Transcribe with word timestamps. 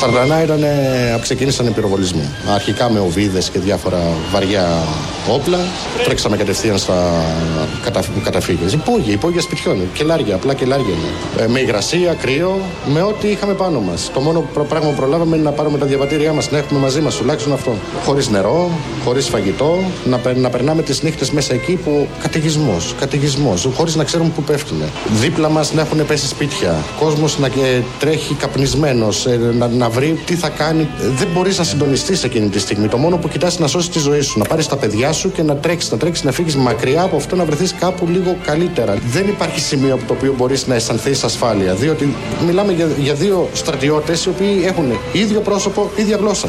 Σαρδανά 0.00 0.42
ήταν, 0.42 0.64
ξεκίνησαν 1.20 1.66
οι 1.66 1.70
πυροβολισμοί. 1.70 2.28
Αρχικά 2.54 2.90
με 2.90 3.00
οβίδες 3.00 3.50
και 3.50 3.58
διάφορα 3.58 3.98
βαριά 4.32 4.82
όπλα. 5.28 5.58
Τρέξαμε 6.04 6.36
κατευθείαν 6.36 6.78
στα 6.78 7.24
κατα... 7.84 8.02
καταφύγια. 8.24 8.68
Υπόγεια, 8.72 9.12
υπόγεια 9.12 9.40
σπιτιών. 9.40 9.78
Κελάρια, 9.94 10.34
απλά 10.34 10.54
κελάρια. 10.54 10.94
Ε, 11.38 11.46
με 11.46 11.60
υγρασία, 11.60 12.14
κρύο, 12.14 12.58
με 12.92 13.02
ό,τι 13.02 13.28
είχαμε 13.28 13.52
πάνω 13.52 13.80
μας. 13.80 14.10
Το 14.14 14.20
μόνο 14.20 14.44
πράγμα 14.68 14.88
που 14.88 14.96
προλάβαμε 14.96 15.36
είναι 15.36 15.44
να 15.44 15.52
πάρουμε 15.52 15.78
τα 15.78 15.86
διαβατήριά 15.86 16.32
μας, 16.32 16.50
να 16.50 16.58
έχουμε 16.58 16.80
μαζί 16.80 17.00
μας 17.00 17.14
τουλάχιστον 17.16 17.52
αυτό. 17.52 17.74
Χωρίς 18.04 18.28
νερό, 18.28 18.70
χωρίς 19.04 19.28
φαγητό, 19.28 19.78
να, 20.04 20.20
να 20.34 20.50
περνάμε 20.50 20.82
τις 20.82 21.02
νύχτες 21.02 21.30
μέσα 21.30 21.54
εκεί 21.54 21.72
που 21.72 22.08
καταιγισμός, 22.22 22.94
καταιγισμός, 23.00 23.68
χωρίς 23.76 23.96
να 23.96 24.04
ξέρουμε 24.04 24.30
πού 24.34 24.42
πέφτουν. 24.42 24.82
Δίπλα 25.20 25.48
μας 25.48 25.72
να 25.72 25.80
έχουν 25.80 26.06
πέσει 26.06 26.26
σπίτια. 26.26 26.74
Κόσμος 27.00 27.38
να 27.38 27.48
τρέχει 27.98 28.34
καπνισμένος, 28.34 29.26
ε, 29.26 29.40
να, 29.58 29.66
να 29.68 29.89
βρει 29.90 30.20
τι 30.24 30.34
θα 30.34 30.48
κάνει. 30.48 30.88
Δεν 30.98 31.28
μπορείς 31.34 31.58
να 31.58 31.64
συντονιστείς 31.64 32.24
εκείνη 32.24 32.48
τη 32.48 32.58
στιγμή. 32.58 32.88
Το 32.88 32.96
μόνο 32.96 33.16
που 33.16 33.28
κοιτάς 33.28 33.58
να 33.58 33.66
σώσεις 33.66 33.90
τη 33.90 33.98
ζωή 33.98 34.20
σου, 34.20 34.38
να 34.38 34.44
πάρεις 34.44 34.66
τα 34.66 34.76
παιδιά 34.76 35.12
σου 35.12 35.32
και 35.32 35.42
να 35.42 35.56
τρέξεις, 35.56 35.90
να 35.90 35.96
τρέξεις, 35.96 36.24
να 36.24 36.32
φύγεις 36.32 36.56
μακριά 36.56 37.02
από 37.02 37.16
αυτό, 37.16 37.36
να 37.36 37.44
βρεθείς 37.44 37.74
κάπου 37.80 38.06
λίγο 38.06 38.36
καλύτερα. 38.44 38.94
Δεν 39.10 39.28
υπάρχει 39.28 39.60
σημείο 39.60 39.94
από 39.94 40.04
το 40.06 40.12
οποίο 40.12 40.34
μπορείς 40.36 40.66
να 40.66 40.74
αισθανθείς 40.74 41.24
ασφάλεια. 41.24 41.74
Διότι 41.74 42.14
μιλάμε 42.46 42.72
για, 42.72 42.88
για 42.98 43.14
δύο 43.14 43.48
στρατιώτες 43.52 44.24
οι 44.24 44.28
οποίοι 44.28 44.62
έχουν 44.64 44.92
ίδιο 45.12 45.40
πρόσωπο, 45.40 45.90
ίδια 45.96 46.16
γλώσσα. 46.16 46.48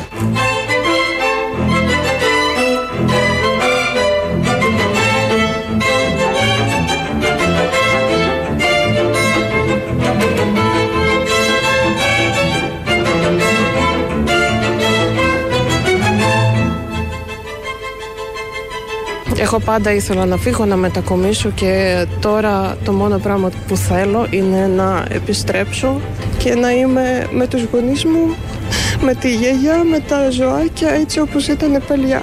Εγώ 19.54 19.60
πάντα 19.60 19.94
ήθελα 19.94 20.26
να 20.26 20.38
φύγω, 20.38 20.66
να 20.66 20.76
μετακομίσω 20.76 21.50
και 21.50 22.06
τώρα 22.20 22.78
το 22.84 22.92
μόνο 22.92 23.18
πράγμα 23.18 23.50
που 23.68 23.76
θέλω 23.76 24.28
είναι 24.30 24.68
να 24.68 25.06
επιστρέψω 25.10 26.02
και 26.38 26.56
να 26.56 26.72
είμαι 26.72 27.28
με 27.32 27.48
τους 27.48 27.64
γονείς 27.72 28.06
μου, 28.06 28.36
με 29.02 29.14
τη 29.14 29.36
γιαγιά, 29.36 29.84
με 29.84 30.00
τα 30.00 30.30
ζωάκια 30.30 30.90
έτσι 30.90 31.20
όπως 31.20 31.48
ήταν 31.48 31.84
παλιά. 31.88 32.22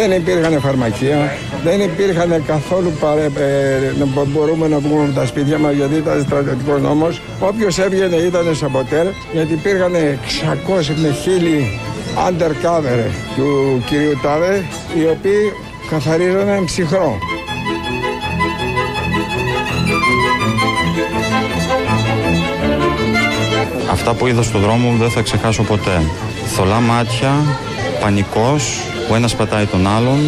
Δεν 0.00 0.12
υπήρχαν 0.12 0.60
φαρμακεία, 0.60 1.32
δεν 1.64 1.80
υπήρχαν 1.80 2.44
καθόλου 2.46 2.92
παρε, 3.00 3.24
ε, 3.24 4.24
μπορούμε 4.26 4.68
να 4.68 4.78
βγούμε 4.78 5.04
από 5.04 5.14
τα 5.14 5.26
σπίτια 5.26 5.58
μας 5.58 5.74
γιατί 5.74 5.94
ήταν 5.94 6.22
στρατιωτικός 6.26 6.80
νόμος. 6.80 7.20
Όποιος 7.40 7.78
έβγαινε 7.78 8.16
ήταν 8.16 8.54
σαμποτέρ 8.54 9.06
γιατί 9.32 9.52
υπήρχαν 9.52 9.92
600 9.92 10.94
με 10.96 11.08
1000 11.08 11.80
undercover 12.28 13.10
του 13.36 13.82
κυρίου 13.86 14.18
Τάδε 14.22 14.64
οι 14.94 15.06
οποίοι 15.06 15.52
καθαρίζανε 15.90 16.62
ψυχρό. 16.64 17.18
Αυτά 23.90 24.14
που 24.14 24.26
είδα 24.26 24.42
στον 24.42 24.60
δρόμο 24.60 24.96
δεν 24.98 25.10
θα 25.10 25.22
ξεχάσω 25.22 25.62
ποτέ. 25.62 26.00
Θολά 26.46 26.80
μάτια, 26.80 27.30
πανικός, 28.00 28.89
ο 29.10 29.14
ένας 29.14 29.36
πατάει 29.36 29.66
τον 29.66 29.86
άλλον. 29.86 30.18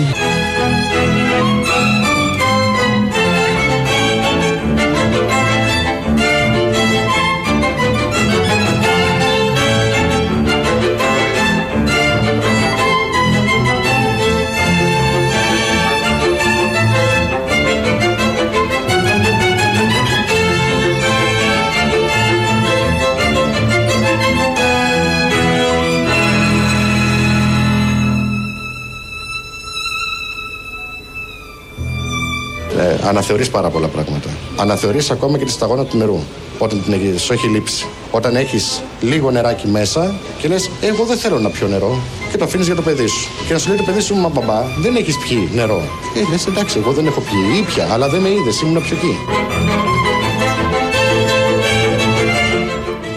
Αναθεωρείς 33.12 33.50
πάρα 33.50 33.68
πολλά 33.68 33.86
πράγματα. 33.86 34.28
Αναθεωρείς 34.56 35.10
ακόμα 35.10 35.38
και 35.38 35.44
τη 35.44 35.50
σταγόνα 35.50 35.84
του 35.84 35.96
νερού. 35.96 36.18
Όταν 36.58 36.82
την 36.82 37.18
σου 37.18 37.32
έχει 37.32 37.46
λείψεις. 37.46 37.86
Όταν 38.10 38.36
έχεις 38.36 38.82
λίγο 39.00 39.30
νεράκι 39.30 39.66
μέσα 39.68 40.14
και 40.38 40.48
λες: 40.48 40.70
Εγώ 40.80 41.04
δεν 41.04 41.16
θέλω 41.16 41.38
να 41.38 41.50
πιω 41.50 41.66
νερό. 41.66 41.98
Και 42.30 42.36
το 42.36 42.44
αφήνεις 42.44 42.66
για 42.66 42.74
το 42.74 42.82
παιδί 42.82 43.06
σου. 43.06 43.28
Και 43.46 43.52
να 43.52 43.58
σου 43.58 43.68
λέει 43.68 43.76
το 43.76 43.82
παιδί 43.82 44.00
σου: 44.00 44.14
Μα 44.14 44.28
μπαμπά, 44.28 44.62
δεν 44.78 44.96
έχεις 44.96 45.18
πιει 45.18 45.48
νερό. 45.54 45.82
Ε, 46.16 46.30
λες: 46.30 46.46
Εντάξει, 46.46 46.78
εγώ 46.78 46.92
δεν 46.92 47.06
έχω 47.06 47.20
πιει. 47.20 47.58
Ήπια, 47.60 47.88
αλλά 47.92 48.08
δεν 48.08 48.20
με 48.20 48.28
είδες. 48.28 48.60
Ήμουν 48.60 48.82
πιο 48.82 48.96
εκεί. 48.96 49.16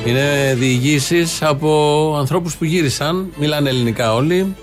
Είναι 0.06 0.56
διηγήσεις 0.58 1.42
από 1.42 2.16
ανθρώπους 2.20 2.56
που 2.56 2.66
γύρισαν, 2.66 3.30
μιλάνε 3.40 3.70
ελληνικά 3.70 4.14
όλοι. 4.14 4.56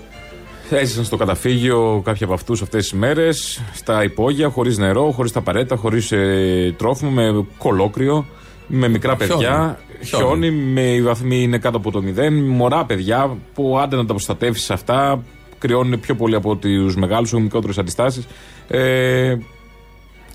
Έζησαν 0.75 1.03
στο 1.03 1.17
καταφύγιο 1.17 2.01
κάποιοι 2.03 2.23
από 2.23 2.33
αυτούς 2.33 2.61
αυτές 2.61 2.81
τις 2.83 2.93
μέρες, 2.93 3.61
στα 3.73 4.03
υπόγεια, 4.03 4.49
χωρίς 4.49 4.77
νερό, 4.77 5.11
χωρίς 5.11 5.31
τα 5.31 5.41
παρέτα, 5.41 5.75
χωρίς 5.75 6.11
ε, 6.11 6.75
τρόφιμο, 6.77 7.11
με 7.11 7.45
κολόκριο, 7.57 8.25
με 8.67 8.87
μικρά 8.87 9.15
παιδιά. 9.15 9.79
Χιόνι, 10.03 10.51
με 10.51 10.81
οι 10.81 11.01
βαθμοί 11.01 11.41
είναι 11.41 11.57
κάτω 11.57 11.77
από 11.77 11.91
το 11.91 12.01
μηδέν. 12.01 12.33
Μωρά 12.33 12.85
παιδιά 12.85 13.37
που 13.53 13.79
άντε 13.79 13.95
να 13.95 14.05
τα 14.05 14.13
προστατεύσεις 14.13 14.71
αυτά, 14.71 15.23
κρυώνουν 15.59 15.99
πιο 15.99 16.15
πολύ 16.15 16.35
από 16.35 16.55
τους 16.55 16.95
μεγάλους, 16.95 17.31
έχουν 17.31 17.43
μικρότερες 17.43 17.77
αντιστάσεις. 17.77 18.27
Ε, 18.67 19.35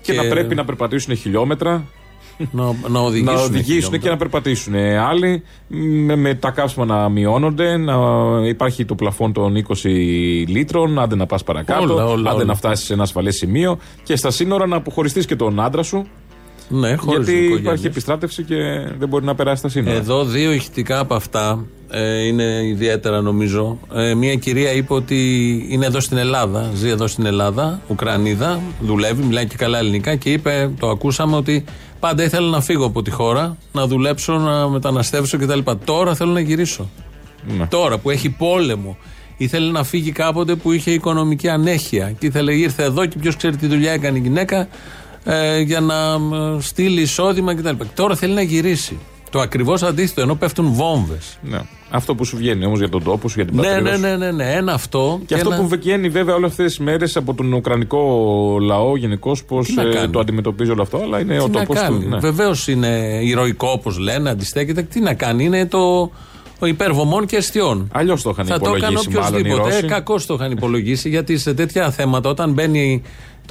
και, 0.01 0.13
και, 0.13 0.21
να 0.21 0.29
πρέπει 0.29 0.55
να 0.55 0.65
περπατήσουν 0.65 1.15
χιλιόμετρα 1.15 1.83
να, 2.51 2.63
να 2.87 2.99
οδηγήσουν, 2.99 3.35
να 3.35 3.41
οδηγήσουν 3.41 3.99
και 3.99 4.09
να 4.09 4.17
περπατήσουν. 4.17 4.75
Άλλοι 5.09 5.43
με, 5.67 6.15
με 6.15 6.35
τα 6.35 6.51
κάψιμα 6.51 6.85
να 6.85 7.09
μειώνονται, 7.09 7.77
να 7.77 7.95
υπάρχει 8.47 8.85
το 8.85 8.95
πλαφόν 8.95 9.33
των 9.33 9.65
20 9.67 9.73
λίτρων, 10.47 10.99
άντε 10.99 11.15
να 11.15 11.25
πας 11.25 11.43
παρακάτω, 11.43 11.93
όλα, 11.93 12.05
όλα, 12.05 12.31
άντε 12.31 12.45
να 12.45 12.55
φτάσεις 12.55 12.85
σε 12.85 12.93
ένα 12.93 13.03
ασφαλές 13.03 13.35
σημείο 13.35 13.77
και 14.03 14.15
στα 14.15 14.31
σύνορα 14.31 14.67
να 14.67 14.75
αποχωριστείς 14.75 15.25
και 15.25 15.35
τον 15.35 15.59
άντρα 15.59 15.83
σου. 15.83 16.07
Ναι, 16.69 16.95
Γιατί 17.07 17.33
υπάρχει 17.33 17.85
επιστράτευση 17.85 18.43
και 18.43 18.55
δεν 18.99 19.07
μπορεί 19.07 19.25
να 19.25 19.35
περάσει 19.35 19.61
τα 19.61 19.69
σύνορα. 19.69 19.95
Εδώ 19.95 20.23
δύο 20.23 20.51
ηχητικά 20.51 20.99
από 20.99 21.13
αυτά 21.13 21.65
ε, 21.89 22.25
είναι 22.25 22.43
ιδιαίτερα 22.65 23.21
νομίζω. 23.21 23.79
Ε, 23.93 24.13
μία 24.13 24.35
κυρία 24.35 24.73
είπε 24.73 24.93
ότι 24.93 25.17
είναι 25.69 25.85
εδώ 25.85 25.99
στην 25.99 26.17
Ελλάδα, 26.17 26.69
ζει 26.73 26.89
εδώ 26.89 27.07
στην 27.07 27.25
Ελλάδα, 27.25 27.81
Ουκρανίδα, 27.87 28.61
δουλεύει, 28.81 29.23
μιλάει 29.23 29.47
και 29.47 29.55
καλά 29.55 29.77
ελληνικά 29.77 30.15
και 30.15 30.31
είπε, 30.31 30.71
το 30.79 30.89
ακούσαμε 30.89 31.35
ότι 31.35 31.65
Πάντα 31.99 32.23
ήθελα 32.23 32.47
να 32.47 32.61
φύγω 32.61 32.85
από 32.85 33.01
τη 33.01 33.11
χώρα, 33.11 33.57
να 33.71 33.87
δουλέψω, 33.87 34.33
να 34.33 34.69
μεταναστεύσω 34.69 35.37
κτλ. 35.37 35.59
Τώρα 35.83 36.15
θέλω 36.15 36.31
να 36.31 36.39
γυρίσω. 36.39 36.89
Ναι. 37.57 37.67
Τώρα 37.67 37.97
που 37.97 38.09
έχει 38.09 38.29
πόλεμο. 38.29 38.97
Ήθελε 39.37 39.71
να 39.71 39.83
φύγει 39.83 40.11
κάποτε 40.11 40.55
που 40.55 40.71
είχε 40.71 40.91
οικονομική 40.91 41.49
ανέχεια. 41.49 42.11
Και 42.19 42.25
ήθελε, 42.25 42.53
ήρθε 42.53 42.83
εδώ 42.83 43.05
και 43.05 43.17
ποιος 43.19 43.35
ξέρει 43.35 43.55
τι 43.55 43.67
δουλειά 43.67 43.91
έκανε 43.91 44.17
η 44.17 44.21
γυναίκα 44.21 44.67
ε, 45.29 45.59
για 45.59 45.79
να 45.79 45.95
ε, 46.13 46.59
στείλει 46.59 47.01
εισόδημα 47.01 47.55
κτλ. 47.55 47.85
Τώρα 47.95 48.15
θέλει 48.15 48.33
να 48.33 48.41
γυρίσει. 48.41 48.97
Το 49.31 49.39
ακριβώς 49.39 49.83
αντίθετο, 49.83 50.21
ενώ 50.21 50.35
πέφτουν 50.35 50.71
βόμβες. 50.73 51.39
Ναι. 51.41 51.59
Αυτό 51.89 52.15
που 52.15 52.25
σου 52.25 52.37
βγαίνει 52.37 52.65
όμως 52.65 52.79
για 52.79 52.89
τον 52.89 53.03
τόπο 53.03 53.29
σου, 53.29 53.35
για 53.35 53.45
την 53.45 53.55
ναι, 53.55 53.67
πατρίδα 53.67 53.97
ναι, 53.97 54.07
ναι, 54.07 54.15
ναι, 54.15 54.31
ναι, 54.31 54.51
ένα 54.51 54.73
αυτό. 54.73 55.19
Και, 55.25 55.35
αυτό 55.35 55.49
που 55.49 55.67
βγαίνει 55.67 56.09
βέβαια 56.09 56.35
όλες 56.35 56.49
αυτές 56.49 56.65
τις 56.65 56.79
μέρες 56.79 57.15
από 57.17 57.33
τον 57.33 57.53
Ουκρανικό 57.53 58.57
λαό 58.61 58.97
γενικώς, 58.97 59.43
πώς 59.43 59.77
ε, 59.77 60.07
το 60.07 60.19
αντιμετωπίζει 60.19 60.71
όλο 60.71 60.81
αυτό, 60.81 60.97
αλλά 60.97 61.19
είναι 61.19 61.33
τι 61.33 61.43
ο 61.43 61.49
τόπος 61.49 61.81
του. 61.81 62.03
Ναι. 62.09 62.17
Βεβαίως 62.17 62.67
είναι 62.67 63.19
ηρωικό 63.23 63.67
όπως 63.71 63.97
λένε, 63.97 64.29
αντιστέκεται. 64.29 64.81
Τι 64.81 64.99
να 64.99 65.13
κάνει, 65.13 65.43
είναι 65.43 65.65
το 65.65 66.11
υπερβομών 66.67 67.25
και 67.25 67.35
αιστειών. 67.35 67.89
Αλλιώς 67.91 68.21
το 68.21 68.29
είχαν 68.29 68.45
Θα 68.45 68.59
το 68.59 68.75
έκανε 68.75 68.99
υπολογίσει 68.99 69.17
μάλλον 69.17 69.33
οι 69.33 69.39
οποιοδήποτε. 69.39 69.73
Ρώσοι. 69.73 69.85
Κακώς 69.85 70.25
το 70.25 70.33
είχαν 70.33 70.51
υπολογίσει 70.51 71.09
γιατί 71.09 71.37
σε 71.37 71.53
τέτοια 71.53 71.91
θέματα 71.91 72.29
όταν 72.29 72.51
μπαίνει 72.51 73.01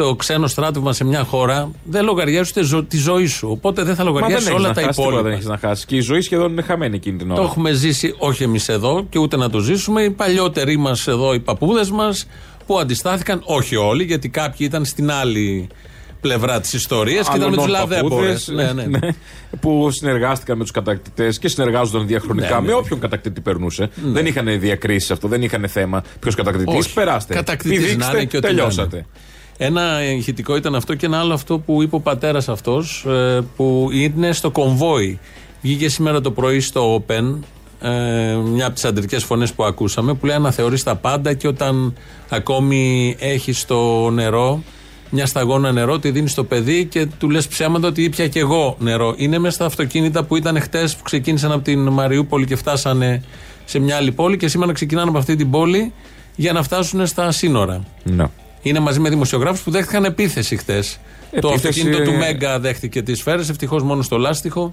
το 0.03 0.15
ξένο 0.17 0.47
στράτευμα 0.47 0.93
σε 0.93 1.05
μια 1.05 1.25
χώρα 1.25 1.71
δεν 1.85 2.05
λογαριάζει 2.05 2.51
ούτε 2.51 2.63
ζω- 2.67 2.89
τη 2.89 2.97
ζωή 2.97 3.27
σου. 3.27 3.49
Οπότε 3.51 3.83
δεν 3.83 3.95
θα 3.95 4.05
Μα 4.05 4.11
δεν 4.11 4.15
λογαριάσει 4.15 4.47
έχεις 4.49 4.59
όλα 4.59 4.69
να 4.69 4.75
τα 4.75 4.81
χάσεις, 4.81 4.97
τίποτα 4.97 5.09
υπόλοιπα. 5.09 5.23
δεν 5.29 5.33
έχεις 5.39 5.47
να 5.47 5.59
χάσεις. 5.69 5.85
Και 5.85 5.97
η 5.97 6.01
ζωή 6.01 6.21
σχεδόν 6.21 6.51
είναι 6.53 6.63
χαμένη 6.63 6.97
εκείνη 6.97 7.19
την 7.19 7.31
ώρα. 7.31 7.41
Το 7.41 7.47
έχουμε 7.47 7.73
ζήσει 7.73 8.15
όχι 8.19 8.43
εμείς 8.43 8.69
εδώ 8.69 9.07
και 9.11 9.19
ούτε 9.19 9.37
να 9.37 9.51
το 9.51 9.59
ζήσουμε. 9.59 10.03
Οι 10.03 10.11
παλιότεροι 10.11 10.77
μας 10.77 11.07
εδώ, 11.07 11.35
οι 11.35 11.41
παππούδες 11.41 11.91
μας, 11.91 12.27
που 12.67 12.79
αντιστάθηκαν, 12.79 13.41
όχι 13.45 13.77
όλοι, 13.77 14.05
γιατί 14.05 14.29
κάποιοι 14.29 14.67
ήταν 14.71 14.85
στην 14.85 15.11
άλλη 15.11 15.69
πλευρά 16.21 16.61
της 16.61 16.73
ιστορίας 16.73 17.29
και 17.29 17.37
ήταν 17.37 17.51
με 17.51 17.57
τους 17.57 17.65
Άλλων 17.65 17.79
λαδέμπορε. 17.79 18.09
παππούδες, 18.15 18.49
Ναι, 18.49 18.73
ναι. 18.73 18.85
ναι, 18.99 18.99
που 19.61 19.91
συνεργάστηκαν 19.91 20.57
με 20.57 20.63
τους 20.63 20.73
κατακτητές 20.73 21.39
και 21.39 21.49
συνεργάζονταν 21.49 22.07
διαχρονικά 22.07 22.55
Ναι, 22.55 22.61
ναι. 22.61 22.67
με 22.67 22.73
όποιον 22.73 23.01
κατακτητή 23.01 23.41
περνούσε. 23.41 23.91
Δεν 24.05 24.27
είχαν 24.27 24.61
διακρίσεις 24.61 25.11
αυτό, 25.11 25.29
δεν 25.29 25.43
είχαν 25.43 25.69
θέμα 25.69 26.03
ποιος 26.21 26.35
κατακτητής; 26.35 26.75
Όχι. 26.85 26.93
Περάστε. 26.95 27.35
Κατακτητής 27.35 27.79
να 27.79 27.85
Πηδήξτε, 27.87 28.17
είναι 28.17 28.25
και 28.25 28.37
ό,τι 28.37 28.47
να 28.47 28.53
τελειώσατε. 28.55 29.07
Είναι. 29.59 29.67
Ένα 29.67 30.05
ηχητικό 30.05 30.57
ήταν 30.57 30.75
αυτό 30.75 30.95
και 30.95 31.07
ένα 31.07 31.19
άλλο 31.19 31.35
αυτό 31.35 31.59
που 31.59 31.83
είπε 31.83 31.97
ο 31.97 32.01
πατέρας 32.01 32.49
αυτός 32.49 33.07
που 33.57 33.89
είναι 33.93 34.33
στο 34.33 34.51
κομβόι. 34.51 35.19
Βγήκε 35.63 35.89
σήμερα 35.89 36.21
το 36.21 36.31
πρωί 36.31 36.61
στο 36.61 37.05
Open 37.07 37.39
ε, 37.81 38.35
μια 38.35 38.67
από 38.67 38.75
τις 38.75 38.85
αντρικές 38.85 39.25
φωνές 39.25 39.53
που 39.53 39.65
ακούσαμε 39.65 40.15
που 40.15 40.27
λέει 40.27 40.37
αναθεωρείς 40.37 40.83
τα 40.83 40.97
πάντα 40.97 41.35
και 41.35 41.49
όταν 41.49 41.95
ακόμη 42.29 43.17
έχεις 43.19 43.61
στο 43.61 44.11
νερό 44.11 44.63
μια 45.11 45.27
σταγόνα 45.27 45.73
νερό, 45.73 45.99
τη 45.99 46.11
δίνεις 46.11 46.31
στο 46.33 46.45
παιδί 46.45 46.85
και 46.85 47.07
του 47.19 47.31
λες 47.31 47.49
ψέματα 47.49 47.89
ότι 47.89 48.03
ήπια 48.03 48.29
και 48.29 48.39
εγώ 48.39 48.77
νερό. 48.79 49.15
Είναι 49.17 49.39
μέσα 49.39 49.55
στα 49.55 49.65
αυτοκίνητα 49.65 50.25
που 50.25 50.37
ήταν 50.37 50.61
χτες 50.61 50.97
που 50.97 51.03
ξεκίνησαν 51.03 51.53
από 51.53 51.63
την 51.63 51.89
Μαριούπολη 51.89 52.47
και 52.47 52.57
φτάσανε 52.57 53.23
σε 53.65 53.79
μια 53.79 53.97
άλλη 53.97 54.13
πόλη 54.13 54.37
και 54.37 54.49
σήμερα 54.49 54.73
ξεκινάνε 54.73 55.09
από 55.09 55.19
αυτή 55.19 55.37
την 55.37 55.51
πόλη 55.51 55.93
για 56.37 56.53
να 56.53 56.63
φτάσουν 56.63 57.07
στα 57.07 57.31
σύνορα. 57.31 57.85
Ναι. 58.03 58.25
Είναι 58.63 58.79
μαζί 58.81 59.01
με 59.01 59.09
δημοσιογράφους 59.09 59.61
που 59.63 59.71
δέχτηκαν 59.71 60.05
επίθεση 60.05 60.57
χτες. 60.57 60.99
Το 61.41 61.49
Επίθεση- 61.49 61.81
αυτοκίνητο 61.81 62.11
του 62.11 62.17
Μέγκα 62.19 62.59
δέχτηκε 62.61 63.03
τις 63.03 63.19
σφαίρες, 63.19 63.49
ευτυχώς 63.49 63.83
μόνο 63.83 64.03
στο 64.03 64.19
λάστιχο. 64.19 64.73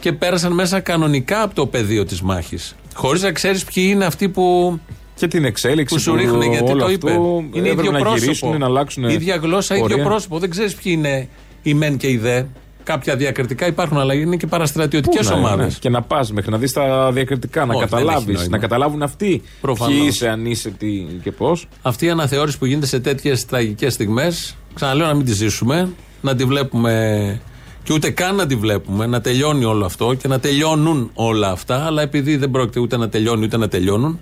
Και 0.00 0.12
πέρασαν 0.12 0.52
μέσα 0.52 0.80
κανονικά 0.80 1.42
από 1.42 1.54
το 1.54 1.66
πεδίο 1.66 2.04
της 2.04 2.22
μάχης. 2.22 2.74
Χωρίς 2.94 3.22
να 3.22 3.32
ξέρεις 3.32 3.64
ποιοι 3.64 3.84
είναι 3.90 4.04
αυτοί 4.04 4.28
που, 4.28 4.78
Και 5.14 5.26
την 5.26 5.44
εξέλιξη 5.44 5.94
που 5.94 6.00
σου 6.00 6.14
ρίχνουν, 6.14 6.42
γιατί 6.42 6.70
όλο 6.70 6.78
το 6.78 6.84
αυτό 6.84 7.08
είπε. 7.08 7.10
Είναι 7.12 7.68
έπρεπε 7.68 7.68
ίδιο 7.80 7.90
να 7.90 7.98
πρόσωπο. 7.98 8.20
γυρίσουν, 8.20 8.58
να 8.58 8.66
αλλάξουν 8.66 9.04
ίδια 9.08 9.36
γλώσσα, 9.36 9.74
ίδιο 9.74 9.88
πορεία. 9.88 10.04
πρόσωπο. 10.04 10.38
Δεν 10.38 10.50
ξέρεις 10.50 10.74
ποιοι 10.74 10.94
είναι 10.96 11.28
οι 11.62 11.74
μεν 11.74 11.96
και 11.96 12.08
οι 12.10 12.16
δε. 12.16 12.42
Κάποια 12.84 13.16
διακριτικά 13.16 13.66
υπάρχουν, 13.66 13.98
αλλά 13.98 14.14
είναι 14.14 14.36
και 14.36 14.46
παραστρατιωτικές 14.46 15.26
Πού 15.26 15.32
να 15.32 15.38
είναι, 15.38 15.46
ομάδες. 15.46 15.66
ναι. 15.72 15.78
Και 15.80 15.88
να 15.88 16.02
πας 16.02 16.32
μέχρι 16.32 16.50
να 16.50 16.58
δεις 16.58 16.72
τα 16.72 17.10
διακριτικά, 17.12 17.64
να 17.64 17.74
Όχι, 17.74 17.84
δεν 17.88 17.98
έχει 17.98 18.04
καταλάβεις, 18.04 18.34
νόημα. 18.36 18.50
να 18.50 18.58
καταλάβουν 18.58 19.02
αυτοί 19.02 19.42
Προφανώς. 19.60 19.94
ποιοι 19.94 20.04
είσαι, 20.08 20.28
αν 20.28 20.46
είσαι, 20.46 20.70
τι 20.70 20.88
και 21.22 21.32
πώς. 21.32 21.68
Αυτή 21.82 22.06
η 22.06 22.10
αναθεώρηση 22.10 22.58
που 22.58 22.66
γίνεται 22.66 22.86
σε 22.86 23.00
τέτοιες 23.00 23.46
τραγικές 23.46 23.92
στιγμές, 23.92 24.56
ξαναλέω 24.74 25.06
να 25.06 25.14
μην 25.14 25.24
τη 25.24 25.32
ζήσουμε, 25.32 25.88
να 26.20 26.34
τη 26.34 26.44
βλέπουμε 26.44 27.40
και 27.82 27.92
ούτε 27.92 28.10
καν 28.10 28.34
να 28.34 28.46
τη 28.46 28.54
βλέπουμε, 28.56 29.06
να 29.06 29.20
τελειώνει 29.20 29.64
όλο 29.64 29.84
αυτό 29.84 30.14
και 30.14 30.28
να 30.28 30.40
τελειώνουν 30.40 31.10
όλα 31.14 31.50
αυτά. 31.50 31.84
Αλλά 31.86 32.02
επειδή 32.02 32.36
δεν 32.36 32.50
πρόκειται 32.50 32.80
ούτε 32.80 32.96
να 32.96 33.08
τελειώνει 33.08 33.44
ούτε 33.44 33.56
να 33.56 33.68
τελειώνουν, 33.68 34.20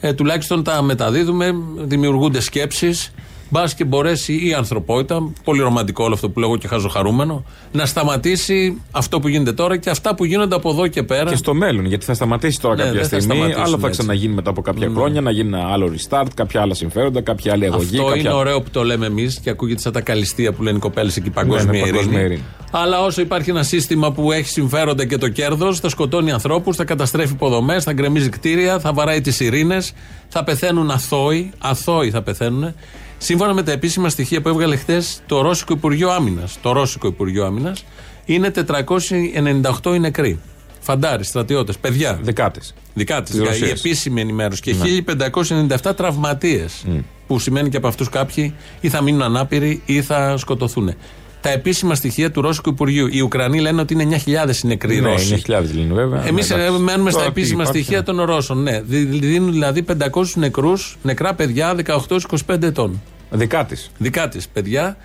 ε, 0.00 0.12
τουλάχιστον 0.12 0.62
τα 0.64 0.82
μεταδίδουμε, 0.82 1.54
δημιουργούνται 1.76 2.40
σκέψεις. 2.40 3.12
Μπα 3.52 3.64
και 3.64 3.84
μπορέσει 3.84 4.48
η 4.48 4.54
ανθρωπότητα, 4.54 5.32
πολύ 5.44 5.60
ρομαντικό 5.60 6.04
όλο 6.04 6.14
αυτό 6.14 6.30
που 6.30 6.40
λέγω 6.40 6.56
και 6.56 6.68
χαζοχαρούμενο, 6.68 7.44
να 7.72 7.86
σταματήσει 7.86 8.80
αυτό 8.90 9.20
που 9.20 9.28
γίνεται 9.28 9.52
τώρα 9.52 9.76
και 9.76 9.90
αυτά 9.90 10.14
που 10.14 10.24
γίνονται 10.24 10.54
από 10.54 10.70
εδώ 10.70 10.86
και 10.86 11.02
πέρα. 11.02 11.30
Και 11.30 11.36
στο 11.36 11.54
μέλλον, 11.54 11.84
γιατί 11.86 12.04
θα 12.04 12.14
σταματήσει 12.14 12.60
τώρα 12.60 12.74
Ναι, 12.74 12.82
κάποια 12.82 13.00
δεν 13.00 13.08
θα 13.08 13.16
στιγμή. 13.20 13.34
σταματήσουν 13.34 13.62
Άλλο 13.64 13.78
θα 13.78 13.86
έτσι. 13.86 14.00
ξαναγίνει 14.00 14.34
μετά 14.34 14.50
από 14.50 14.62
κάποια 14.62 14.90
χρόνια, 14.94 15.20
να 15.20 15.30
γίνει 15.30 15.48
ένα 15.48 15.68
άλλο 15.72 15.92
restart, 15.96 16.26
κάποια 16.34 16.60
άλλα 16.60 16.74
συμφέροντα, 16.74 17.20
κάποια 17.20 17.52
άλλη 17.52 17.64
αγωγή. 17.64 17.96
Αυτό 17.96 18.04
κάποια... 18.08 18.20
είναι 18.20 18.32
ωραίο 18.32 18.60
που 18.62 18.70
το 18.70 18.82
λέμε 18.84 19.06
εμείς 19.06 19.38
και 19.40 19.50
ακούγεται 19.50 19.80
σαν 19.80 19.92
τα 19.92 20.00
καλυστία 20.00 20.52
που 20.52 20.62
λένε 20.62 20.76
οι 20.76 20.80
κοπέλες 20.80 21.16
εκεί 21.16 21.30
παγκόσμια, 21.30 21.72
Ναι, 21.72 21.78
ναι, 21.78 21.84
παγκόσμια 21.84 22.18
ειρήνη. 22.20 22.24
ειρήνη. 22.34 22.44
Αλλά 22.70 23.00
όσο 23.04 23.20
υπάρχει 23.20 23.50
ένα 23.50 23.62
σύστημα 23.62 24.12
που 24.12 24.32
έχει 24.32 24.48
συμφέροντα 24.48 25.04
και 25.06 25.18
το 25.18 25.28
κέρδος, 25.28 25.80
θα 25.80 25.88
σκοτώνει 25.88 26.32
ανθρώπους, 26.32 26.76
θα 26.76 26.84
καταστρέφει 26.84 27.32
υποδομές, 27.32 27.84
θα 27.84 27.92
γκρεμίζει 27.92 28.28
κτίρια, 28.28 28.78
θα 28.78 28.92
βαράει 28.92 29.20
τις 29.20 29.40
ειρήνες, 29.40 29.92
θα 30.28 30.44
πεθαίνουν 30.44 30.90
αθώοι. 30.90 31.50
Αθώοι 31.58 32.10
θα 32.10 32.22
πεθαίνουν. 32.22 32.74
Σύμφωνα 33.24 33.54
με 33.54 33.62
τα 33.62 33.72
επίσημα 33.72 34.08
στοιχεία 34.08 34.40
που 34.42 34.48
έβγαλε 34.48 34.76
χθες 34.76 35.20
το 35.26 35.40
Ρώσικο 35.40 35.72
Υπουργείο 35.72 36.10
Άμυνας, 36.10 36.58
το 36.62 36.72
Ρώσικο 36.72 37.06
Υπουργείο 37.06 37.44
Άμυνας, 37.44 37.84
είναι 38.24 38.50
498 38.50 39.94
οι 39.94 39.98
νεκροί. 39.98 40.40
Φαντάροι, 40.80 41.24
στρατιώτες, 41.24 41.78
παιδιά. 41.78 42.18
Δεκάτε. 42.22 42.60
Δικά 42.94 43.22
της. 43.22 43.30
Της 43.30 43.40
Η 43.40 43.44
Ρωσίας. 43.44 43.78
επίσημη 43.78 44.20
ενημέρωση. 44.20 44.60
Και 44.62 44.74
1597 44.74 45.94
τραυματίες. 45.96 46.84
Που 47.26 47.38
σημαίνει 47.38 47.68
και 47.68 47.76
από 47.76 47.86
αυτούς 47.88 48.08
κάποιοι 48.08 48.54
ή 48.80 48.88
θα 48.88 49.02
μείνουν 49.02 49.22
ανάπηροι 49.22 49.82
ή 49.86 50.02
θα 50.02 50.36
σκοτωθούν. 50.36 50.94
Τα 51.42 51.50
επίσημα 51.50 51.94
στοιχεία 51.94 52.30
του 52.30 52.40
Ρώσικου 52.40 52.68
Υπουργείου. 52.70 53.06
Οι 53.10 53.20
Ουκρανοί 53.20 53.60
λένε 53.60 53.80
ότι 53.80 53.92
είναι 53.94 54.20
9.000 54.26 54.62
οι 54.64 54.66
νεκροί 54.66 55.00
Ναι, 55.00 55.08
Ρώσοι. 55.10 55.28
είναι 55.28 55.36
χιλιάδες 55.36 55.74
λένε 55.74 55.94
βέβαια. 55.94 56.26
Εμείς 56.26 56.48
Ναι, 56.50 56.62
εντάξει. 56.62 56.82
μένουμε 56.82 57.10
στα 57.10 57.18
Τώρα 57.20 57.32
τι 57.32 57.40
επίσημα 57.40 57.62
υπάρχει, 57.62 57.82
στοιχεία 57.82 57.98
ναι. 57.98 58.04
των 58.04 58.20
Ρώσων. 58.22 58.62
Ναι, 58.62 58.80
Δι- 58.80 59.08
δίνουν 59.20 59.52
δηλαδή 59.52 59.82
500 59.82 60.34
νεκρούς, 60.34 60.96
νεκρά 61.02 61.34
παιδιά 61.34 61.74
18-25 61.74 62.62
ετών. 62.62 63.02
Δεκάτε. 63.30 63.76
Δικά 63.98 64.28
τη 64.28 64.38
παιδιά. 64.52 64.96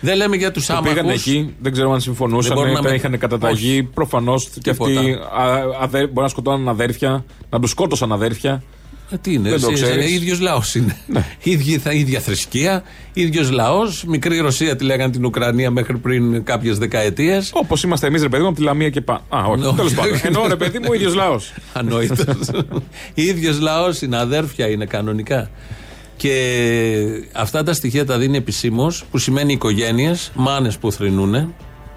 Δεν 0.00 0.16
λέμε 0.16 0.36
για 0.36 0.50
τους 0.50 0.66
Που 0.66 0.72
άμαχους. 0.72 0.92
πήγαν 0.94 1.08
εκεί, 1.08 1.54
δεν 1.60 1.72
ξέρω 1.72 1.86
αν 1.86 1.92
Δεν 1.92 2.02
συμφωνούσαν, 2.02 2.54
μπορούν 2.54 2.72
να 2.72 2.78
ήταν, 2.78 2.90
με- 2.90 2.96
είχαν 2.96 3.18
καταταγή. 3.18 3.82
Προφανώς 3.82 4.48
και 4.48 4.70
Τίποτα. 4.70 5.00
αυτοί 5.00 5.12
α, 5.12 5.62
αδε, 5.80 5.98
μπορεί 5.98 6.20
να 6.20 6.28
σκοτώναν 6.28 6.68
αδέρφια, 6.68 7.24
να 7.50 7.60
τους 7.60 7.70
σκότωσαν 7.70 8.12
αδέρφια. 8.12 8.62
Ε, 9.10 9.16
Τι 9.16 9.32
είναι, 9.32 9.48
Δεν 9.50 9.60
το 9.60 9.68
εσύ, 9.70 9.82
ξέρεις. 9.82 10.04
Ναι. 10.04 10.10
ίδιος 10.10 10.40
λαός 10.40 10.74
είναι. 10.74 10.96
ίδια, 11.42 11.78
θα- 11.78 11.92
ίδια 11.92 12.20
θρησκεία, 12.20 12.82
ίδιος 13.12 13.50
λαός. 13.50 14.04
Μικρή 14.04 14.38
Ρωσία 14.38 14.76
τη 14.76 14.84
λέγανε 14.84 15.12
την 15.12 15.24
Ουκρανία 15.24 15.70
μέχρι 15.70 15.96
πριν 15.96 16.44
κάποιες 16.44 16.78
δεκαετίες. 16.78 17.50
Όπως 17.54 17.82
είμαστε 17.82 18.06
εμείς, 18.06 18.22
ρε 18.22 18.28
παιδί 18.28 18.42
μου, 18.42 18.48
από 18.48 18.56
τη 18.56 18.62
Λαμία 18.62 18.90
και 18.90 19.00
πάνω. 19.00 19.20
Α, 19.28 19.38
όχι, 19.44 19.60
Ναι, 19.60 19.64
τέλος 19.72 19.80
όχι. 19.86 19.94
πάντων. 19.94 20.18
Ενώ 20.36 20.46
ρε 20.48 20.56
παιδί 20.56 20.78
μου, 20.78 20.86
ο 20.90 20.94
ίδιος 20.94 21.14
λαός. 21.14 21.52
Ανόητος. 21.72 22.18
ίδιος 23.14 23.60
λαός 23.60 24.02
είναι, 24.02 24.16
αδέρφια 24.18 24.68
είναι 24.68 24.84
κανονικά. 24.86 25.50
Και 26.16 26.34
αυτά 27.32 27.62
τα 27.62 27.72
στοιχεία 27.72 28.06
τα 28.06 28.18
δίνει 28.18 28.36
επισήμως, 28.36 29.04
που 29.10 29.18
σημαίνει 29.18 29.52
οικογένειες, 29.52 30.30
μάνες 30.34 30.76
που 30.78 30.92
θρυνούν. 30.92 31.54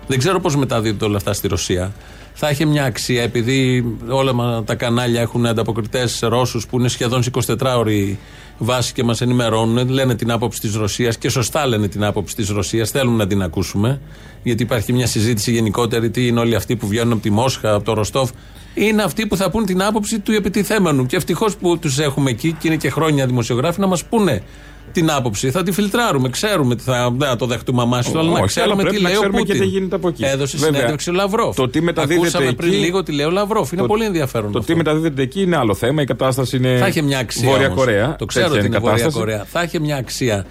Δεν 0.08 0.18
ξέρω 0.18 0.40
πώς 0.40 0.56
μεταδίδονται 0.56 1.06
όλα 1.06 1.18
αυτά 1.18 1.34
στη 1.34 1.48
Ρωσία. 1.48 1.94
Θα 2.42 2.48
έχει 2.50 2.66
μια 2.66 2.84
αξία, 2.84 3.24
επειδή 3.24 3.86
όλα 4.10 4.34
μα 4.34 4.64
τα 4.64 4.76
κανάλια 4.76 5.22
έχουν 5.22 5.46
ανταποκριτές 5.46 6.20
Ρώσους 6.22 6.68
που 6.68 6.80
είναι 6.80 6.88
σχεδόν 6.88 7.24
σε 7.24 7.32
24 7.34 7.76
ώρη 7.78 8.20
βάση 8.58 8.94
και 8.94 9.04
μας 9.04 9.22
ενημερώνουν, 9.22 9.90
λένε 9.90 10.16
την 10.16 10.32
άποψη 10.32 10.60
της 10.60 10.76
Ρωσίας 10.76 11.18
και 11.18 11.30
σωστά 11.30 11.68
λένε 11.68 11.88
την 11.88 12.04
άποψη 12.04 12.36
της 12.36 12.50
Ρωσίας. 12.50 12.90
Θέλουν 12.90 13.16
να 13.16 13.28
την 13.28 13.42
ακούσουμε, 13.42 14.02
γιατί 14.44 14.64
υπάρχει 14.64 14.94
μια 14.94 15.08
συζήτηση 15.08 15.52
γενικότερη. 15.52 16.10
Τι 16.10 16.28
είναι 16.28 16.40
όλοι 16.40 16.56
αυτοί 16.56 16.76
που 16.76 16.88
βγαίνουν 16.88 17.12
από 17.12 17.22
τη 17.22 17.30
Μόσχα, 17.30 17.74
από 17.74 17.84
το 17.84 17.94
Ροστόφ. 17.94 18.30
Είναι 18.74 19.04
αυτοί 19.04 19.28
που 19.28 19.36
θα 19.36 19.50
πούν 19.50 19.66
την 19.66 19.84
άποψη 19.84 20.20
του 20.20 20.32
επιτιθέμενου. 20.32 21.06
Και 21.06 21.16
ευτυχώς 21.16 21.56
που 21.56 21.80
τους 21.80 22.00
έχουμε 22.00 22.30
εκεί 22.30 22.52
και 22.60 22.68
είναι 22.68 22.78
και 22.78 22.90
χρόνια 22.90 23.26
δημοσιογράφοι 23.26 23.80
να 23.80 23.88
μας 23.88 24.06
πούνε 24.06 24.44
την 24.92 25.12
άποψη. 25.12 25.52
Θα 25.52 25.64
τη 25.64 25.72
φιλτράρουμε, 25.72 26.30
ξέρουμε 26.30 26.76
τι 26.76 26.84
θα. 26.84 27.12
Δεν 27.18 27.28
θα 27.30 27.36
το 27.36 27.46
δεχτούμε 27.46 27.82
αμάσιτο, 27.82 28.20
αλλά 28.20 28.32
να 28.32 28.38
Όχι, 28.40 28.48
ξέρουμε 28.48 28.74
αλλά 28.74 28.84
τι 28.84 28.90
πρέπει 28.90 29.04
να 29.04 29.10
λέει 29.10 29.18
ο 29.18 29.20
ξέρουμε 29.22 29.42
και 29.42 29.46
Πούτιν. 29.54 29.62
τι 29.62 29.68
γίνεται 29.68 29.96
από 29.96 30.08
εκεί. 30.08 30.24
Έδωσε 30.26 30.58
Βέβαια. 30.58 30.76
συνέντευξη 30.76 31.10
ο 31.10 31.14
Λαυρόφ. 31.14 31.56
Το 31.56 31.70
τι 31.70 31.82
μεταδίδεται 31.82 32.28
Ακούσαμε 32.28 32.54
πριν 32.54 32.72
εκεί- 32.74 32.82
λίγο 32.82 33.04
τι 33.04 33.12
λέει 33.12 33.26
ο 33.26 33.30
Λαυρόφ. 33.30 33.72
Είναι 33.72 33.82
Το- 33.82 33.88
πολύ 33.88 34.06
ενδιαφέρον. 34.06 34.52
Το 34.52 34.60
αυτό. 34.60 34.72
τι 34.72 34.78
μεταδίδεται 34.78 35.22
εκεί 35.22 35.42
είναι 35.42 35.56
άλλο 35.58 35.74
θέμα. 35.76 36.02
Η 36.02 36.06
κατάσταση 36.06 36.58
είναι. 36.58 36.78
Θα 36.78 36.88
είχε 36.88 37.02
μια 37.02 37.20
αξία. 37.20 37.50
Βόρεια 37.50 37.66
όμως. 37.66 37.78
Κορέα. 37.78 38.16
Το 38.16 38.26
ξέρω 38.26 38.46
Τέτοια 38.46 38.60
ότι 38.60 38.68
είναι 38.68 38.78
η 38.78 38.80
Βόρεια 38.80 38.98
κατάσταση. 38.98 39.26
Κορέα. 39.26 39.46
Θα 39.52 39.64
είχε 39.64 39.80
μια 39.80 39.96
αξία. 39.96 40.46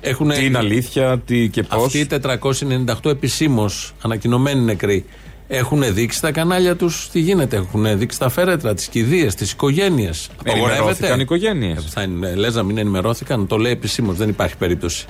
Έχουνε- 0.00 0.38
Τι 0.38 0.44
είναι 0.44 0.58
αλήθεια, 0.58 1.18
τι 1.26 1.48
και 1.48 1.62
πώς. 1.62 1.84
Αυτοί 1.84 1.98
οι 1.98 2.06
498 2.06 3.10
επισήμως 3.10 3.92
ανακοινωμένοι 4.02 4.60
νεκροί 4.60 5.04
έχουν 5.52 5.94
δείξει 5.94 6.20
τα 6.20 6.32
κανάλια 6.32 6.76
τους 6.76 7.08
τι 7.12 7.20
γίνεται. 7.20 7.56
Έχουν 7.56 7.98
δείξει 7.98 8.18
τα 8.18 8.28
φέρετρα, 8.28 8.74
τις 8.74 8.86
κηδείες, 8.88 9.34
τις 9.34 9.52
οικογένειες. 9.52 10.28
Ενημερώθηκαν 10.44 11.18
οι 11.18 11.22
οικογένειες. 11.22 11.84
Θα 11.88 12.02
είναι- 12.02 12.34
λες 12.34 12.54
να 12.54 12.62
μην 12.62 12.78
ενημερώθηκαν, 12.78 13.46
το 13.46 13.56
λέει 13.56 13.72
επισήμως, 13.72 14.16
δεν 14.16 14.28
υπάρχει 14.28 14.56
περίπτωση. 14.56 15.06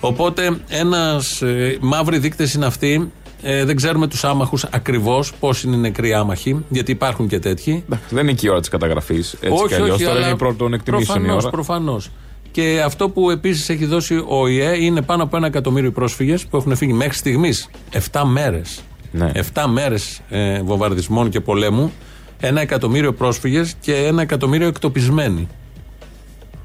Οπότε 0.00 0.56
ένας 0.68 1.42
ε, 1.42 1.76
μαύροι 1.80 2.18
δείκτες 2.18 2.54
είναι 2.54 2.66
αυτοί. 2.66 3.10
Ε, 3.42 3.64
δεν 3.64 3.76
ξέρουμε 3.76 4.06
τους 4.06 4.24
άμαχους 4.24 4.64
ακριβώς 4.64 5.32
πώς 5.40 5.62
είναι 5.62 5.76
οι 5.76 5.78
νεκροί 5.78 6.14
άμαχοι, 6.14 6.64
γιατί 6.68 6.90
υπάρχουν 6.90 7.28
και 7.28 7.38
τέτοιοι. 7.38 7.84
Δεν 8.10 8.22
είναι 8.22 8.32
και 8.32 8.46
η 8.46 8.50
ώρα 8.50 8.60
της 8.60 8.68
καταγραφής. 8.68 9.32
Έτσι 9.40 9.64
κι 9.68 9.74
αλλιώς. 9.74 10.02
Τώρα 10.02 10.20
είναι 10.20 10.30
η 10.30 10.36
πρώτη 10.36 10.56
των 10.56 10.72
εκτιμήσεων 10.74 11.24
η 11.24 11.30
ώρα. 11.30 11.50
Προφανώς. 11.50 12.10
Και 12.50 12.82
αυτό 12.84 13.08
που 13.08 13.30
επίσης 13.30 13.68
έχει 13.68 13.84
δώσει 13.84 14.24
ο 14.28 14.46
ΙΕ 14.48 14.76
είναι 14.84 15.02
πάνω 15.02 15.22
από 15.22 15.36
ένα 15.36 15.46
εκατομμύριο 15.46 15.92
πρόσφυγες 15.92 16.46
που 16.46 16.56
έχουν 16.56 16.76
φύγει 16.76 16.92
μέχρι 16.92 17.14
στιγμής. 17.16 17.68
7 17.92 18.24
μέρες. 18.24 18.80
Ναι. 19.16 19.30
7 19.54 19.64
μέρες 19.68 20.20
ε, 20.28 20.62
βομβαρδισμών 20.62 21.30
και 21.30 21.40
πολέμου. 21.40 21.92
Ένα 22.40 22.60
εκατομμύριο 22.60 23.12
πρόσφυγες 23.12 23.74
και 23.80 23.94
ένα 23.94 24.22
εκατομμύριο 24.22 24.66
εκτοπισμένοι. 24.66 25.48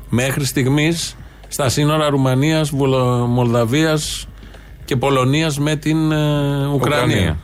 Μέχρι 0.10 0.46
στιγμής 0.46 1.16
στα 1.48 1.70
σύνορα 1.70 2.10
Ρουμανίας, 2.10 2.72
Μολδαβίας 3.28 4.28
και 4.86 4.96
Πολωνίας 4.96 5.60
με 5.60 5.76
την 5.76 6.12
ε, 6.12 6.68
Ουκρανία. 6.68 7.40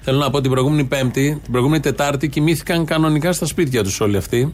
Θέλω 0.00 0.18
να 0.18 0.30
πω 0.30 0.40
την 0.40 0.50
προηγούμενη 0.50 0.84
Πέμπτη, 0.84 1.40
την 1.42 1.52
προηγούμενη 1.52 1.82
Τετάρτη 1.82 2.28
κοιμήθηκαν 2.28 2.84
κανονικά 2.84 3.32
στα 3.32 3.46
σπίτια 3.46 3.82
τους 3.82 4.00
όλοι 4.00 4.16
αυτοί. 4.16 4.52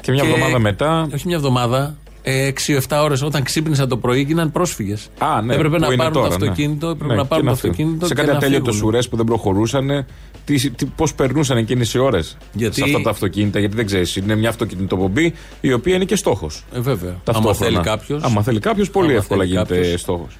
Και 0.00 0.12
μια 0.12 0.24
εβδομάδα 0.24 0.58
μετά. 0.58 1.08
Όχι 1.14 1.26
μια 1.26 1.36
εβδομάδα, 1.36 1.96
6-7 2.24 3.00
ώρες 3.02 3.22
όταν 3.22 3.42
ξύπνησαν 3.42 3.88
το 3.88 3.96
πρωί 3.96 4.20
γίναν 4.22 4.52
πρόσφυγες. 4.52 5.08
Α, 5.18 5.42
ναι, 5.42 5.54
έπρεπε 5.54 5.78
να 5.78 5.86
που 5.86 5.92
είναι 5.92 6.02
πάρουν 6.02 6.12
τώρα, 6.22 6.28
το 6.28 6.38
ναι. 6.38 6.50
αυτοκίνητο, 6.50 6.88
έπρεπε 6.88 7.10
Ναι, 7.10 7.14
να 7.16 7.22
και 7.22 7.28
πάρουν 7.28 7.44
το 7.44 7.50
να 7.50 7.56
φύγουν. 7.56 7.70
αυτοκίνητο. 7.74 8.06
Σε 8.06 8.14
και 8.14 8.20
κάτι 8.20 8.32
να 8.32 8.36
ατέλειωτες 8.36 8.74
φύγουν. 8.74 8.88
ουρές 8.88 9.08
που 9.08 9.16
δεν 9.16 9.24
προχωρούσαν, 9.26 10.06
τι, 10.44 10.70
τι, 10.70 10.84
πώς 10.86 11.14
περνούσαν 11.14 11.56
εκείνες 11.56 11.94
οι 11.94 11.98
ώρες 11.98 12.36
Γιατί- 12.52 12.74
σε 12.74 12.84
αυτά 12.84 13.00
τα 13.00 13.10
αυτοκίνητα, 13.10 13.58
γιατί 13.58 13.76
δεν 13.76 13.86
ξέρεις. 13.86 14.16
Είναι 14.16 14.34
μια 14.34 14.48
αυτοκινητοπομπή 14.48 15.34
η 15.60 15.72
οποία 15.72 15.94
είναι 15.94 16.04
και 16.04 16.16
στόχος. 16.16 16.64
Ε, 16.74 16.80
βέβαια. 16.80 17.10
Ταυτόχρονα. 17.24 17.48
Άμα 17.48 17.54
θέλει 17.54 17.78
κάποιος. 17.80 18.22
Άμα 18.22 18.42
θέλει 18.42 18.58
κάποιος, 18.60 18.90
πολύ 18.90 19.08
Άμα 19.08 19.16
εύκολα 19.16 19.40
θέλει 19.40 19.52
γίνεται 19.52 19.74
κάποιος. 19.80 20.00
στόχος. 20.00 20.36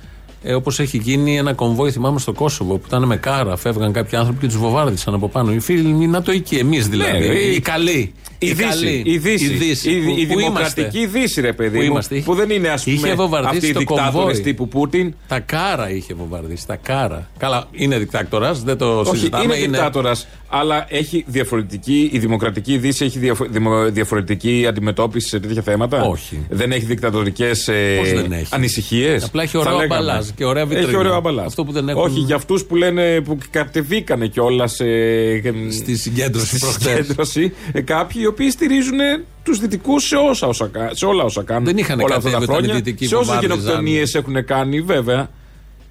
Ε, 0.47 0.55
Όπως 0.55 0.81
έχει 0.81 0.97
γίνει 0.99 1.37
ένα 1.39 1.53
κομβόι, 1.53 1.91
θυμάμαι 1.91 2.19
στο 2.19 2.33
Κόσοβο, 2.33 2.77
που 2.79 2.85
ήταν 2.87 3.05
με 3.05 3.17
κάρα. 3.17 3.57
Φεύγαν 3.57 3.93
κάποιοι 3.93 4.19
άνθρωποι 4.19 4.41
και 4.41 4.47
τους 4.47 4.57
βοβάρδισαν 4.57 5.15
από 5.15 5.29
πάνω. 5.29 5.53
Οι 5.53 5.59
φίλοι 5.61 6.07
νατοικοί, 6.07 6.57
εμείς 6.57 6.89
δηλαδή. 6.89 7.19
Ναι, 7.19 7.35
οι, 7.35 7.55
η- 7.55 7.61
καλοί. 7.61 8.13
Η 8.39 8.53
Δύση, 8.53 8.69
καλοί. 8.69 9.03
η 9.07 9.19
Δύση, 9.19 9.45
Η 9.45 9.49
Δύση. 9.49 9.91
η, 9.91 10.01
Που- 10.01 10.15
η 10.19 10.27
που 10.27 10.37
δημοκρατική 10.37 10.99
είμαστε. 10.99 11.19
Δύση, 11.19 11.41
ρε 11.41 11.53
παιδί 11.53 11.77
Πού 11.77 11.83
μου, 11.85 11.91
είμαστε. 11.91 12.23
που 12.25 12.35
δεν 12.35 12.51
είναι 12.51 12.69
ας 12.69 12.87
Είχε 12.87 13.01
πούμε 13.01 13.15
βομβαρδίσει 13.15 13.57
αυτοί 13.57 13.69
οι 13.69 13.73
το 13.73 13.79
δικτάτορες 13.79 14.13
κομβόι. 14.13 14.41
τύπου 14.41 14.69
Πούτιν. 14.69 15.15
Τα 15.29 15.41
κάρα 15.41 15.91
είχε 15.91 16.15
βομβαρδίσει. 16.15 16.67
Τα 16.67 16.77
κάρα. 16.77 17.29
Καλά, 17.39 17.65
είναι 17.73 17.99
δικτάκτορας, 17.99 18.63
δεν 18.63 18.77
το 18.79 18.99
Όχι, 19.01 19.11
συζητάμε. 19.17 19.45
είναι 19.45 19.55
δικτάτορας, 19.67 20.27
αλλά 20.49 20.87
έχει 20.89 21.25
διαφορετική. 21.27 22.09
Η 22.13 22.19
δημοκρατική 22.19 22.79
Δύση 22.79 23.05
έχει 23.05 23.19
διαφο- 23.19 23.47
δημο- 23.51 23.91
διαφορετική 23.91 24.67
αντιμετώπιση 24.69 25.29
σε 25.29 25.41
τέτοια 25.41 25.63
θέματα; 25.63 26.03
Όχι. 26.03 26.47
Δεν 26.51 26.73
έχει 26.73 26.85
δικτατορικές 26.85 27.71
Πώς 27.99 28.13
δεν 28.13 28.33
έχει; 28.33 28.47
ανησυχίες; 28.51 29.25
Απλά 29.25 29.43
έχει 29.43 29.57
ωραίο 29.59 29.77
αμπαλάζ 29.79 30.29
και 30.37 30.45
ωραία 30.45 30.67
βιτρίνα. 30.67 30.89
Έχει 30.89 30.97
ωραίο 30.97 31.15
αμπαλάζ. 31.15 31.47
Αυτό 31.47 31.65
που 31.65 31.73
δεν 31.73 31.89
έχουν- 31.89 32.03
Όχι, 32.03 32.19
για 32.19 32.37
αυτούς 32.37 32.65
που 32.65 32.77
λένε 32.77 33.21
που 33.21 33.39
κατεβήκανε 33.51 34.27
κιόλας 34.27 34.73
Στη 35.71 35.97
συγκέντρωση 35.97 36.47
στη 36.47 36.59
προχτές. 36.59 36.93
συγκέντρωση, 36.93 37.53
ε, 37.73 37.81
κάποιοι 37.81 38.21
οι 38.25 38.27
οποίοι 38.27 38.51
στηρίζουν 38.51 38.99
τους 39.43 39.59
δυτικούς 39.59 40.05
σε, 40.07 40.17
όσα, 40.17 40.47
όσα, 40.47 40.67
κα- 40.73 40.91
σε 40.95 41.07
όλα 41.07 41.25
όσα 41.25 41.43
κάνουν. 41.43 41.65
Δεν 41.65 41.77
είχαν 41.77 42.01
όλα 42.01 42.15
αυτά 42.17 42.31
τα 42.31 42.39
κατέβει 42.39 42.53
όταν 42.53 42.65
οι 42.65 42.67
χρόνια. 42.67 42.75
δυτικοί 42.85 43.07
Σε 43.07 43.15
όσε 43.15 43.25
βομβάρδιζαν. 43.25 43.59
γενοκτονίες 43.61 44.15
έχουν 44.15 44.45
κάνει, 44.45 44.81
βέβαια. 44.81 45.31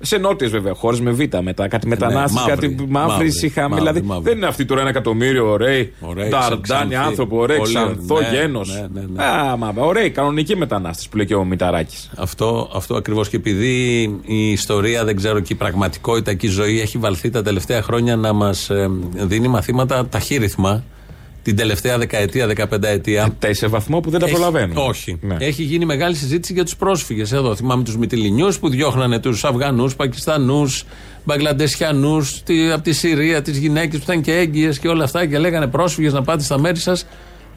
Σε 0.06 0.18
νότιες 0.18 0.52
βέβαια 0.52 0.74
χώρες 0.74 1.00
με 1.02 1.12
β' 1.12 1.36
μετά. 1.42 1.68
Κάτι 1.68 1.88
μετανάστες, 1.88 2.42
μαύροι, 2.48 2.68
κάτι 2.70 2.86
μαύροι 2.90 3.12
μαύροι, 3.12 3.28
είχαμε. 3.42 3.68
μαύροι, 3.68 3.80
δηλαδή 3.80 4.02
μαύροι. 4.08 4.24
δεν 4.24 4.38
είναι 4.38 4.46
αυτοί 4.46 4.66
τώρα 4.66 4.82
ένα 4.82 4.90
εκατομμύριο 4.90 5.50
ωραίοι. 5.52 5.94
Ωραίοι, 6.00 6.30
Νταρντάνοι 6.30 6.62
ξανθοί. 6.62 6.96
άνθρωποι, 6.96 7.36
ωραίοι, 7.36 7.58
Πολύ, 7.58 7.74
ξανθό 7.74 8.20
ναι, 8.20 8.28
γένος. 8.32 8.70
ναι, 8.74 9.02
ναι, 9.02 9.06
ναι. 9.16 9.24
Α, 9.24 9.58
μα, 9.58 9.74
ωραίοι, 9.76 10.10
κανονικοί 10.10 10.56
μετανάστες 10.56 11.08
που 11.08 11.18
λέει 11.18 11.26
και 11.26 11.36
ο 11.36 11.44
Μηταράκης. 11.44 12.10
Αυτό, 12.18 12.70
αυτό 12.76 12.96
ακριβώς. 12.96 13.30
Και 13.30 13.36
επειδή 13.36 14.02
η 14.26 14.52
ιστορία, 14.52 15.04
δεν 15.06 15.16
ξέρω 15.16 15.40
και 15.40 15.54
η 15.54 15.56
πραγματικότητα 15.56 16.34
και 16.34 16.48
η 16.48 16.50
ζωή 16.50 16.82
έχει 16.82 16.98
βαλθεί 16.98 17.30
τα 17.30 17.42
τελευταία 17.42 17.82
χρόνια 17.82 18.16
να 18.16 18.34
μας 18.34 18.70
δίνει 19.14 19.48
μαθήματα 19.48 20.08
ταχύρυθμα 20.08 20.84
την 21.44 21.56
τελευταία 21.56 21.98
δεκαετία, 21.98 22.48
δεκαπενταετία. 22.48 23.36
Τα 23.40 23.54
σε 23.54 23.68
βαθμό 23.68 24.00
που 24.00 24.10
δεν 24.10 24.20
τα 24.20 24.26
Έχει- 24.26 24.36
προλαβαίνουν. 24.36 24.78
Όχι. 24.78 25.18
Ναι. 25.22 25.36
Έχει 25.40 25.64
γίνει 25.64 25.86
μεγάλη 25.86 26.16
συζήτηση 26.16 26.54
για 26.54 26.64
τους 26.64 26.76
πρόσφυγες. 26.76 27.32
Εδώ 27.32 27.56
θυμάμαι 27.56 27.84
τους 27.84 27.98
Μυτιλινιούς 27.98 28.60
που 28.60 28.70
διώχνανε 28.70 29.20
τους 29.20 29.44
Αφγανούς, 29.44 29.96
Πακιστανούς, 29.96 30.84
Μπαγκλαντεσιανούς 31.24 32.44
από 32.74 32.84
τη 32.84 32.94
Συρία, 32.94 33.42
τις 33.42 33.58
γυναίκες 33.58 33.98
που 33.98 34.04
ήταν 34.04 34.22
και 34.22 34.38
έγκυες 34.38 34.80
και 34.80 34.88
όλα 34.88 35.04
αυτά 35.04 35.26
και 35.26 35.38
λέγανε 35.38 35.68
πρόσφυγες 35.68 36.14
να 36.14 36.22
πάτε 36.22 36.44
στα 36.44 36.60
μέρη 36.60 36.80
σας. 36.80 37.06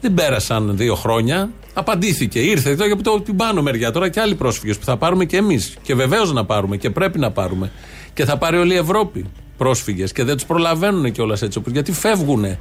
Δεν 0.01 0.13
πέρασαν 0.13 0.77
δύο 0.77 0.95
χρόνια. 0.95 1.49
Απαντήθηκε. 1.73 2.39
Ήρθε 2.39 2.69
εδώ 2.69 2.85
από 2.93 3.03
το- 3.03 3.21
την 3.21 3.35
πάνω 3.35 3.61
μεριά 3.61 3.91
τώρα 3.91 4.09
και 4.09 4.19
άλλοι 4.19 4.35
πρόσφυγες 4.35 4.77
που 4.77 4.85
θα 4.85 4.97
πάρουμε 4.97 5.25
και 5.25 5.37
εμείς. 5.37 5.73
Και 5.81 5.95
βεβαίως 5.95 6.33
να 6.33 6.45
πάρουμε 6.45 6.77
και 6.77 6.89
πρέπει 6.89 7.19
να 7.19 7.31
πάρουμε. 7.31 7.71
Και 8.13 8.25
θα 8.25 8.37
πάρει 8.37 8.57
όλη 8.57 8.73
η 8.73 8.77
Ευρώπη 8.77 9.25
πρόσφυγες 9.57 10.11
και 10.11 10.23
δεν 10.23 10.35
τους 10.35 10.45
προλαβαίνουν 10.45 11.11
κιόλας 11.11 11.41
έτσι 11.41 11.57
όπως 11.57 11.71
γιατί 11.71 11.91
φεύγουν 11.91 12.57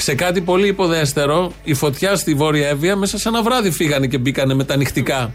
σε 0.00 0.14
κάτι 0.14 0.40
πολύ 0.40 0.66
υποδέστερο, 0.68 1.52
η 1.64 1.74
φωτιά 1.74 2.16
στη 2.16 2.34
Βόρεια 2.34 2.68
Εύβοια 2.68 2.96
μέσα 2.96 3.18
σε 3.18 3.28
ένα 3.28 3.42
βράδυ 3.42 3.70
φύγανε 3.70 4.06
και 4.06 4.18
μπήκανε 4.18 4.54
με 4.54 4.64
τα 4.64 4.76
νυχτικά. 4.76 5.34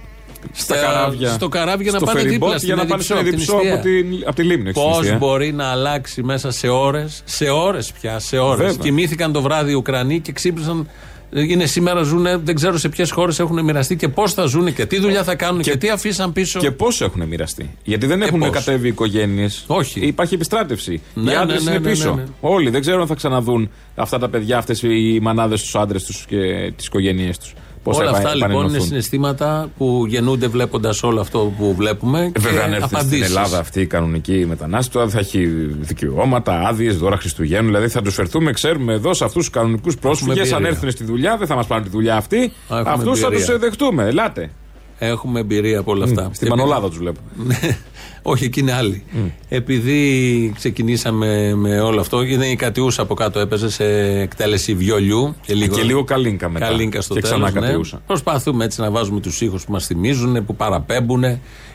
Στα 0.52 0.76
καράβια. 0.76 1.30
Στο 1.34 1.48
καράβι 1.50 1.84
για 1.84 1.92
να 1.92 1.98
Στο 1.98 2.06
πάνε 2.06 2.22
ferry 2.22 2.28
δίπλα 2.28 2.48
boat 2.54 2.56
στην 2.56 2.68
για 2.68 2.76
να 2.76 2.86
πάνε 2.86 3.04
στην 3.04 3.16
Εδιψό, 3.16 3.58
Εδιψό 3.58 3.74
από 3.74 3.82
την 3.82 3.98
από, 4.08 4.10
την, 4.12 4.24
από 4.28 4.36
τη 4.36 4.44
λίμνη. 4.44 4.70
στην 4.72 4.82
Πώ 4.84 4.98
ουσία. 5.00 5.18
μπορεί 5.18 5.52
να 5.52 5.66
αλλάξει 5.66 6.24
μέσα 6.24 6.52
σε 6.52 6.68
ώρες, 6.68 7.22
σε 7.26 7.50
ώρες 7.50 7.92
πια, 7.92 8.20
σε 8.20 8.38
ώρες. 8.38 8.66
Βέβαια. 8.68 8.84
Κοιμήθηκαν 8.84 9.32
το 9.32 9.42
βράδυ 9.42 9.72
οι 9.72 9.74
Ουκρανοί 9.74 10.20
και 10.20 10.32
ξύπνησαν. 10.32 10.90
Είναι 11.36 11.66
σήμερα 11.66 12.02
ζουνε, 12.02 12.38
δεν 12.44 12.56
ξέρω 12.56 12.78
σε 12.78 12.90
ποιες 12.90 13.12
χώρες 13.12 13.40
έχουν 13.40 13.64
μοιραστεί 13.64 13.96
και 13.96 14.08
πώς 14.08 14.34
θα 14.34 14.46
ζουν 14.46 14.74
και 14.74 14.86
τι 14.86 15.00
δουλειά 15.00 15.24
θα 15.24 15.36
κάνουν 15.36 15.62
και, 15.62 15.72
Και- 15.72 15.78
τι 15.78 15.90
αφήσαν 15.90 16.34
πίσω. 16.34 16.60
Και 16.60 16.72
πώς 16.72 17.02
έχουν 17.02 17.28
μοιραστεί. 17.28 17.70
Γιατί 17.84 18.06
δεν 18.06 18.22
έχουν 18.22 18.40
πώς. 18.40 18.50
κατέβει 18.50 18.86
οι 18.86 18.90
οικογένειες. 18.90 19.64
Όχι. 19.68 20.00
Υπάρχει 20.00 20.34
επιστράτευση. 20.34 21.02
Ναι, 21.14 21.32
οι 21.32 21.36
άντρες 21.36 21.64
ναι, 21.64 21.70
ναι, 21.72 21.76
είναι 21.78 21.86
ναι, 21.88 21.94
πίσω. 21.94 22.10
ναι, 22.10 22.22
ναι. 22.22 22.28
Όλοι 22.42 22.70
δεν 22.70 22.82
ξέρω 22.82 23.02
αν 23.02 23.08
θα 23.08 23.16
ξαναδούν 23.16 23.70
αυτά 23.96 24.20
τα 24.20 24.30
παιδιά, 24.30 24.58
αυτές 24.58 24.82
οι 24.82 25.20
μανάδες 25.22 25.62
τους 25.62 25.76
άντρες 25.76 26.04
τους 26.04 26.26
και 26.28 26.72
τις 26.76 26.86
οικογένειές 26.86 27.38
τους. 27.38 27.54
Πώς 27.86 27.98
Όλα 27.98 28.12
θα 28.12 28.18
αυτά 28.18 28.30
λοιπόν 28.36 28.50
είναι 28.50 28.54
επανενωθούν. 28.60 28.88
συναισθήματα 28.88 29.70
που 29.78 30.06
γεννούνται 30.08 30.48
βλέποντας 30.48 31.04
όλο 31.04 31.20
αυτό 31.22 31.54
που 31.58 31.76
βλέπουμε. 31.76 32.20
Ε, 32.36 32.40
Βέβαια, 32.40 32.60
και 32.60 32.66
αν 32.66 32.74
έρθει 32.74 32.86
στην 32.86 32.98
απαντήσεις. 32.98 33.26
Ελλάδα 33.28 33.60
αυτή 33.60 33.82
η 33.82 33.86
κανονική 33.86 34.46
μετανάστε, 34.48 34.98
τώρα 34.98 35.10
θα 35.10 35.20
έχει 35.20 35.46
δικαιώματα, 35.80 36.68
άδειες, 36.68 36.98
δώρα 36.98 37.18
Χριστουγέννου. 37.18 37.66
Δηλαδή 37.66 37.88
θα 37.88 38.02
τους 38.02 38.14
φερθούμε, 38.14 38.52
ξέρουμε 38.52 38.94
εδώ 38.94 39.14
σε 39.14 39.24
αυτούς 39.24 39.42
τους 39.46 39.50
κανονικούς 39.54 39.98
πρόσφυγες. 39.98 40.38
Αν 40.52 40.54
εμπειρία. 40.54 40.68
έρθουν 40.68 40.92
στη 40.92 41.04
δουλειά, 41.04 41.38
δεν 41.38 41.48
θα 41.48 41.56
μας 41.56 41.68
πάρουν 41.68 41.84
τη 41.84 41.90
δουλειά 41.90 42.16
αυτή. 42.16 42.52
έχουμε 42.70 42.90
Αυτούς 42.90 43.20
θα 43.20 43.26
εμπειρία. 43.28 43.46
τους 43.46 43.58
δεχτούμε. 43.60 44.04
Ελάτε. 44.04 44.50
Έχουμε 44.98 45.40
εμπειρία 45.40 45.80
από 45.80 45.92
όλα 45.92 46.04
αυτά. 46.04 46.30
Στην 46.34 46.48
Και 46.48 46.56
Μανολάδα 46.56 46.88
τους 46.88 46.98
βλέπω. 46.98 47.20
Ναι. 47.36 47.58
Όχι, 48.28 48.46
εκεί 48.46 48.60
είναι 48.60 48.74
άλλοι. 48.74 49.04
Επειδή 49.50 50.52
ξεκινήσαμε 50.56 51.54
με 51.56 51.80
όλο 51.80 52.00
αυτό, 52.00 52.22
ήταν 52.22 52.52
η 52.52 52.56
Κατιούσα 52.56 53.02
από 53.02 53.14
κάτω 53.14 53.40
έπαιζε 53.40 53.70
σε 53.70 53.86
εκτέλεση 54.20 54.74
βιολιού. 54.74 55.36
Και 55.46 55.54
λίγο, 55.54 55.76
Και 55.76 55.82
λίγο 55.82 56.04
καλίνκα 56.04 56.50
μετά. 56.50 56.66
Καλίνκα 56.66 57.02
στο 57.02 57.14
Και 57.14 57.22
τέλος, 57.22 57.38
ξανά 57.40 57.60
ναι. 57.60 57.68
Κατιούσα. 57.68 58.02
Προσπαθούμε 58.08 58.66
έτσι 58.66 58.82
να 58.82 58.92
βάζουμε 58.92 59.20
τους 59.20 59.42
ήχους 59.42 59.66
που 59.66 59.72
μας 59.72 59.86
θυμίζουν, 59.86 60.46
που 60.46 60.56
παραπέμπουν. 60.56 61.24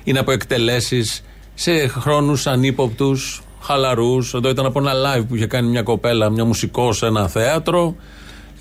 Είναι 0.05 0.19
από 0.19 0.31
εκτελέσεις 0.31 1.25
σε 1.55 1.87
χρόνους 1.89 2.47
ανύποπτους, 2.47 3.43
χαλαρούς. 3.61 4.35
Εδώ 4.35 4.49
ήταν 4.49 4.67
από 4.67 4.79
ένα 4.79 4.93
live 4.93 5.25
που 5.29 5.35
είχε 5.35 5.47
κάνει 5.47 5.69
μια 5.69 5.83
κοπέλα, 5.83 6.31
μια 6.31 6.45
μουσικό 6.45 6.93
σε 6.93 7.07
ένα 7.07 7.29
θέατρο. 7.29 7.97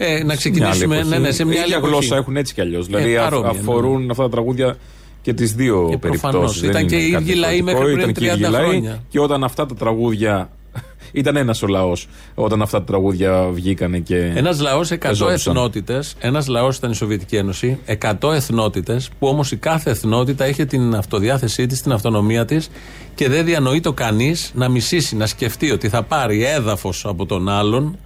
Ε, 0.01 0.05
να 0.07 0.13
Μια 0.13 0.23
άλλη 0.23 0.35
ξεκινήσουμε 0.37 0.95
εποχή. 0.95 1.09
ναι, 1.09 1.17
ναι, 1.17 1.31
σε 1.31 1.43
μια 1.45 1.53
άλλη 1.53 1.63
ίδια 1.63 1.77
εποχή. 1.77 1.91
γλώσσα 1.93 2.15
έχουν 2.15 2.35
έτσι 2.37 2.53
κι 2.53 2.61
αλλιώς. 2.61 2.85
Δηλαδή 2.85 3.17
α- 3.17 3.23
παρόμοια, 3.23 3.51
ναι. 3.51 3.59
αφορούν 3.59 4.09
αυτά 4.11 4.23
τα 4.23 4.29
τραγούδια 4.29 4.77
και 5.21 5.33
τις 5.33 5.53
δύο 5.53 5.89
Ε, 5.93 5.95
περιπτώσεις. 5.95 6.21
προφανώς. 6.21 6.61
Ήταν 6.63 6.87
και 6.87 6.95
οι 6.95 7.07
ίδιοι 7.09 7.33
λαοί 7.33 7.61
μέχρι 7.61 7.93
πριν 7.93 8.13
30 8.13 8.51
χρόνια. 8.53 9.03
Και 9.09 9.19
όταν 9.19 9.43
αυτά 9.43 9.65
τα 9.65 9.75
τραγούδια. 9.75 10.49
Ήταν 11.11 11.35
ένας 11.35 11.61
ο 11.63 11.67
λαός 11.67 12.07
όταν 12.35 12.61
αυτά 12.61 12.77
τα 12.77 12.83
τραγούδια 12.83 13.47
βγήκανε 13.51 13.99
και. 13.99 14.31
Ένας 14.35 14.59
λαός 14.59 14.91
100 14.91 14.97
Πεζόντουσαν. 14.99 15.53
εθνότητες. 15.55 16.15
Ένας 16.19 16.47
λαός 16.47 16.77
ήταν 16.77 16.91
η 16.91 16.95
Σοβιετική 16.95 17.35
Ένωση. 17.35 17.77
100 17.85 18.33
εθνότητες, 18.33 19.09
που 19.19 19.27
όμως 19.27 19.51
η 19.51 19.55
κάθε 19.55 19.89
εθνότητα 19.89 20.47
είχε 20.47 20.65
την 20.65 20.95
αυτοδιάθεσή 20.95 21.65
της, 21.65 21.81
την 21.81 21.91
αυτονομία 21.91 22.45
της 22.45 22.69
και 23.15 23.29
δεν 23.29 23.45
διανοεί 23.45 23.79
το 23.79 23.93
κανείς 23.93 24.51
να 24.55 24.69
μισήσει, 24.69 25.15
να 25.15 25.25
σκεφτεί 25.25 25.71
ότι 25.71 25.89
θα 25.89 26.03
πάρει 26.03 26.45
έδαφος 26.45 27.05
από 27.05 27.25
τον 27.25 27.49
άλλον. 27.49 27.97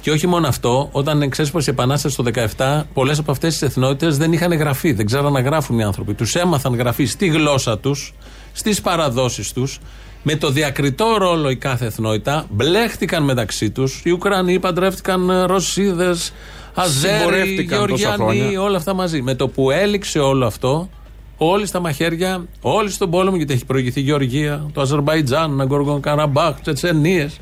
Και 0.00 0.10
όχι 0.10 0.26
μόνο 0.26 0.48
αυτό, 0.48 0.88
όταν 0.92 1.22
εξέσπασε 1.22 1.70
η 1.70 1.72
Επανάσταση 1.72 2.16
το 2.16 2.24
17, 2.56 2.82
πολλές 2.94 3.18
από 3.18 3.30
αυτές 3.30 3.52
τις 3.52 3.62
εθνότητες 3.62 4.16
δεν 4.16 4.32
είχαν 4.32 4.52
γραφεί, 4.52 4.92
δεν 4.92 5.06
ξέραν 5.06 5.32
να 5.32 5.40
γράφουν 5.40 5.78
οι 5.78 5.82
άνθρωποι. 5.82 6.14
Τους 6.14 6.34
έμαθαν 6.34 6.74
γραφή 6.74 7.04
στη 7.04 7.26
γλώσσα 7.26 7.78
τους, 7.78 8.14
στις 8.52 8.80
παραδόσεις 8.80 9.52
τους, 9.52 9.78
με 10.22 10.36
το 10.36 10.50
διακριτό 10.50 11.16
ρόλο 11.18 11.50
η 11.50 11.56
κάθε 11.56 11.86
εθνότητα, 11.86 12.46
μπλέχτηκαν 12.50 13.22
μεταξύ 13.22 13.70
τους. 13.70 14.00
Οι 14.04 14.10
Ουκρανοί 14.10 14.58
παντρεύτηκαν 14.58 15.44
Ρωσίδες, 15.46 16.32
Αζέρι, 16.74 17.18
Συμπορεύτηκαν 17.18 17.78
τόσα 17.78 17.96
Γεωργιανοί, 17.96 18.40
χρόνια. 18.40 18.62
όλα 18.62 18.76
αυτά 18.76 18.94
μαζί. 18.94 19.22
Με 19.22 19.34
το 19.34 19.48
που 19.48 19.70
έληξε 19.70 20.18
όλο 20.18 20.46
αυτό, 20.46 20.88
όλοι 21.36 21.66
στα 21.66 21.80
μαχαίρια, 21.80 22.46
όλοι 22.60 22.90
στον 22.90 23.10
πόλεμο, 23.10 23.36
γιατί 23.36 23.52
έχει 23.52 23.64
προηγηθεί 23.64 24.00
η 24.00 24.02
Γεωργία, 24.02 24.66
το 24.72 24.80
Αζερβαϊτζάν, 24.80 25.50
Ναγκόργον 25.50 26.00
Καραμπάχ, 26.00 26.60
Τσετσενίες. 26.60 27.40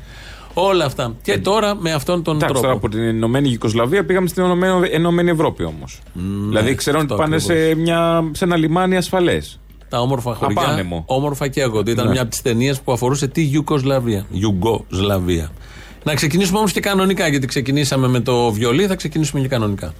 Όλα 0.53 0.85
αυτά. 0.85 1.15
Και 1.21 1.37
τώρα 1.37 1.75
με 1.75 1.91
αυτόν 1.91 2.23
τον 2.23 2.35
Εντάξει, 2.35 2.53
τώρα 2.53 2.67
τρόπο. 2.67 2.85
από 2.87 2.95
την 2.95 3.03
Ενωμένη 3.07 3.47
Γιουγκοσλαβία 3.47 4.05
πήγαμε 4.05 4.27
στην 4.27 4.43
Ενωμένη, 4.43 4.87
Ενωμένη 4.91 5.29
Ευρώπη 5.29 5.63
όμως. 5.63 5.99
δηλαδή 6.49 6.75
ξέρουν 6.75 7.01
ότι 7.01 7.11
αυτό 7.13 7.23
πάνε 7.23 7.37
σε, 7.39 7.75
μια, 7.75 8.29
σε 8.31 8.43
ένα 8.43 8.55
λιμάνι 8.57 8.97
ασφαλές. 8.97 9.59
Τα 9.89 9.99
όμορφα 10.01 10.33
χωριά. 10.33 10.61
Απάνεμο. 10.61 11.03
Όμορφα 11.07 11.47
καίγονται. 11.47 11.91
Ήταν 11.91 12.05
Ναι. 12.05 12.11
μια 12.11 12.21
από 12.21 12.29
τις 12.29 12.41
ταινίες 12.41 12.81
που 12.81 12.91
αφορούσε 12.91 13.27
τη 13.27 13.49
Ιουγκοσλαβία. 13.51 14.25
Ιουγκοσλαβία. 14.31 15.49
Να 16.03 16.13
ξεκινήσουμε 16.13 16.57
όμως 16.57 16.71
και 16.71 16.79
κανονικά, 16.79 17.27
γιατί 17.27 17.47
ξεκινήσαμε 17.47 18.07
με 18.07 18.19
το 18.19 18.51
βιολί, 18.51 18.85
θα 18.87 18.95
ξεκινήσουμε 18.95 19.41
και 19.41 19.47
κανονικά. 19.47 19.93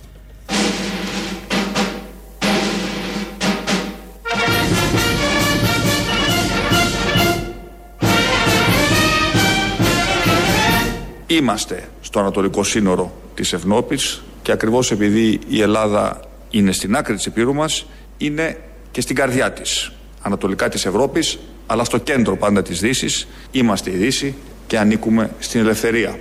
Είμαστε 11.39 11.83
στο 12.01 12.19
ανατολικό 12.19 12.63
σύνορο 12.63 13.13
της 13.33 13.53
Ευνόπης 13.53 14.21
και 14.41 14.51
ακριβώς 14.51 14.91
επειδή 14.91 15.39
η 15.47 15.61
Ελλάδα 15.61 16.19
είναι 16.49 16.71
στην 16.71 16.95
άκρη 16.95 17.15
της 17.15 17.25
Επίρου 17.25 17.53
μας, 17.53 17.85
είναι 18.17 18.57
και 18.91 19.01
στην 19.01 19.15
καρδιά 19.15 19.51
της, 19.51 19.91
ανατολικά 20.21 20.69
της 20.69 20.85
Ευρώπης, 20.85 21.39
αλλά 21.67 21.83
στο 21.83 21.97
κέντρο 21.97 22.37
πάντα 22.37 22.61
της 22.61 22.79
Δύσης. 22.79 23.27
Είμαστε 23.51 23.91
η 23.91 23.95
Δύση, 23.95 24.35
και 24.67 24.77
ανήκουμε 24.77 25.31
στην 25.39 25.59
ελευθερία. 25.59 26.19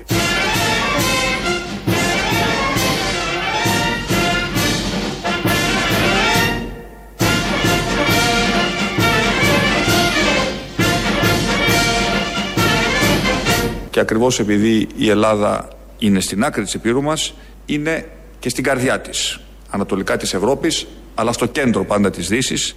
Και 13.99 14.05
ακριβώς 14.05 14.39
επειδή 14.39 14.89
η 14.97 15.09
Ελλάδα 15.09 15.69
είναι 15.99 16.21
στην 16.21 16.45
άκρη 16.45 16.63
της 16.65 16.75
Επίρου 16.75 17.03
μας, 17.03 17.35
είναι 17.67 18.09
και 18.39 18.49
στην 18.49 18.65
καρδιά 18.65 19.01
της, 19.01 19.41
ανατολικά 19.71 20.17
της 20.17 20.35
Ευρώπης, 20.35 20.87
αλλά 21.15 21.33
στο 21.33 21.47
κέντρο 21.47 21.85
πάντα 21.85 22.11
της 22.11 22.29
Δύσης. 22.29 22.77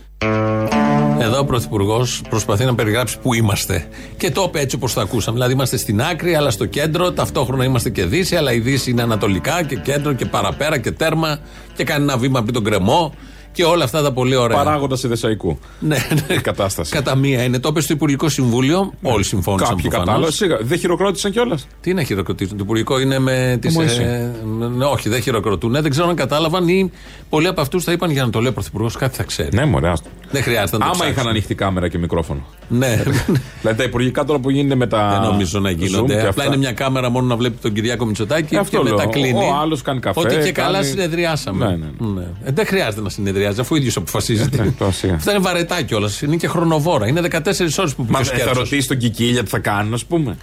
Εδώ 1.20 1.40
ο 1.40 1.46
Πρωθυπουργός 1.46 2.22
προσπαθεί 2.30 2.66
να 2.66 2.76
περιγράψει 2.76 3.20
πού 3.20 3.34
είμαστε. 3.34 3.88
Και 4.18 4.32
το 4.32 4.46
είπε 4.48 4.60
έτσι 4.60 4.76
όπως 4.76 4.94
το 4.94 5.02
ακούσαμε. 5.02 5.36
Δηλαδή 5.36 5.54
είμαστε 5.54 5.78
στην 5.78 6.02
άκρη, 6.02 6.36
αλλά 6.36 6.52
στο 6.52 6.66
κέντρο. 6.66 7.12
Ταυτόχρονα 7.12 7.64
είμαστε 7.64 7.90
και 7.90 8.06
Δύση, 8.06 8.36
αλλά 8.36 8.54
η 8.54 8.60
Δύση 8.60 8.90
είναι 8.90 9.02
ανατολικά 9.02 9.64
και 9.64 9.76
κέντρο 9.76 10.14
και 10.14 10.26
παραπέρα 10.26 10.78
και 10.78 10.92
τέρμα. 10.92 11.40
Και 11.76 11.84
κάνει 11.84 12.04
ένα 12.04 12.18
βήμα 12.18 12.42
πριν 12.42 12.54
τον 12.54 12.64
κρεμό 12.64 13.14
και 13.52 13.64
όλα 13.64 13.84
αυτά 13.84 14.02
τα 14.02 14.12
πολύ 14.12 14.36
ωραία. 14.36 14.58
Παράγοντας 14.58 15.04
Ιδεσαϊκού. 15.04 15.60
Ναι, 15.80 15.98
ναι. 16.28 16.34
Η 16.36 16.42
κατάσταση. 16.42 16.92
Κατά 16.92 17.16
μία 17.16 17.44
είναι. 17.44 17.60
Το 17.60 17.70
είπε 17.70 17.82
στο 17.82 17.94
Υπουργικό 17.94 18.30
Συμβούλιο. 18.30 18.94
Ναι. 19.02 19.12
Όλοι 19.12 19.24
συμφώνησαν. 19.24 19.68
Κάποιοι 19.70 19.82
προφανώς. 19.84 20.06
κατάλαβαν. 20.08 20.32
Σίγουρα. 20.34 20.60
Δεν 20.62 20.78
χειροκρότησαν 20.80 21.32
κιόλας. 21.32 21.68
Τι 21.82 21.94
να 21.94 22.04
χειροκροτήσουν. 22.04 22.58
Το 22.58 22.64
Υπουργικό 22.64 23.00
είναι 23.00 23.20
με 23.20 23.58
τις. 23.62 23.76
Μωυσή. 23.76 24.04
ναι, 24.78 24.86
όχι, 24.86 25.10
δεν 25.10 25.22
χειροκροτούν. 25.22 25.76
Ε, 25.76 25.82
δεν 25.82 25.92
ξέρω 25.92 26.08
αν 26.08 26.16
κατάλαβαν 26.16 26.68
ή 26.68 26.92
πολλοί 27.30 27.48
από 27.48 27.62
αυτούς 27.62 27.84
θα 27.84 27.92
είπαν 27.92 28.12
για 28.12 28.24
να 28.24 28.30
το 28.30 28.40
λέει 28.40 28.50
ο 28.50 28.54
Πρωθυπουργός 28.54 28.96
κάτι 28.96 29.16
θα 29.16 29.24
ξέρει. 29.24 29.50
Ναι, 29.54 29.66
μωρέ. 29.66 29.90
άστο. 29.90 30.10
Δεν 30.32 30.44
χρειάζεται 30.44 30.72
να 30.72 30.78
το 30.78 30.84
Άμα 30.86 30.94
ψάξουν. 30.94 31.14
είχαν 31.16 31.28
ανοιχτή 31.28 31.56
κάμερα 31.56 31.88
και 31.88 31.98
μικρόφωνο. 31.98 32.46
Ναι. 32.68 33.04
Δηλαδή 33.62 33.78
τα 33.78 33.84
υπουργικά 33.84 34.24
τώρα 34.24 34.40
που 34.40 34.50
γίνεται 34.50 34.76
με 34.76 34.88
τα. 34.88 35.10
Δεν 35.22 35.30
νομίζω 35.32 35.60
να 35.60 35.72
Zoom 35.72 35.76
γίνονται. 35.76 36.14
και 36.14 36.20
Απλά 36.20 36.30
αυτά. 36.30 36.46
είναι 36.46 36.58
μια 36.58 36.72
κάμερα 36.72 37.10
μόνο 37.10 37.28
να 37.28 37.36
βλέπει 37.36 37.58
τον 37.62 37.74
Κυριάκο 37.74 38.06
Μητσοτάκη 38.06 38.56
Ε, 38.56 38.58
αυτό 38.58 38.78
και 38.78 38.84
μετά 38.84 38.96
λέω. 38.96 39.10
κλείνει. 39.10 39.46
Ο 39.46 39.56
άλλος 39.62 39.82
κάνει 39.82 40.00
καφέ, 40.00 40.20
Ότι 40.20 40.30
και 40.30 40.36
κάνει- 40.36 40.52
καλά 40.52 40.84
συνεδριάσαμε. 40.84 41.66
Ναι, 41.66 41.72
ναι, 41.76 42.08
ναι. 42.14 42.28
Ε, 42.44 42.52
δεν 42.52 42.66
χρειάζεται 42.66 43.02
να 43.02 43.10
συνεδριάζει, 43.42 43.60
αφού 43.60 43.76
ο 43.76 43.78
ίδιος 43.78 43.96
αποφασίζει. 43.98 44.50
Ε, 44.60 44.72
τώρα 44.78 44.92
σιγά. 44.92 45.14
Αυτά 45.14 45.32
είναι 45.32 45.40
βαρετά 45.40 45.82
κιόλας. 45.82 46.22
Είναι 46.22 46.36
και 46.36 46.48
χρονοβόρα. 46.48 47.08
Είναι 47.08 47.22
14 47.32 47.80
ώρες 47.80 47.94
που 47.96 48.06
Μα 48.10 48.18
πήγε 48.18 48.18
ο 48.18 48.20
ε, 48.20 48.24
θα 48.24 48.24
σκέρτσος. 48.24 48.58
ρωτήσει 48.58 48.88
τον 48.88 48.98
Κικίλια 48.98 49.44
τι 49.44 49.50
θα 49.50 49.60
κάνουν, 49.60 49.94
ας 49.94 50.06
πούμε. 50.06 50.38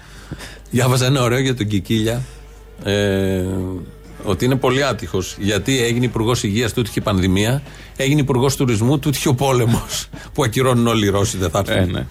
Διάβαζα 0.70 1.06
ένα 1.06 1.22
ωραίο 1.22 1.38
για 1.38 1.54
τον 1.54 1.66
Κικίλια. 1.66 2.22
Ε, 2.84 3.44
ότι 4.24 4.44
είναι 4.44 4.56
πολύ 4.56 4.84
άτυχος. 4.84 5.36
Γιατί 5.38 5.82
έγινε 5.82 6.04
υπουργός 6.04 6.42
υγείας, 6.42 6.72
του 6.72 6.82
είχε 6.88 7.00
πανδημία. 7.00 7.62
Έγινε 7.96 8.20
υπουργός 8.20 8.56
τουρισμού, 8.56 8.98
του 8.98 9.08
είχε 9.08 9.28
ο 9.28 9.34
πόλεμος. 9.34 10.08
που 10.34 10.44
ακυρώνουν 10.44 10.86
όλοι 10.86 11.06
οι 11.06 11.08
Ρώσοι, 11.08 11.36
δεν 11.38 11.50
θα 11.50 11.58
έρθουν. 11.58 11.76
Ε, 11.76 11.98
ναι. 11.98 12.06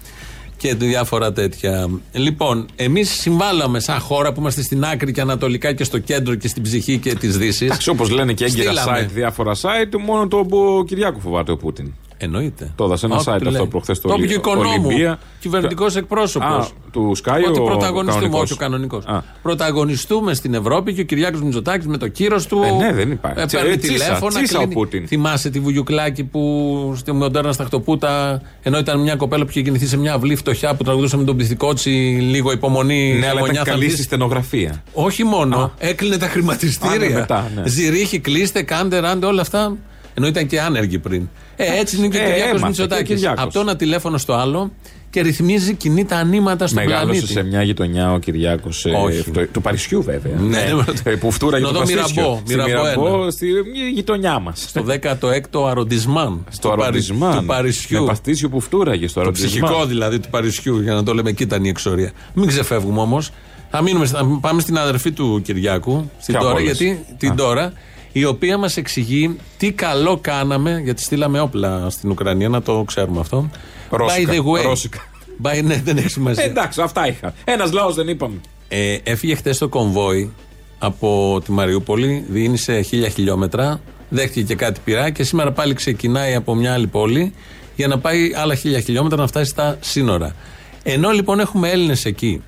Και 0.58 0.74
διάφορα 0.74 1.32
τέτοια. 1.32 1.88
Λοιπόν, 2.12 2.66
εμείς 2.76 3.10
συμβάλαμε 3.10 3.80
σαν 3.80 4.00
χώρα 4.00 4.32
που 4.32 4.40
είμαστε 4.40 4.62
στην 4.62 4.84
άκρη 4.84 5.12
και 5.12 5.20
ανατολικά 5.20 5.72
και 5.72 5.84
στο 5.84 5.98
κέντρο 5.98 6.34
και 6.34 6.48
στην 6.48 6.62
ψυχή 6.62 6.98
και 6.98 7.14
της 7.14 7.38
Δύσης. 7.38 7.60
Εντάξει, 7.60 7.90
όπως 7.90 8.10
λένε 8.10 8.32
και 8.32 8.44
έγκυρα 8.44 8.72
Στείλαμε. 8.72 9.06
site, 9.06 9.12
διάφορα 9.12 9.54
site, 9.54 9.98
μόνο 10.04 10.28
το 10.28 10.46
ο 10.50 10.84
Κυριάκου 10.84 11.20
φοβάται 11.20 11.52
ο 11.52 11.56
Πούτιν. 11.56 11.92
Εννοείται. 12.20 12.72
Το 12.76 12.84
έδωσε 12.84 13.06
ένα 13.06 13.14
Α, 13.16 13.18
site 13.24 13.36
τι 13.38 13.44
λέει. 13.44 13.52
αυτό 13.52 13.66
προχθές 13.66 14.00
το 14.00 14.08
Το 14.08 14.14
είπε 14.18 14.26
και 14.26 14.32
ο 14.32 14.36
οικονόμου. 14.36 14.82
Ολυμπία. 14.84 15.18
Κυβερνητικός 15.40 15.96
εκπρόσωπος. 15.96 16.48
Α, 16.48 16.68
του 16.92 17.16
Sky 17.24 17.42
Ότι 17.48 17.58
ο 17.60 17.62
πρωταγωνιστούμε, 17.64 18.12
κανονικός. 18.22 18.42
όχι 18.42 18.52
ο 18.52 18.56
κανονικός. 18.56 19.04
Α. 19.06 19.22
Πρωταγωνιστούμε 19.42 20.34
στην 20.34 20.54
Ευρώπη 20.54 20.94
και 20.94 21.00
ο 21.00 21.04
Κυριάκος 21.04 21.42
Μητσοτάκης 21.42 21.86
με 21.86 21.96
το 21.96 22.08
κύρος 22.08 22.46
του. 22.46 22.62
Ε, 22.64 22.70
ναι, 22.70 22.92
δεν 22.92 23.10
υπάρχει. 23.10 23.40
Ε, 23.40 23.44
Τσι- 23.46 23.58
παίρνει 23.60 23.74
ε, 23.74 23.76
τσίσα, 23.76 24.04
τηλέφωνα. 24.04 24.30
τσίσα 24.42 24.56
ο 24.56 24.60
κλείνει. 24.60 24.74
Πούτιν. 24.74 25.06
Θυμάσαι 25.06 25.50
τη 25.50 25.60
Βουγιουκλάκη 25.60 26.24
που 26.24 26.92
στη 26.96 27.12
Μοντέρνα 27.12 27.52
στα 27.52 27.64
Χτωπούτα, 27.64 28.42
ενώ 28.62 28.78
ήταν 28.78 29.00
μια 29.00 29.16
κοπέλα 29.16 29.44
που 29.44 29.50
είχε 29.50 29.60
γεννηθεί 29.60 29.86
σε 29.86 29.96
μια 29.96 30.14
αυλή 30.14 30.36
φτωχιά 30.36 30.74
που 30.74 30.84
τραγουδούσε 30.84 31.16
με 31.16 31.24
τον 31.24 31.36
Πληθυκότσι, 31.36 31.90
λίγο 32.30 32.52
υπομονή. 32.52 33.16
Ναι, 33.18 33.26
αλλά 33.26 33.40
γωνιά 33.40 33.52
ήταν 33.52 33.64
θα 33.64 33.70
καλή 33.70 33.82
έρθεις. 33.82 33.98
στη 33.98 34.06
στενογραφία. 34.06 34.82
Όχι 34.92 35.24
μόνο, 35.24 35.72
έκλεινε 35.78 36.16
τα 36.16 36.26
χρηματιστήρια. 36.28 37.06
Α, 37.06 37.10
ναι, 37.10 37.14
μετά, 37.14 37.50
ναι. 37.54 37.62
Ζυρίχη, 37.66 38.18
κλείστε, 38.18 38.62
κάντε, 38.62 38.98
ράντε, 38.98 39.26
όλα 39.26 39.40
αυτά. 39.40 39.76
Ενώ 40.14 40.26
ήταν 40.26 40.46
και 40.46 40.60
άνεργοι 40.60 40.98
πριν. 40.98 41.28
Ε, 41.60 41.78
έτσι 41.80 41.96
είναι 41.96 42.08
και 42.08 42.16
ο 42.16 42.20
Ε, 42.20 42.24
Κυριάκος 42.24 42.44
έμαθε 42.48 42.58
και 42.58 42.64
ο 42.64 42.68
Μητσοτάκη. 42.68 43.14
Κυριάκος. 43.14 43.42
Από 43.44 43.52
το 43.52 43.60
ένα 43.60 43.76
τηλέφωνο 43.76 44.18
στο 44.18 44.32
άλλο 44.34 44.72
και 45.10 45.20
ρυθμίζει 45.20 45.74
κινεί 45.74 46.04
τα 46.04 46.16
ανήματα 46.16 46.66
στον 46.66 46.82
Μεγάλωσε 46.82 47.04
πλανήτη. 47.10 47.32
σε 47.32 47.42
μια 47.42 47.62
γειτονιά 47.62 48.12
ο 48.12 48.18
Κυριάκος. 48.18 48.84
Όχι. 49.04 49.30
του 49.52 49.60
Παρισιού, 49.60 50.02
βέβαια. 50.02 50.36
Ναι. 50.38 50.64
Ε, 51.04 51.14
που 51.14 51.30
φτούραγε 51.30 51.64
Να 51.64 51.72
το 51.72 51.74
δω 51.74 51.80
Παστίσιο. 51.80 52.22
Μυραμπό, 52.22 52.40
Στη 52.44 52.54
Μυραμπό 52.54 52.82
Μυραμπό, 52.84 53.22
ένα. 53.22 53.30
στη 53.30 53.46
γειτονιά 53.94 54.38
μας. 54.38 54.64
Στο 54.68 54.84
16ο 54.84 55.66
αροντισμάν. 55.68 56.44
Στο 56.50 56.60
του 56.68 56.68
Παρι- 56.76 56.82
αροντισμάν. 56.82 57.38
Του 57.38 57.44
Παρισιού. 57.46 58.00
Με 58.00 58.06
παστίσιο 58.06 58.48
που 58.48 58.60
φτούραγε 58.60 59.06
στο 59.08 59.14
Το 59.14 59.20
αροντισμάν. 59.20 59.62
ψυχικό 59.62 59.86
δηλαδή 59.86 60.18
του 60.18 60.28
Παρισιού, 60.30 60.80
για 60.80 60.94
να 60.94 61.02
το 61.02 61.14
λέμε, 61.14 61.30
εκεί 61.30 61.42
ήταν 61.42 61.64
η 61.64 61.68
εξορία. 61.68 62.12
Μην 62.34 62.46
ξεφεύγουμε 62.48 63.00
όμως. 63.00 63.30
Θα, 63.70 63.82
μείνουμε, 63.82 64.06
θα 64.06 64.38
πάμε 64.40 64.60
στην 64.60 64.78
αδερφή 64.78 65.12
του 65.12 65.40
Κυριάκου, 65.44 66.10
στην 66.20 66.34
Ποια 66.34 66.42
τώρα, 66.42 66.52
από 66.54 66.62
όλες; 66.62 66.78
γιατί 66.80 67.04
την 67.18 67.30
Α. 67.30 67.34
τώρα, 67.34 67.72
η 68.18 68.24
οποία 68.24 68.58
μας 68.58 68.76
εξηγεί 68.76 69.36
τι 69.58 69.72
καλό 69.72 70.18
κάναμε, 70.20 70.80
γιατί 70.84 71.02
στείλαμε 71.02 71.40
όπλα 71.40 71.90
στην 71.90 72.10
Ουκρανία, 72.10 72.48
να 72.48 72.62
το 72.62 72.84
ξέρουμε 72.86 73.20
αυτό. 73.20 73.50
Ρώσικα, 73.90 74.32
By 74.32 74.36
the 74.36 74.38
way. 74.40 74.62
ρώσικα. 74.62 74.98
By, 75.42 75.62
ναι, 75.64 75.80
δεν 75.84 75.96
έχει 75.96 76.06
Ε, 76.06 76.08
σημασία. 76.10 76.44
εντάξει, 76.44 76.80
αυτά 76.80 77.08
είχα. 77.08 77.34
Ένας 77.44 77.72
λαός 77.72 77.94
δεν 77.94 78.08
είπαμε. 78.08 78.36
Ε, 78.68 78.96
έφυγε 79.02 79.34
χθε 79.34 79.54
το 79.58 79.68
κομβόι 79.68 80.32
από 80.78 81.40
τη 81.44 81.52
Μαριούπολη, 81.52 82.24
διήνυσε 82.28 82.80
χίλια 82.80 83.08
χιλιόμετρα, 83.08 83.80
δέχτηκε 84.08 84.42
και 84.42 84.54
κάτι 84.54 84.80
πειρά 84.84 85.10
και 85.10 85.22
σήμερα 85.24 85.52
πάλι 85.52 85.74
ξεκινάει 85.74 86.34
από 86.34 86.54
μια 86.54 86.72
άλλη 86.72 86.86
πόλη 86.86 87.32
για 87.76 87.88
να 87.88 87.98
πάει 87.98 88.32
άλλα 88.36 88.54
χίλια 88.54 88.80
χιλιόμετρα 88.80 89.18
να 89.20 89.26
φτάσει 89.26 89.50
στα 89.50 89.76
σύνορα. 89.80 90.34
Ενώ 90.82 91.10
λοιπόν 91.10 91.40
έχουμε 91.40 91.70
Έλληνες 91.70 92.04
εκεί, 92.04 92.42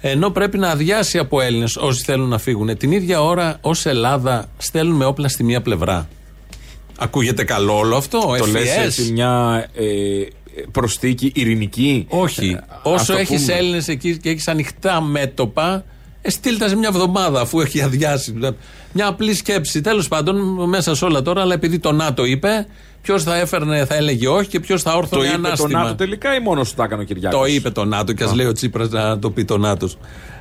ενώ 0.00 0.30
πρέπει 0.30 0.58
να 0.58 0.68
αδειάσει 0.70 1.18
από 1.18 1.40
Έλληνες 1.40 1.76
όσοι 1.76 2.04
θέλουν 2.04 2.28
να 2.28 2.38
φύγουν, 2.38 2.76
την 2.76 2.92
ίδια 2.92 3.22
ώρα 3.22 3.58
ως 3.60 3.86
Ελλάδα 3.86 4.48
στέλνουμε 4.58 5.04
όπλα 5.04 5.28
στη 5.28 5.44
μία 5.44 5.60
πλευρά. 5.62 6.08
Ακούγεται 6.98 7.44
καλό 7.44 7.76
όλο 7.78 7.96
αυτό, 7.96 8.34
Το 8.38 8.46
λες 8.46 8.62
FES? 8.76 8.84
έτσι 8.84 9.12
μια 9.12 9.64
ε, 9.74 9.84
προστίκη 10.72 11.32
ειρηνική; 11.34 12.06
Όχι. 12.08 12.48
Ε, 12.48 12.60
ας 12.82 12.92
Όσο 13.00 13.12
το 13.12 13.18
έχεις 13.18 13.40
πούμε. 13.40 13.52
Έλληνες 13.52 13.88
εκεί 13.88 14.18
και 14.18 14.28
έχεις 14.30 14.48
ανοιχτά 14.48 15.00
μέτωπα, 15.00 15.84
ε, 16.22 16.30
στείλ 16.30 16.58
τα 16.58 16.68
σε 16.68 16.76
μια 16.76 16.88
εβδομάδα 16.88 17.40
αφού 17.40 17.60
έχει 17.60 17.82
αδειάσει. 17.82 18.34
Μια 18.92 19.06
απλή 19.06 19.34
σκέψη. 19.34 19.80
Τέλος 19.80 20.08
πάντων, 20.08 20.68
μέσα 20.68 20.94
σε 20.94 21.04
όλα 21.04 21.22
τώρα, 21.22 21.40
αλλά 21.40 21.54
επειδή 21.54 21.78
το 21.78 21.92
ΝΑΤΟ 21.92 22.24
είπε, 22.24 22.66
ποιος 23.06 23.22
θα 23.22 23.36
έφερνε, 23.36 23.84
θα 23.84 23.94
έλεγε 23.94 24.28
όχι 24.28 24.48
και 24.48 24.60
ποιος 24.60 24.82
θα 24.82 24.90
Το 24.90 24.96
όρθωνε 24.96 25.26
είπε 25.26 25.36
το 25.36 25.46
ανάστημα. 25.46 25.82
ΝΑΤΟ 25.82 25.94
τελικά 25.94 26.34
ή 26.36 26.40
μόνος 26.40 26.68
σου 26.68 26.74
τα 26.74 26.84
έκανε 26.84 27.02
ο 27.02 27.04
Κυριάκος; 27.04 27.40
Το 27.40 27.46
είπε 27.46 27.70
το 27.70 27.84
ΝΑΤΟ 27.84 28.12
και 28.12 28.24
ας 28.24 28.34
λέει 28.34 28.46
ο 28.46 28.52
Τσίπρας 28.52 28.88
να 28.90 29.18
το 29.18 29.30
πει 29.30 29.44
το 29.44 29.58
ΝΑΤΟ. 29.58 29.88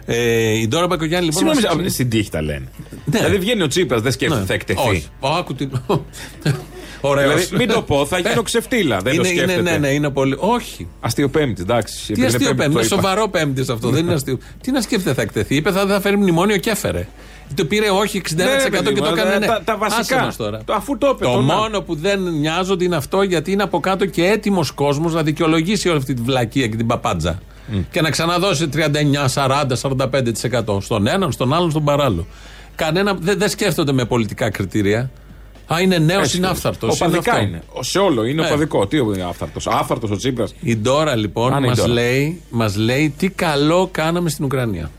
Ε, 0.05 0.59
η 0.59 0.67
Ντόρα 0.67 0.87
Μπακογιάννη 0.87 1.25
λοιπόν. 1.25 1.41
Συγγνώμη, 1.41 1.61
μας 1.61 1.69
α, 1.71 1.73
εξηγεί- 1.73 1.93
στην 1.93 2.09
τύχη 2.09 2.29
τα 2.29 2.41
λένε. 2.41 2.67
Ναι. 3.05 3.17
Δηλαδή 3.19 3.37
βγαίνει 3.37 3.61
ο 3.61 3.67
Τσίπρας, 3.67 4.01
δεν 4.01 4.11
σκέφτεται 4.11 4.39
Ναι. 4.41 4.47
θα 4.47 4.53
εκτεθεί. 4.53 4.87
Όχι. 4.89 5.05
Άκου 5.39 5.53
την. 5.55 5.71
Ωραίος. 7.01 7.33
Δηλαδή, 7.47 7.55
μην 7.65 7.67
το 7.75 7.81
πω, 7.81 8.05
θα 8.05 8.19
γίνω 8.19 8.41
ξεφτύλα. 8.41 8.97
Δεν 8.97 9.03
το 9.15 9.19
είναι, 9.19 9.27
είναι, 9.27 9.37
σκέφτεται. 9.41 9.71
ναι, 9.71 9.77
ναι, 9.77 9.87
είναι 9.87 10.09
πολύ. 10.09 10.35
Όχι. 10.39 10.87
Αστείο 10.99 11.29
Πέμπτη, 11.29 11.61
εντάξει. 11.61 12.05
Τι 12.05 12.11
επειδή 12.11 12.25
αστείο 12.25 12.39
Πέμπτη 12.47 12.55
πέμπτη, 12.61 12.73
το 12.73 12.79
είναι 12.79 12.87
είπα. 12.87 12.95
σοβαρό 12.95 13.27
πέμπτη 13.29 13.61
αυτό. 13.71 13.89
δεν 13.89 14.03
είναι 14.05 14.13
αστείο. 14.13 14.37
Τι 14.61 14.71
να 14.71 14.81
σκέφτεται 14.81 15.15
θα 15.15 15.21
εκτεθεί. 15.21 15.55
Είπε 15.55 15.71
θα, 15.71 15.85
θα 15.85 16.01
φέρει 16.01 16.17
μνημόνιο 16.17 16.57
και 16.57 16.69
έφερε. 16.69 17.07
Το 17.55 17.65
πήρε 17.65 17.89
όχι 17.89 18.21
61% 18.29 18.35
Ναι, 18.35 18.45
παιδί 18.69 18.93
και 18.93 18.99
το 19.01 19.05
μου, 19.09 19.15
έκανε 19.15 19.37
ναι. 19.37 19.45
τα- 19.45 19.61
τα 19.65 19.77
βασικά. 19.77 20.15
Άσε 20.17 20.25
μας 20.25 20.35
τώρα. 20.35 20.61
Το- 20.65 20.73
αφού 20.73 20.97
το 20.97 21.07
είπε, 21.15 21.25
Το 21.25 21.31
το 21.31 21.41
να. 21.41 21.55
μόνο 21.55 21.81
που 21.81 21.95
δεν 21.95 22.21
νοιάζονται 22.21 22.83
είναι 22.83 22.95
αυτό 22.95 23.21
γιατί 23.21 23.51
είναι 23.51 23.63
από 23.63 23.79
κάτω 23.79 24.05
και 24.05 24.25
έτοιμος 24.25 24.71
κόσμος 24.71 25.13
να 25.13 25.23
δικαιολογήσει 25.23 25.89
όλη 25.89 25.97
αυτή 25.97 26.13
τη 26.13 26.21
βλακία 26.21 26.67
και 26.67 26.75
την 26.75 26.87
παπάντζα. 26.87 27.39
Και 27.91 28.01
να 28.01 28.09
ξαναδώσει 28.09 28.67
39, 28.67 29.27
40, 29.27 29.75
45% 29.75 30.81
στον 30.81 31.07
έναν, 31.07 31.31
στον 31.31 31.53
άλλον, 31.53 31.69
στον 31.69 31.83
παράλληλο. 31.83 32.25
Κανένα, 32.75 33.13
δεν, 33.19 33.37
δεν 33.37 33.49
σκέφτονται 33.49 33.91
με 33.91 34.05
πολιτικά 34.05 34.49
κριτήρια. 34.49 35.09
Α, 35.73 35.81
είναι 35.81 35.97
νέος, 35.97 36.21
Έτσι, 36.23 36.37
είναι 36.37 36.47
άφθαρτο. 36.47 36.87
Οπαδικά 36.91 37.41
είναι. 37.41 37.61
Ο- 37.73 37.83
Σε 37.83 37.99
όλο 37.99 38.23
είναι 38.25 38.41
Ε. 38.41 38.45
οπαδικό. 38.45 38.87
Τι 38.87 38.97
είναι 38.97 39.23
άφθαρτο. 39.29 39.59
Άφθαρτο 39.65 40.07
ο 40.11 40.15
Τσίπρας. 40.15 40.53
Η 40.61 40.75
Ντόρα 40.77 41.15
λοιπόν 41.15 41.51
Αν 41.53 41.57
είναι 41.57 41.65
η 41.65 41.69
μας 41.69 41.77
Ντόρα. 41.77 41.91
λέει, 41.93 42.41
μας 42.49 42.75
λέει 42.75 43.13
τι 43.17 43.29
καλό 43.29 43.89
κάναμε 43.91 44.29
στην 44.29 44.45
Ουκρανία. 44.45 44.89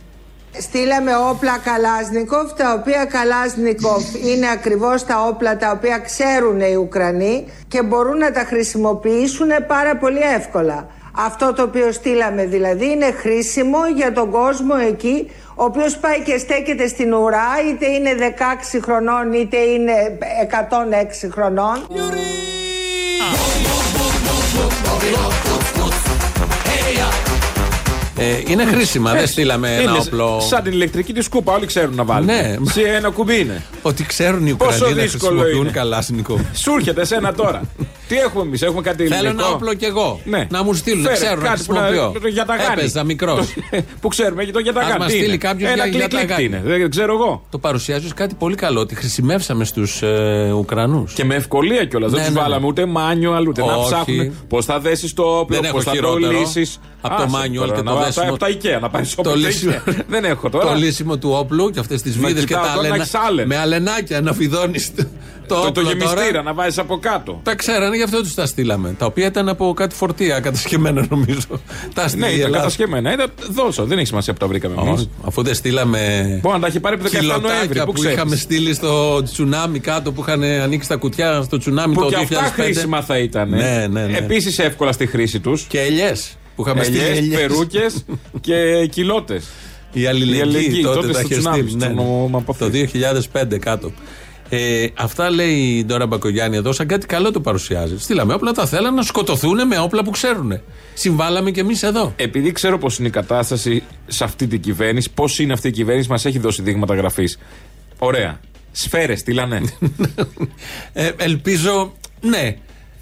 Στείλαμε 0.60 1.12
όπλα 1.30 1.58
Καλάσνικοφ, 1.58 2.52
τα 2.52 2.72
οποία 2.72 3.04
Καλάσνικοφ 3.04 4.02
είναι 4.14 4.50
ακριβώς 4.50 5.04
τα 5.04 5.26
όπλα 5.28 5.56
τα 5.56 5.70
οποία 5.70 5.98
ξέρουν 5.98 6.60
οι 6.60 6.76
Ουκρανοί 6.76 7.46
και 7.68 7.82
μπορούν 7.82 8.18
να 8.18 8.32
τα 8.32 8.40
χρησιμοποιήσουν 8.40 9.48
πάρα 9.66 9.96
πολύ 9.96 10.20
εύκολα. 10.36 10.86
Αυτό 11.18 11.52
το 11.52 11.62
οποίο 11.62 11.92
στείλαμε 11.92 12.44
δηλαδή 12.44 12.90
είναι 12.90 13.12
χρήσιμο 13.12 13.78
για 13.94 14.12
τον 14.12 14.30
κόσμο 14.30 14.74
εκεί 14.88 15.30
ο 15.54 15.64
οποίος 15.64 15.98
πάει 15.98 16.20
και 16.20 16.38
στέκεται 16.38 16.86
στην 16.86 17.14
ουρά 17.14 17.48
είτε 17.68 17.86
είναι 17.86 18.10
16 18.76 18.80
χρονών 18.82 19.32
είτε 19.32 19.56
είναι 19.56 20.18
106 21.26 21.30
χρονών. 21.32 21.86
Ε, 28.18 28.42
είναι 28.46 28.64
χρήσιμα, 28.64 29.12
δεν 29.12 29.26
στείλαμε 29.26 29.74
ένα 29.74 29.82
Είναι 29.82 29.98
όπλο. 29.98 30.40
Σαν 30.40 30.62
την 30.62 30.72
ηλεκτρική 30.72 31.12
τη 31.12 31.22
σκούπα, 31.22 31.52
όλοι 31.52 31.66
ξέρουν 31.66 31.94
να 31.94 32.04
βάλουν. 32.04 32.26
Ναι. 32.26 32.54
Σε 32.62 32.80
ένα 32.80 33.10
κουμπί 33.10 33.40
είναι. 33.40 33.62
Ότι 33.82 34.04
ξέρουν 34.04 34.46
οι 34.46 34.54
Πόσο 34.54 34.76
Ουκρανοί 34.76 34.94
να 34.94 35.02
δύσκολο 35.02 35.30
χρησιμοποιούν 35.30 35.62
είναι. 35.62 35.70
καλά 35.70 36.04
Νικό. 36.08 36.40
Σου 36.52 36.74
έρχεται 36.78 37.00
εσένα 37.00 37.34
τώρα. 37.34 37.62
Τι 38.08 38.16
έχουμε 38.18 38.42
εμείς, 38.42 38.62
έχουμε 38.62 38.80
κάτι 38.80 39.02
ελληνικό; 39.04 39.24
Θέλω 39.26 39.38
ένα 39.40 39.48
όπλο 39.54 39.74
κι 39.74 39.84
εγώ. 39.84 40.20
Ναι. 40.24 40.46
Να 40.50 40.62
μου 40.62 40.74
στείλουν, 40.74 41.02
Φέρε, 41.02 41.14
ξέρω 41.14 41.40
να 41.40 41.48
κάτι 41.48 41.64
που 41.66 41.72
να- 41.72 41.80
χρησιμοποιώ. 41.80 42.28
για 42.28 42.44
τα 42.44 42.56
γάνη. 42.56 42.72
Έπαιζα 42.72 43.04
μικρός. 43.04 43.54
που 44.00 44.08
ξέρουμε, 44.08 44.42
για 44.42 44.52
το 44.52 44.58
για 44.58 44.72
τα 44.72 44.80
Ας 44.80 44.86
γάνη. 44.86 44.98
μας 44.98 45.06
Τι 45.08 45.12
στείλει 45.12 45.28
είναι; 45.28 45.36
κάποιος 45.36 45.70
Ένα 45.70 45.86
για- 45.86 45.98
κλικ 45.98 45.98
για 46.00 46.08
τα 46.08 46.16
κλικ 46.16 46.36
τι 46.36 46.42
γάνη. 46.42 46.44
είναι. 46.44 46.78
Δεν 46.78 46.90
ξέρω 46.90 47.12
εγώ. 47.12 47.46
Το 47.50 47.58
παρουσιάζεις 47.58 48.06
ως 48.06 48.14
κάτι 48.14 48.34
πολύ 48.34 48.54
καλό, 48.54 48.80
ότι 48.80 48.94
χρησιμεύσαμε 48.94 49.64
στους 49.64 50.02
ε, 50.02 50.52
Ουκρανούς. 50.56 51.12
Και 51.12 51.24
με 51.24 51.34
ευκολία 51.34 51.84
κιόλας. 51.84 52.10
Ναι, 52.10 52.16
δεν 52.16 52.26
τους 52.26 52.34
ναι, 52.34 52.40
ναι. 52.40 52.46
βάλαμε 52.48 52.66
ούτε 52.66 52.84
manual, 52.96 53.46
ούτε 53.48 53.64
να 53.64 53.74
Όχι. 53.74 53.86
ψάχνουν 53.94 54.34
πώς 54.48 54.64
θα 54.64 54.78
δέσεις 54.80 55.12
το 55.14 55.22
όπλο, 55.22 55.60
Δεν 55.60 55.60
πώς 55.60 55.68
έχω 55.68 55.80
θα 55.80 55.90
το 55.90 55.96
χειρότερο 55.96 56.38
λύσεις. 56.40 56.78
από 57.00 57.16
το 57.22 57.22
manual 57.22 57.74
και 57.74 57.82
το 57.82 57.96
δέσιμο. 57.98 58.28
Από 58.28 58.36
τα 58.38 58.46
IKEA 58.48 58.80
να 58.80 58.88
πάρεις 58.90 59.12
όπλο. 59.16 59.32
Το 59.32 59.40
τα 59.40 59.46
λύσιμο- 59.46 59.74
IKEA. 59.86 59.92
Δεν 60.08 60.24
έχω 60.24 60.50
τώρα. 60.50 60.66
Το 60.66 60.74
λύσιμο 60.74 61.18
του 61.18 61.30
όπλου 61.32 61.70
και 61.70 61.78
αυτές 61.80 62.02
τις 62.02 62.16
Να 62.16 62.26
βίδες 62.26 62.40
και 62.44 62.46
κοιτάω 62.46 62.62
τα 62.62 62.68
τώρα 62.68 62.80
να 62.88 62.94
αλένα. 62.94 63.02
έχεις 63.02 63.14
άλεν. 63.28 63.46
Με 63.46 63.56
αλενάκια 63.56 64.20
να 64.20 64.32
φιδώνεις 64.32 64.90
το, 65.46 65.54
το, 65.54 65.60
Το, 65.60 65.72
το 65.72 65.80
όπλο 65.80 65.88
γεμιστήρα 65.88 66.24
τώρα. 66.26 66.42
να 66.42 66.54
βάζεις 66.54 66.78
από 66.78 66.98
κάτω. 66.98 67.40
Τα 67.42 67.54
ξέρανε, 67.54 67.96
γι' 67.96 68.02
αυτό 68.02 68.20
τους 68.22 68.34
τα 68.34 68.46
στείλαμε. 68.46 68.94
Τα 68.98 69.06
οποία 69.06 69.26
ήταν 69.26 69.48
από 69.48 69.72
κάτι 69.76 69.94
φορτία 69.94 70.40
κατασκευμένα, 70.40 71.06
νομίζω. 71.10 71.40
τα 71.94 72.08
στείλει 72.08 72.22
Ναι, 72.22 72.28
η 72.28 72.32
ήταν 72.34 72.44
Ελλάδα. 72.46 72.56
κατασκευμένα. 72.56 73.12
Ήταν 73.12 73.30
δώσω, 73.50 73.84
δεν 73.84 73.98
έχει 73.98 74.06
σημασία 74.06 74.32
που 74.32 74.38
τα 74.38 74.46
βρήκαμε 74.46 74.74
εμείς. 74.80 75.00
Όχι, 75.00 75.08
Αφού 75.24 75.42
δεν 75.42 75.54
στείλαμε. 75.54 75.98
Μπορεί 76.42 76.54
να 76.54 76.60
τα 76.60 76.66
έχει 76.66 76.80
πάρει 76.80 76.94
από 76.94 77.04
το 77.04 77.10
17 77.10 77.12
Νοέμβρη. 77.22 77.40
κιλοτάκια 77.48 77.84
Πού 77.84 77.92
που 77.92 77.98
ξέρεις. 77.98 78.16
είχαμε 78.16 78.36
στείλει 78.36 78.74
στο 78.74 79.22
τσουνάμι 79.22 79.78
κάτω 79.78 80.12
που 80.12 80.20
είχαν 80.26 80.42
ανοίξει 80.42 80.88
τα 80.88 80.96
κουτιά 80.96 81.42
στο 81.42 81.58
τσουνάμι 81.58 81.94
Που 81.94 82.00
το 82.00 82.08
και 82.08 82.16
2005. 82.16 82.34
αυτά 82.40 82.62
χρήσιμα 82.62 83.02
θα 83.02 83.18
ήταν. 83.18 83.48
Ναι, 83.48 83.86
ναι, 83.90 84.06
ναι. 84.06 84.16
Επίσης 84.16 84.58
εύκολα 84.58 84.92
στη 84.92 85.06
χρήση 85.06 85.40
τους. 85.40 85.62
Και 85.62 85.80
ελιές. 85.80 86.36
Που 86.56 86.62
είχαμε 86.62 86.82
στείλει 86.84 86.98
Ελιές, 86.98 87.18
ελιές. 87.18 87.40
περούκες 87.40 88.04
και 88.40 88.86
κοιλότε. 88.90 89.40
Η 89.92 90.06
αλληλεγγύη, 90.06 90.38
Η 90.38 90.42
αλληλεγγύη, 90.42 90.82
τότε, 90.82 90.94
τότε 90.94 91.06
τα 91.06 91.12
στο 91.12 91.20
είχε 91.26 91.34
τσουνάμι, 91.34 91.56
στείλει. 91.62 91.70
στο 91.70 91.78
Ναι, 91.88 91.94
ναι. 91.94 92.02
νομοποθέτημα. 92.02 92.70
Το 92.70 93.28
2005 93.54 93.58
κάτω. 93.58 93.92
Ε, 94.48 94.86
αυτά 94.94 95.30
λέει 95.30 95.54
η 95.54 95.84
Ντόρα 95.84 96.06
Μπακογιάννη 96.06 96.56
εδώ, 96.56 96.72
σαν 96.72 96.86
κάτι 96.86 97.06
καλό 97.06 97.30
το 97.30 97.40
παρουσιάζει. 97.40 97.98
Στείλαμε 97.98 98.34
όπλα, 98.34 98.52
τα 98.52 98.66
θέλανε 98.66 98.96
να 98.96 99.02
σκοτωθούν 99.02 99.66
με 99.66 99.78
όπλα 99.78 100.04
που 100.04 100.10
ξέρουν. 100.10 100.60
Συμβάλαμε 100.94 101.50
κι 101.50 101.60
εμείς 101.60 101.82
εδώ. 101.82 102.12
Επειδή 102.16 102.52
ξέρω 102.52 102.78
πώς 102.78 102.98
είναι 102.98 103.08
η 103.08 103.10
κατάσταση 103.10 103.82
σε 104.06 104.24
αυτή 104.24 104.46
την 104.46 104.60
κυβέρνηση, 104.60 105.10
πώς 105.10 105.38
είναι 105.38 105.52
αυτή 105.52 105.68
η 105.68 105.70
κυβέρνηση, 105.70 106.08
μας 106.10 106.24
έχει 106.24 106.38
δώσει 106.38 106.62
δείγματα 106.62 106.94
γραφής. 106.94 107.38
Ωραία. 107.98 108.40
Σφαίρες, 108.72 109.18
στείλανε. 109.20 109.60
Ε, 110.92 111.10
ελπίζω, 111.16 111.92
ναι. 112.20 112.56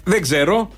Δεν 0.05 0.21
ξέρω. 0.21 0.69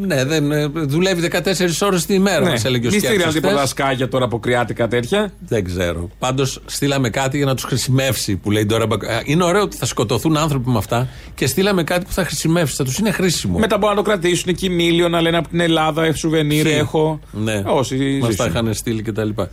Ναι, 0.00 0.24
δεν, 0.24 0.52
ε, 0.52 0.66
δουλεύει 0.66 1.20
14 1.20 1.82
ώρες 1.82 2.06
τη 2.06 2.18
μέρα, 2.18 2.40
Ναι. 2.44 2.50
μας 2.50 2.64
έλεγε 2.64 2.86
ο 2.86 2.90
Μη 2.90 2.96
Σκέψος 2.98 3.14
στείλανε 3.16 3.32
τίποτα 3.32 3.54
χθες. 3.56 3.68
σκάγια 3.68 4.08
τώρα 4.08 4.24
από 4.24 4.38
κρυάτικα 4.38 4.88
τέτοια. 4.88 5.32
Δεν 5.46 5.64
ξέρω. 5.64 6.08
Πάντως 6.18 6.60
στείλαμε 6.66 7.10
κάτι 7.10 7.36
για 7.36 7.46
να 7.46 7.54
τους 7.54 7.64
χρησιμεύσει 7.64 8.36
που 8.36 8.50
λέει 8.50 8.66
τώρα. 8.66 8.86
Μπακο- 8.86 9.06
Ε, 9.06 9.20
Είναι 9.24 9.44
ωραίο 9.44 9.62
ότι 9.62 9.76
θα 9.76 9.86
σκοτωθούν 9.86 10.36
άνθρωποι 10.36 10.70
με 10.70 10.78
αυτά 10.78 11.08
και 11.34 11.46
στείλαμε 11.46 11.84
κάτι 11.84 12.04
που 12.04 12.12
θα 12.12 12.24
χρησιμεύσει. 12.24 12.76
Θα 12.76 12.84
τους 12.84 12.98
είναι 12.98 13.10
χρήσιμο. 13.10 13.58
Μετά 13.58 13.78
μπορούν 13.78 13.96
να 13.96 14.02
το 14.02 14.08
κρατήσουν 14.10 14.48
εκεί 14.48 14.68
μίλιο 14.68 15.08
να 15.08 15.20
λένε 15.20 15.36
από 15.36 15.48
την 15.48 15.60
Ελλάδα, 15.60 16.04
ε, 16.04 16.12
σουβενίρ 16.12 16.62
Ποιοι; 16.62 16.74
έχω. 16.78 17.20
Ναι. 17.32 17.62
Όσοι 17.66 17.96
Μας 18.20 18.36
τα 18.36 18.44
ζήσουν. 18.44 18.46
είχαν 18.62 18.74
στείλει 18.74 19.02
και 19.02 19.12
τα 19.12 19.24
λοιπά. 19.24 19.48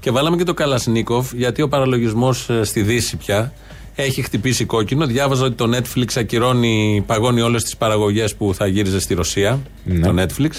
Και 0.00 0.10
βάλαμε 0.10 0.36
και 0.36 0.44
το 0.44 0.54
Καλασνίκοφ, 0.54 1.32
γιατί 1.32 1.62
ο 1.62 1.68
παραλογισμός 1.68 2.50
στη 2.62 2.82
Δύση 2.82 3.16
πια 3.16 3.52
έχει 3.96 4.22
χτυπήσει 4.22 4.64
κόκκινο. 4.64 5.06
Διάβαζα 5.06 5.44
ότι 5.44 5.54
το 5.54 5.76
Netflix 5.76 6.06
ακυρώνει, 6.16 7.04
παγώνει 7.06 7.40
όλες 7.40 7.62
τις 7.62 7.76
παραγωγές 7.76 8.34
που 8.34 8.54
θα 8.54 8.66
γύριζε 8.66 9.00
στη 9.00 9.14
Ρωσία. 9.14 9.62
Ναι. 9.84 10.06
Το 10.06 10.22
Netflix. 10.22 10.50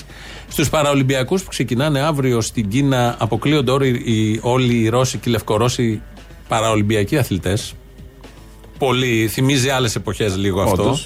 Στους 0.48 0.70
Παραολυμπιακούς 0.70 1.44
που 1.44 1.50
ξεκινάνε 1.50 2.00
αύριο 2.00 2.42
στην 2.42 2.70
Κίνα, 2.70 3.16
αποκλείονται 3.20 3.72
όλοι 3.72 3.88
οι, 3.88 4.40
όλοι 4.42 4.76
οι 4.76 4.90
Ρώσοι 4.90 5.18
και 5.18 5.30
οι 5.30 5.32
Λευκορώσοι 5.32 6.02
Παραολυμπιακοί 6.48 7.18
αθλητές. 7.18 7.74
Πολύ, 8.78 9.28
θυμίζει 9.28 9.70
άλλες 9.70 9.96
εποχές 9.96 10.38
λίγο 10.38 10.62
αυτό. 10.62 10.98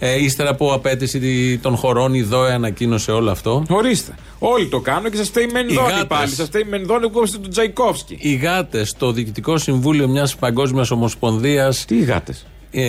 Όντως. 0.00 0.14
Ε, 0.14 0.22
ύστερα 0.24 0.50
από 0.50 0.72
απέτηση 0.72 1.58
των 1.62 1.76
χωρών, 1.76 2.14
η 2.14 2.22
ΔΟΕ 2.22 2.52
ανακοίνωσε 2.52 3.10
όλο 3.12 3.30
αυτό. 3.30 3.64
Ορίστε. 3.68 4.14
Όλοι 4.38 4.66
το 4.66 4.80
κάνουν 4.80 5.10
και 5.10 5.16
σας 5.16 5.28
φταίει 5.28 5.44
Οι 5.44 5.50
Μενδώνη 5.52 5.88
γάτες. 5.90 6.06
πάλι. 6.06 6.30
Σας 6.30 6.46
φταίει 6.46 6.64
Μενδώνη 6.70 7.00
που 7.00 7.10
κόψετε 7.10 7.38
τον 7.38 7.50
Τζαϊκόφσκι. 7.50 8.18
Οι 8.20 8.34
γάτες 8.34 8.88
στο 8.88 9.12
διοικητικό 9.12 9.58
συμβούλιο 9.58 10.08
μιας 10.08 10.36
παγκόσμιας 10.36 10.90
ομοσπονδίας. 10.90 11.84
Τι 11.84 11.98
γάτες; 11.98 12.46
Ε, 12.70 12.82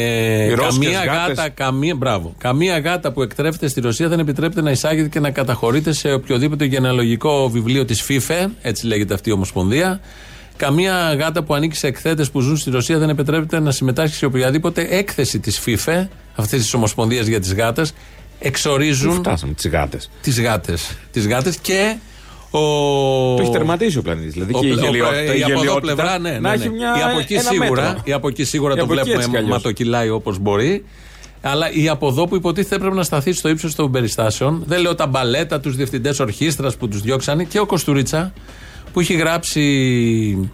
Οι 0.44 0.54
Ρώσικες 0.54 0.90
καμία 0.90 1.14
γάτες; 1.14 1.38
γάτα, 1.38 1.50
καμία, 1.50 1.96
μπράβο, 1.96 2.34
καμία 2.38 2.80
γάτα 2.80 3.12
που 3.12 3.22
εκτρέφεται 3.22 3.68
στη 3.68 3.82
Ρωσία 3.82 4.08
δεν 4.08 4.20
επιτρέπεται 4.20 4.62
να 4.62 4.72
εισάγεται 4.72 5.08
και 5.08 5.20
να 5.20 5.32
καταχωρείται 5.32 5.92
σε 5.94 6.14
οποιοδήποτε 6.14 6.66
γενεαλογικό 6.66 7.50
βιβλίο 7.50 7.86
της 7.86 8.06
FIFA, 8.10 8.48
έτσι 8.62 8.86
λέγεται 8.86 9.14
αυτή 9.14 9.30
η 9.30 9.32
ομοσπονδία. 9.32 10.00
Καμία 10.60 11.14
γάτα 11.20 11.44
που 11.44 11.54
ανήκει 11.54 11.76
σε 11.76 11.88
εκθέτες 11.88 12.32
που 12.32 12.40
ζουν 12.40 12.58
στη 12.58 12.70
Ρωσία 12.70 12.98
δεν 12.98 13.10
επιτρέπεται 13.10 13.60
να 13.60 13.72
συμμετάσχει 13.72 14.16
σε 14.16 14.26
οποιαδήποτε 14.26 14.88
έκθεση 14.90 15.40
της 15.40 15.62
FIFA, 15.66 16.08
αυτής 16.36 16.62
της 16.62 16.74
ομοσπονδίας 16.74 17.26
για 17.28 17.40
τις 17.40 17.54
γάτες. 17.54 17.92
Πού 17.92 17.98
Εξορίζουν 18.40 19.14
φτάσαμε 19.14 19.54
τις 19.54 19.68
γάτες. 19.68 20.10
τις 20.22 20.42
γάτες. 20.42 20.98
Τις 21.12 21.28
γάτες 21.28 21.58
και 21.58 21.96
ο. 22.52 22.60
Το 23.36 23.42
έχει 23.42 23.52
τερματίσει 23.52 23.98
ο 23.98 24.02
πλανήτης. 24.02 24.34
Δηλαδή 24.34 24.54
Ο- 24.56 24.60
και 24.60 24.68
η 24.68 24.72
ο- 24.72 24.76
γελιότητα. 24.76 25.22
η 25.36 25.40
η 25.40 25.44
από 25.44 25.52
εδώ 25.52 25.60
γελιότητα 25.62 25.80
πλευρά, 25.94 26.20
ναι, 26.20 26.30
ναι, 26.30 26.40
Να 26.40 26.50
ναι. 26.50 26.56
έχει 26.56 26.70
μια. 26.70 26.96
Η 27.00 27.02
από 27.02 27.20
εκεί 27.20 27.34
ένα 27.34 27.42
σίγουρα, 27.50 27.82
μέτρο. 27.82 28.02
η 28.04 28.12
από 28.14 28.28
εκεί 28.28 28.44
σίγουρα 28.44 28.74
Η 28.74 28.78
το 28.78 28.84
από 28.84 28.92
εκεί 28.94 29.00
έτσι 29.02 29.12
κι 29.14 29.18
βλέπουμε 29.20 29.38
αλλιώς. 29.38 29.56
ματοκυλάει 29.58 30.10
όπως 30.10 30.38
μπορεί. 30.40 30.86
Αλλά 31.42 31.72
η 31.72 31.90
από 31.90 32.08
εδώ 32.08 32.28
που 32.28 32.36
υποτίθεται 32.36 32.76
έπρεπε 32.76 32.96
να 32.96 33.04
σταθεί 33.04 33.34
στο 33.34 33.50
ύψος 33.50 33.76
των 33.76 33.92
περιστάσεων. 33.92 34.64
Δεν 34.68 34.82
λέω 34.82 34.96
τα 34.96 35.08
μπαλέτα, 35.08 35.60
τους 35.60 35.76
διευθυντές 35.76 36.20
ορχήστρας 36.20 36.76
που 36.78 36.88
τους 36.88 37.02
διώξανε 37.02 37.44
και 37.44 37.60
ο 37.60 37.66
Κοστουρίτσα 37.66 38.34
που 38.94 39.00
έχει 39.00 39.14
γράψει. 39.14 40.52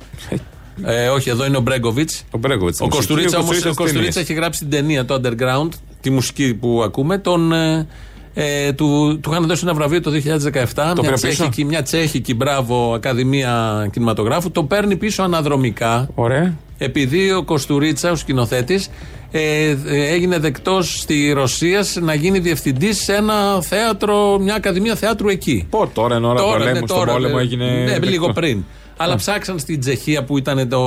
Ε, 0.84 1.08
όχι, 1.08 1.30
εδώ 1.30 1.46
είναι 1.46 1.58
ο 1.58 1.62
Μπρέγκοβιτς. 1.62 2.24
Ο 2.32 2.38
Μπρέγκοβιτς 2.38 2.82
Ο 2.82 2.86
στη 2.86 2.96
μουσική, 2.96 3.14
Κοστουρίτσα 3.14 3.38
ο 3.38 3.40
όμω 3.40 3.50
Κοστουρίτσα 3.50 3.84
στις 3.84 3.94
ταινίες. 3.94 4.16
έχει 4.16 4.34
γράψει 4.34 4.60
την 4.60 4.70
ταινία, 4.70 5.06
το 5.06 5.22
Underground, 5.24 5.70
τη 6.02 6.10
μουσική 6.10 6.54
που 6.54 6.82
ακούμε. 6.84 7.18
Τον, 7.18 7.54
ε, 7.54 7.88
ε, 8.34 8.74
του, 8.74 9.20
του 9.22 9.32
είχαν 9.32 9.48
δώσει 9.48 9.62
ένα 9.64 9.74
βραβείο 9.74 10.02
το 10.02 10.12
2017. 10.12 10.94
μια, 10.94 11.02
πήρε 11.02 11.12
πίσω; 11.12 11.16
τσέχικη, 11.18 11.66
μια 11.66 11.82
τσέχικη, 11.82 12.34
μπράβο, 12.34 12.94
Ακαδημία 12.94 13.88
Κινηματογράφου. 13.92 14.52
Το 14.52 14.64
παίρνει 14.64 14.96
πίσω 14.96 15.24
αναδρομικά. 15.24 16.10
Ωραία. 16.16 16.58
Επειδή 16.78 17.32
ο 17.32 17.44
Κοστουρίτσα, 17.44 18.12
ο 18.12 18.16
σκηνοθέτης, 18.16 18.90
ε, 19.38 19.70
ε, 19.70 20.08
έγινε 20.14 20.40
δεκτός 20.40 21.00
στη 21.00 21.32
Ρωσία 21.32 21.86
να 22.02 22.14
γίνει 22.14 22.40
διευθυντής 22.40 23.04
σε 23.04 23.14
ένα 23.14 23.62
θέατρο, 23.62 24.40
μια 24.40 24.56
Ακαδημία 24.56 24.96
Θεάτρου 24.96 25.30
εκεί. 25.30 25.68
Πω 25.70 25.88
τώρα 25.94 26.16
είναι 26.16 26.28
ώρα 26.28 26.44
πολέμου. 26.44 26.64
ναι, 26.72 26.76
Στον 26.76 26.88
τώρα, 26.88 27.14
πόλεμο 27.14 27.36
ναι. 27.36 27.42
έγινε. 27.42 27.66
Ναι, 27.66 27.86
δεκτός. 27.86 28.10
λίγο 28.10 28.32
πριν. 28.34 28.64
Αλλά 28.98 29.16
ψάξαν 29.16 29.60
στην 29.60 29.80
Τσεχία 29.80 30.24
που, 30.24 30.38
ήταν 30.38 30.70
το, 30.70 30.80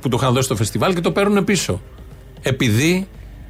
που 0.00 0.08
το 0.08 0.16
είχαν 0.20 0.32
δώσει 0.32 0.44
στο 0.44 0.56
φεστιβάλ 0.56 0.94
και 0.94 1.00
το 1.00 1.10
παίρνουν 1.12 1.44
πίσω. 1.44 1.80
Επειδή 2.42 3.06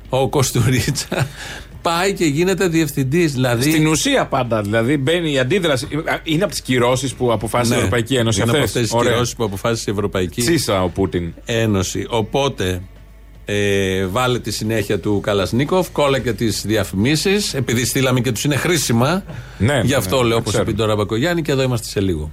ο 0.08 0.28
Κοστουρίτσα 0.28 1.26
πάει 1.82 2.12
και 2.12 2.24
γίνεται 2.24 2.68
διευθυντής. 2.68 3.32
Δηλαδή. 3.32 3.70
Στην 3.70 3.86
ουσία 3.86 4.26
πάντα 4.26 4.62
δηλαδή 4.62 4.96
μπαίνει 4.96 5.32
η 5.32 5.38
αντίδραση. 5.38 5.88
Είναι 6.22 6.42
από 6.42 6.52
τις 6.52 6.60
κυρώσεις 6.62 7.14
που 7.14 7.32
αποφάσισε 7.32 7.70
Ναι, 7.74 7.76
η 7.76 7.78
Ευρωπαϊκή 7.78 8.14
Ένωση. 8.14 8.40
Είναι 8.40 8.50
από 8.50 8.58
αυτές. 8.58 8.70
αυτές 8.74 8.82
τις 8.90 8.98
Ωραία. 9.00 9.12
κυρώσεις 9.12 9.34
που 9.34 9.44
αποφάσισε 9.44 9.90
η 9.90 9.92
Ευρωπαϊκή 9.92 10.40
Τσίσα 10.42 10.82
ο 10.82 10.88
Πούτιν. 10.88 11.34
Ένωση. 11.44 12.06
Οπότε 12.08 12.82
ε, 13.44 14.06
βάλε 14.06 14.38
τη 14.38 14.50
συνέχεια 14.50 14.98
του 14.98 15.20
Καλασνίκοφ, 15.22 15.90
κόλλα 15.90 16.18
και 16.18 16.32
τις 16.32 16.62
διαφημίσεις. 16.66 17.54
Επειδή 17.54 17.84
στείλαμε 17.84 18.20
και 18.20 18.32
τους 18.32 18.44
είναι 18.44 18.56
χρήσιμα. 18.56 19.24
Ναι, 19.58 19.80
Γι' 19.84 19.88
ναι, 19.90 19.94
αυτό 19.94 20.16
ναι, 20.16 20.22
λέω 20.22 20.30
το 20.30 20.36
όπως 20.36 20.52
ξέρω. 20.52 20.62
είπε 20.68 20.72
τώρα 20.72 20.96
Μπακογιάννη 20.96 21.42
και 21.42 21.52
εδώ 21.52 21.62
είμαστε 21.62 21.86
σε 21.88 22.00
λίγο. 22.00 22.30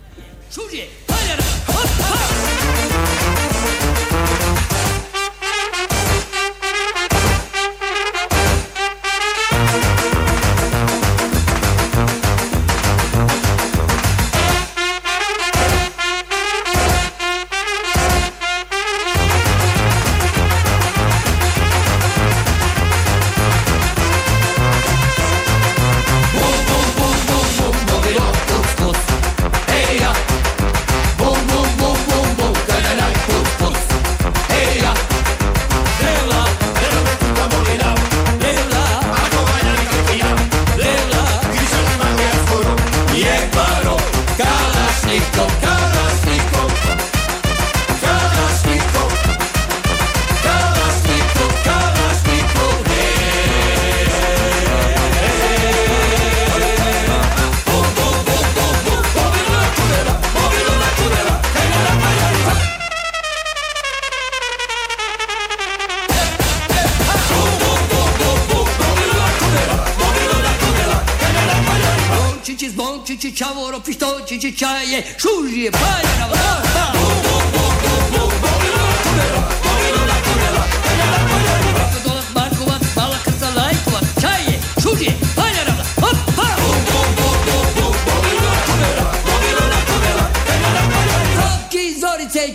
je 74.91 75.03
šužije 75.17 75.71
paljena 75.71 76.27
vrata. 76.27 76.91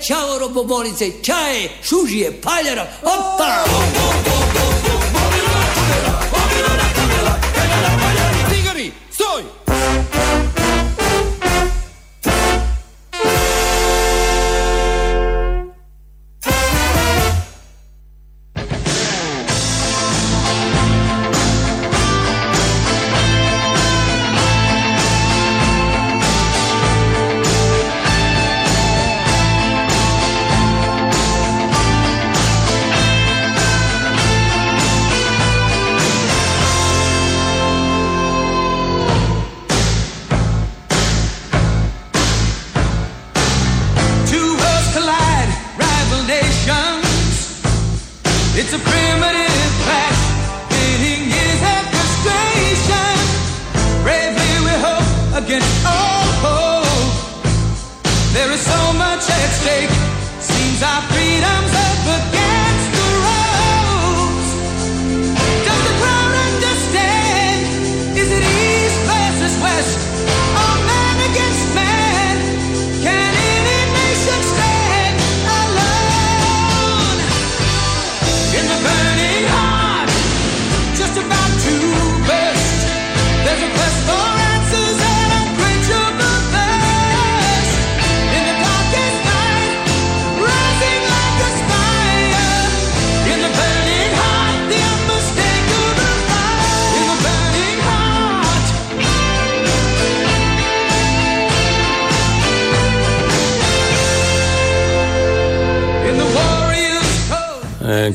Čaoro 0.07 0.49
bobolice, 0.49 1.11
čaje, 1.23 1.71
šužije, 1.83 2.41
paljera, 2.43 2.87
opa! 3.03 3.96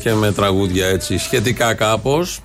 Και 0.02 0.14
με 0.14 0.32
τραγούδια 0.32 0.86
έτσι 0.86 1.18
σχετικά 1.18 1.74
κάπως. 1.74 2.40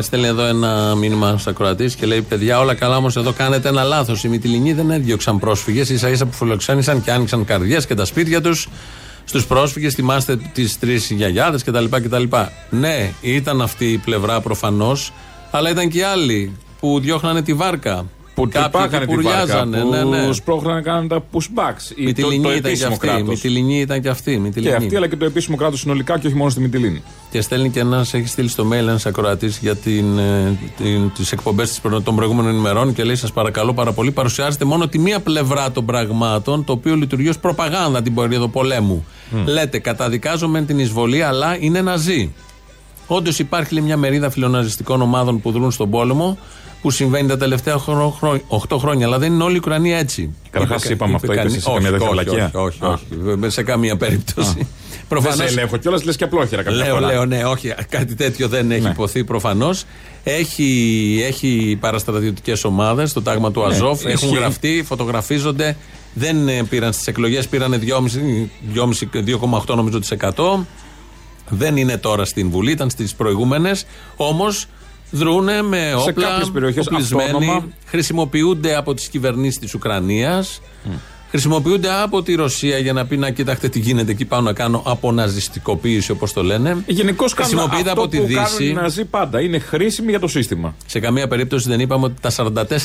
Στέλνει 0.00 0.26
εδώ 0.26 0.42
ένα 0.42 0.94
μήνυμα 0.94 1.38
στα 1.38 1.50
ακροατής 1.50 1.94
και 1.94 2.06
λέει: 2.06 2.22
Παιδιά, 2.22 2.60
όλα 2.60 2.74
καλά, 2.74 2.96
όμως 2.96 3.16
εδώ 3.16 3.32
κάνετε 3.32 3.68
ένα 3.68 3.82
λάθος. 3.82 4.24
Οι 4.24 4.28
Μυτιλινοί 4.28 4.72
δεν 4.72 4.90
έδιωξαν 4.90 5.38
πρόσφυγες, 5.38 5.88
ίσα 5.90 6.08
ίσα 6.08 6.26
που 6.26 6.32
φιλοξένησαν 6.32 7.02
και 7.02 7.10
άνοιξαν 7.12 7.44
καρδιές 7.44 7.86
και 7.86 7.94
τα 7.94 8.04
σπίτια 8.04 8.40
τους 8.40 8.68
στους 9.24 9.46
πρόσφυγες. 9.46 9.94
Θυμάστε 9.94 10.36
τις 10.52 10.78
τρεις 10.78 11.10
γιαγιάδες 11.10 11.64
κτλ, 11.64 11.84
κτλ. 11.90 12.22
Ναι, 12.70 13.12
ήταν 13.20 13.62
αυτή 13.62 13.84
η 13.92 13.98
πλευρά 13.98 14.40
προφανώς, 14.40 15.12
αλλά 15.50 15.70
ήταν 15.70 15.88
και 15.88 15.98
οι 15.98 16.02
άλλοι 16.02 16.56
που 16.80 17.00
διώχνανε 17.00 17.42
τη 17.42 17.54
βάρκα. 17.54 18.06
Που 18.34 18.48
Κάποιοι 18.48 18.62
τρυπάκανε 18.62 19.04
και 19.06 19.16
τη 19.16 19.22
βάρκα, 19.22 19.38
πουρλιάζανε, 19.44 19.80
που 19.80 19.88
ναι, 19.88 20.02
ναι. 20.02 20.32
σπρώχνανε 20.32 20.80
κάνανε 20.80 21.08
τα 21.08 21.24
pushbacks. 21.32 21.96
Ή 21.96 22.12
το, 22.12 22.28
Μυτιλινοί 22.28 22.42
το 22.42 22.48
ήταν 22.48 22.62
και 22.62 22.68
επίσημο 22.68 22.92
αυτοί. 22.92 23.06
κράτος. 23.06 23.28
Μυτιλινοί 23.28 23.80
ήταν 23.80 24.00
και 24.00 24.08
αυτοί. 24.08 24.32
Και 24.32 24.38
Μυτιλινοί. 24.38 24.74
αυτή 24.74 24.96
αλλά 24.96 25.08
και 25.08 25.16
το 25.16 25.24
επίσημο 25.24 25.56
κράτος 25.56 25.80
συνολικά 25.80 26.18
και 26.18 26.26
όχι 26.26 26.36
μόνο 26.36 26.50
στη 26.50 26.60
Μυτιλίνη. 26.60 27.02
Και 27.30 27.40
στέλνει 27.40 27.70
και 27.70 27.80
ένας, 27.80 28.14
έχει 28.14 28.26
στείλει 28.26 28.48
στο 28.48 28.68
mail 28.68 28.72
ένας 28.72 29.06
ακροατής 29.06 29.58
για 29.58 29.76
την, 29.76 30.18
ε, 30.18 30.58
την, 30.76 31.12
τις 31.14 31.32
εκπομπές 31.32 31.80
των 32.04 32.16
προηγούμενων 32.16 32.54
ημερών 32.56 32.94
και 32.94 33.04
λέει: 33.04 33.16
Σας 33.16 33.32
παρακαλώ 33.32 33.74
πάρα 33.74 33.92
πολύ, 33.92 34.10
παρουσιάζετε 34.10 34.64
μόνο 34.64 34.88
τη 34.88 34.98
μία 34.98 35.20
πλευρά 35.20 35.70
των 35.72 35.84
πραγμάτων, 35.86 36.64
το 36.64 36.72
οποίο 36.72 36.94
λειτουργεί 36.94 37.28
ως 37.28 37.38
προπαγάνδα 37.38 38.02
την 38.02 38.14
περίοδο 38.14 38.48
πολέμου. 38.48 39.04
Λέτε, 39.44 39.78
καταδικάζομαι 39.78 40.62
την 40.62 40.78
εισβολή, 40.78 41.22
αλλά 41.22 41.56
είναι 41.60 41.80
ναζί. 41.80 42.32
Όντως 43.06 43.38
υπάρχει 43.38 43.74
λέει, 43.74 43.84
μια 43.84 43.96
μερίδα 43.96 44.30
φιλοναζιστικών 44.30 45.02
ομάδων 45.02 45.40
που 45.40 45.50
δρούν 45.50 45.70
στον 45.70 45.90
πόλεμο, 45.90 46.38
που 46.82 46.90
συμβαίνει 46.90 47.28
τα 47.28 47.36
τελευταία 47.36 47.74
8 48.48 48.76
χρόνια, 48.78 49.06
αλλά 49.06 49.18
δεν 49.18 49.32
είναι 49.32 49.42
όλη 49.42 49.54
η 49.54 49.58
Ουκρανία 49.58 49.98
έτσι. 49.98 50.34
Καταρχάς, 50.50 50.84
Είπε- 50.84 50.92
είπαμε 50.92 51.10
είπε 51.10 51.16
αυτό, 51.20 51.32
είπες 51.32 51.42
κανείς- 51.44 51.56
εσύ 51.56 51.66
καμία 51.74 51.88
όχι, 51.90 51.98
τέτοια 51.98 52.08
όχι, 52.10 52.24
βλακεία; 52.24 52.50
όχι, 52.60 52.78
όχι, 52.82 52.84
Α. 52.84 52.88
όχι, 53.42 53.50
σε 53.50 53.62
καμία 53.62 53.96
περίπτωση. 53.96 54.54
Δεν 55.12 55.20
Προφανώς- 55.20 55.36
σε 55.50 55.58
ελέγχω 55.58 55.76
κιόλας, 55.76 56.04
λες 56.04 56.16
και 56.16 56.24
απλόχερα 56.24 56.62
κάποια 56.62 56.84
Λέω, 56.84 56.94
φορά. 56.94 57.06
λέω, 57.06 57.24
ναι, 57.24 57.44
όχι, 57.44 57.74
κάτι 57.88 58.14
τέτοιο 58.14 58.48
δεν 58.48 58.70
έχει 58.70 58.80
Ναι. 58.82 58.88
υποθεί 58.88 59.24
προφανώς. 59.24 59.84
Έχει, 60.24 61.22
έχει 61.26 61.76
παραστρατιωτικές 61.80 62.64
ομάδες, 62.64 63.12
το 63.12 63.22
τάγμα 63.22 63.50
του 63.52 63.64
Αζόφ, 63.64 64.02
Ναι, 64.04 64.10
ισχύει. 64.12 64.24
έχουν 64.26 64.36
γραφτεί, 64.38 64.82
φωτογραφίζονται. 64.86 65.76
Δεν 66.14 66.48
ε, 66.48 66.62
πήραν 66.68 66.92
στις 66.92 67.06
εκλογές, 67.06 67.48
πήραν 67.48 67.78
2,5 67.80 68.48
2,8 69.24 69.74
νομίζω 69.74 69.98
της 69.98 70.10
εκατό. 70.10 70.66
Δεν 71.48 71.76
είναι 71.76 71.96
τώρα 71.96 72.24
στην 72.24 72.50
Βουλή, 72.50 72.70
ήταν 72.70 72.90
στις 72.90 73.14
προηγούμενες. 73.14 73.86
Όμως 74.16 74.66
δρούνε 75.12 75.62
με 75.62 75.94
όπλα. 75.94 76.28
κάποιες 76.28 76.50
περιοχές 76.50 76.86
οπλισμένοι, 76.86 77.30
αυτόνομα. 77.30 77.64
Χρησιμοποιούνται 77.86 78.76
από 78.76 78.94
τις 78.94 79.08
κυβερνήσεις 79.08 79.58
της 79.58 79.74
Ουκρανίας. 79.74 80.60
Χρησιμοποιούνται 81.36 81.88
από 82.02 82.22
τη 82.22 82.34
Ρωσία 82.34 82.78
για 82.78 82.92
να 82.92 83.06
πει 83.06 83.16
να 83.16 83.30
κοιτάξτε 83.30 83.68
τι 83.68 83.78
γίνεται 83.78 84.10
εκεί 84.10 84.24
πάνω 84.24 84.42
να 84.42 84.52
κάνω 84.52 84.82
αποναζιστικοποίηση 84.86 86.10
όπως 86.10 86.32
το 86.32 86.42
λένε. 86.42 86.76
Γενικώς 86.86 87.34
κάνουν 87.34 87.52
Χρησιμοποιείται 87.52 87.88
αυτό 87.90 88.00
από 88.02 88.10
τη 88.10 88.16
που 88.18 88.22
κάνουν 88.34 88.40
οι 88.50 88.56
Δύση. 88.58 88.72
Ναζί 88.72 89.04
πάντα. 89.04 89.40
Είναι 89.40 89.58
χρήσιμοι 89.58 90.10
για 90.10 90.20
το 90.20 90.28
σύστημα. 90.28 90.74
Σε 90.86 91.00
καμία 91.00 91.28
περίπτωση 91.28 91.68
δεν 91.68 91.80
είπαμε 91.80 92.04
ότι 92.04 92.14
τα 92.20 92.30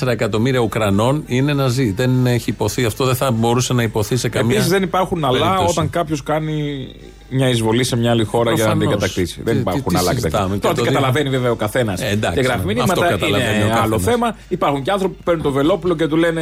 44 0.03 0.07
εκατομμύρια 0.07 0.59
Ουκρανών 0.59 1.23
είναι 1.25 1.53
Ναζί. 1.53 1.91
Δεν 1.91 2.25
έχει 2.27 2.49
υποθεί 2.49 2.85
αυτό, 2.85 3.05
δεν 3.05 3.15
θα 3.15 3.31
μπορούσε 3.31 3.73
να 3.73 3.83
υποθεί 3.83 4.15
σε 4.15 4.29
καμία. 4.29 4.51
Επίσης 4.55 4.69
δεν 4.71 4.83
υπάρχουν 4.83 5.25
αλλά 5.25 5.39
περίπτωση. 5.39 5.71
όταν 5.71 5.89
κάποιος 5.89 6.23
κάνει 6.23 6.87
μια 7.29 7.49
εισβολή 7.49 7.83
σε 7.83 7.97
μια 7.97 8.11
άλλη 8.11 8.23
χώρα 8.23 8.51
για 8.51 8.63
να 8.65 8.69
την 8.71 8.79
Προφανώς. 8.79 9.01
κατακτήσει. 9.01 9.35
Τι- 9.35 9.41
Δεν 9.43 9.53
τι- 9.53 9.59
υπάρχουν 9.59 9.93
τι 9.93 9.97
άλλα 9.99 10.11
συζητάμε. 10.11 10.41
τέτοια. 10.43 10.55
Και 10.55 10.61
Τώρα 10.61 10.73
το 10.73 10.81
τι 10.81 10.87
δι- 10.87 10.95
καταλαβαίνει 10.97 11.29
βέβαια 11.29 11.51
ο 11.51 11.55
καθένας 11.55 12.01
Ε, 12.01 12.07
εντάξει, 12.07 12.39
και 12.39 12.45
γράφει 12.45 12.59
ναι. 12.59 12.65
μηνύματα. 12.73 12.91
Αυτό 12.93 13.05
καταλαβαίνει 13.13 13.55
Είναι 13.55 13.63
ο 13.63 13.67
καθένας. 13.67 13.83
άλλο 13.83 13.99
θέμα. 13.99 14.35
Υπάρχουν 14.47 14.81
και 14.83 14.91
άνθρωποι 14.91 15.15
που 15.15 15.23
παίρνουν 15.23 15.43
το 15.43 15.51
Βελόπουλο 15.51 15.95
και 15.95 16.07
του 16.07 16.15
λένε 16.17 16.41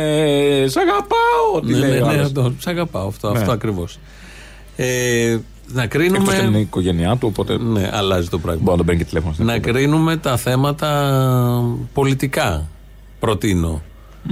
Σ' 0.68 0.78
αγαπάω. 0.78 1.62
Τι 1.66 1.72
Ναι, 1.74 1.78
λέει 1.78 1.95
ναι, 1.96 2.02
ο 2.02 2.06
ναι, 2.06 2.12
άλλος. 2.14 2.26
αυτό, 2.26 2.54
σ' 2.60 2.68
αγαπάω 2.68 3.08
αυτό, 3.08 3.32
Ναι. 3.32 3.40
αυτό 3.40 3.52
ακριβώς. 3.52 4.00
Ε, 4.76 5.38
να 5.68 5.84
Εκτός 5.84 6.02
και 6.02 6.08
είναι 6.08 6.18
η 6.18 6.26
κρίνουμε. 6.38 6.60
οικογένειά 6.60 7.16
του, 7.16 7.28
οπότε 7.32 7.58
Ναι, 7.58 7.90
αλλάζει 7.94 8.28
το 8.30 8.40
πράγμα. 8.40 8.60
μπορεί 8.64 8.72
να 8.72 8.78
τον 8.78 8.86
παίρνει 8.86 9.02
και 9.02 9.08
τηλέφωνο. 9.08 9.34
στην 9.34 9.46
Να 9.46 9.54
εκπομπή. 9.54 9.74
κρίνουμε 9.78 10.18
τα 10.18 10.38
θέματα 10.38 11.20
πολιτικά. 11.94 12.68
Προτείνω. 13.20 13.82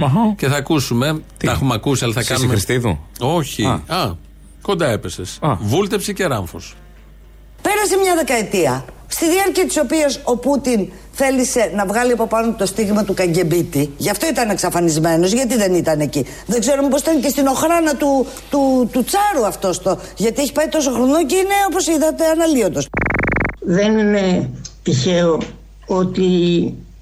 Αχα. 0.02 0.34
Και 0.36 0.46
θα 0.48 0.56
ακούσουμε. 0.56 1.20
Τα 1.44 1.50
έχουμε 1.52 1.74
ακούσει, 1.74 2.04
αλλά 2.04 2.12
θα 2.12 2.20
Σύση 2.20 2.32
κάνουμε. 2.32 2.50
Χριστίδου; 2.52 2.98
Όχι. 3.20 3.64
Α. 3.64 3.82
Α, 3.86 4.12
κοντά 4.62 4.86
έπεσες. 4.86 5.38
Α. 5.40 5.54
Βούλτεψη 5.60 6.12
και 6.14 6.26
ράμφος. 6.26 6.74
Πέρασε 7.66 7.96
μια 8.02 8.14
δεκαετία, 8.14 8.84
στη 9.06 9.24
διάρκεια 9.30 9.64
της 9.66 9.78
οποίας 9.78 10.20
ο 10.24 10.36
Πούτιν 10.36 10.88
θέλησε 11.12 11.72
να 11.74 11.86
βγάλει 11.86 12.12
από 12.12 12.26
πάνω 12.26 12.46
του 12.46 12.54
το 12.58 12.66
στίγμα 12.66 13.04
του 13.04 13.14
Καγκεμπίτη. 13.14 13.90
Γι' 13.96 14.10
αυτό 14.10 14.26
ήταν 14.26 14.50
εξαφανισμένος, 14.50 15.32
γιατί 15.32 15.56
δεν 15.56 15.74
ήταν 15.74 16.00
εκεί. 16.00 16.24
Δεν 16.46 16.60
ξέρω 16.60 16.82
μήπως 16.82 17.00
ήταν 17.00 17.20
και 17.20 17.28
στην 17.28 17.46
οχράνα 17.46 17.94
του, 17.96 18.26
του, 18.50 18.88
του 18.92 19.04
Τσάρου 19.04 19.46
αυτός 19.46 19.82
το. 19.82 19.98
Γιατί 20.16 20.42
έχει 20.42 20.52
πάει 20.52 20.68
τόσο 20.68 20.90
χρονό 20.90 21.26
και 21.26 21.34
είναι, 21.34 21.54
όπως 21.68 21.86
είδατε, 21.86 22.24
αναλύωτος. 22.26 22.88
Δεν 23.60 23.98
είναι 23.98 24.50
τυχαίο 24.82 25.38
ότι 25.86 26.28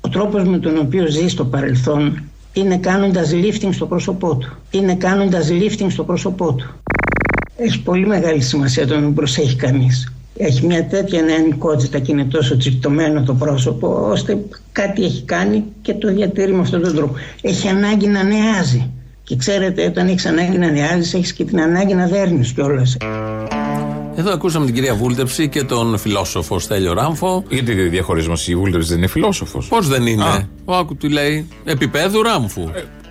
ο 0.01 0.09
τρόπος 0.09 0.44
με 0.44 0.59
τον 0.59 0.79
οποίο 0.79 1.07
ζει 1.07 1.29
στο 1.29 1.44
παρελθόν 1.44 2.22
είναι 2.53 2.77
κάνοντας 2.77 3.31
lifting 3.33 3.72
στο 3.72 3.87
πρόσωπό 3.87 4.37
του. 4.37 4.57
Είναι 4.70 4.94
κάνοντας 4.94 5.48
lifting 5.51 5.90
στο 5.90 6.05
πρόσωπό 6.05 6.53
του. 6.55 6.75
Έχει 7.57 7.83
πολύ 7.83 8.07
μεγάλη 8.07 8.40
σημασία 8.40 8.87
το 8.87 8.94
να 8.94 9.01
μην 9.01 9.14
προσέχει 9.14 9.57
κανείς. 9.57 10.12
Έχει 10.37 10.66
μια 10.66 10.87
τέτοια 10.87 11.23
νεανικότητα 11.23 11.99
και 11.99 12.12
είναι 12.12 12.25
τόσο 12.25 12.57
τσιπτωμένο 12.57 13.23
το 13.23 13.35
πρόσωπο, 13.35 14.09
ώστε 14.11 14.38
κάτι 14.73 15.05
έχει 15.05 15.23
κάνει 15.23 15.64
και 15.83 15.95
το 15.95 16.12
διατηρεί 16.12 16.53
με 16.53 16.61
αυτόν 16.61 16.83
τον 16.83 16.95
τρόπο. 16.95 17.14
Έχει 17.40 17.68
ανάγκη 17.68 18.07
να 18.07 18.23
νεάζει. 18.23 18.90
Και 19.23 19.37
ξέρετε, 19.37 19.87
όταν 19.87 20.09
έχεις 20.09 20.27
ανάγκη 20.27 20.59
να 20.59 20.71
νεάζεις, 20.71 21.14
έχεις 21.14 21.33
και 21.33 21.45
την 21.45 21.61
ανάγκη 21.61 21.95
να 21.95 22.07
δέρνεις 22.07 22.53
κιόλας. 22.53 22.97
Εδώ 24.16 24.33
ακούσαμε 24.33 24.64
την 24.64 24.75
κυρία 24.75 24.95
Βούλτεψη 24.95 25.49
και 25.49 25.62
τον 25.62 25.99
φιλόσοφο 25.99 26.59
Στέλιο 26.59 26.92
Ράμφο. 26.92 27.45
Γιατί 27.49 27.73
διαχωρισμό 27.73 28.35
η 28.47 28.55
Βούλτεψη 28.55 28.88
δεν 28.88 28.99
είναι 28.99 29.07
φιλόσοφος. 29.07 29.68
Πώς 29.68 29.88
δεν 29.88 30.07
είναι; 30.07 30.25
Α. 30.25 30.49
Ο 30.64 30.75
Άκου 30.75 30.97
του 30.97 31.09
λέει 31.09 31.49
επίπεδου 31.64 32.23
Ράμφου. 32.23 32.71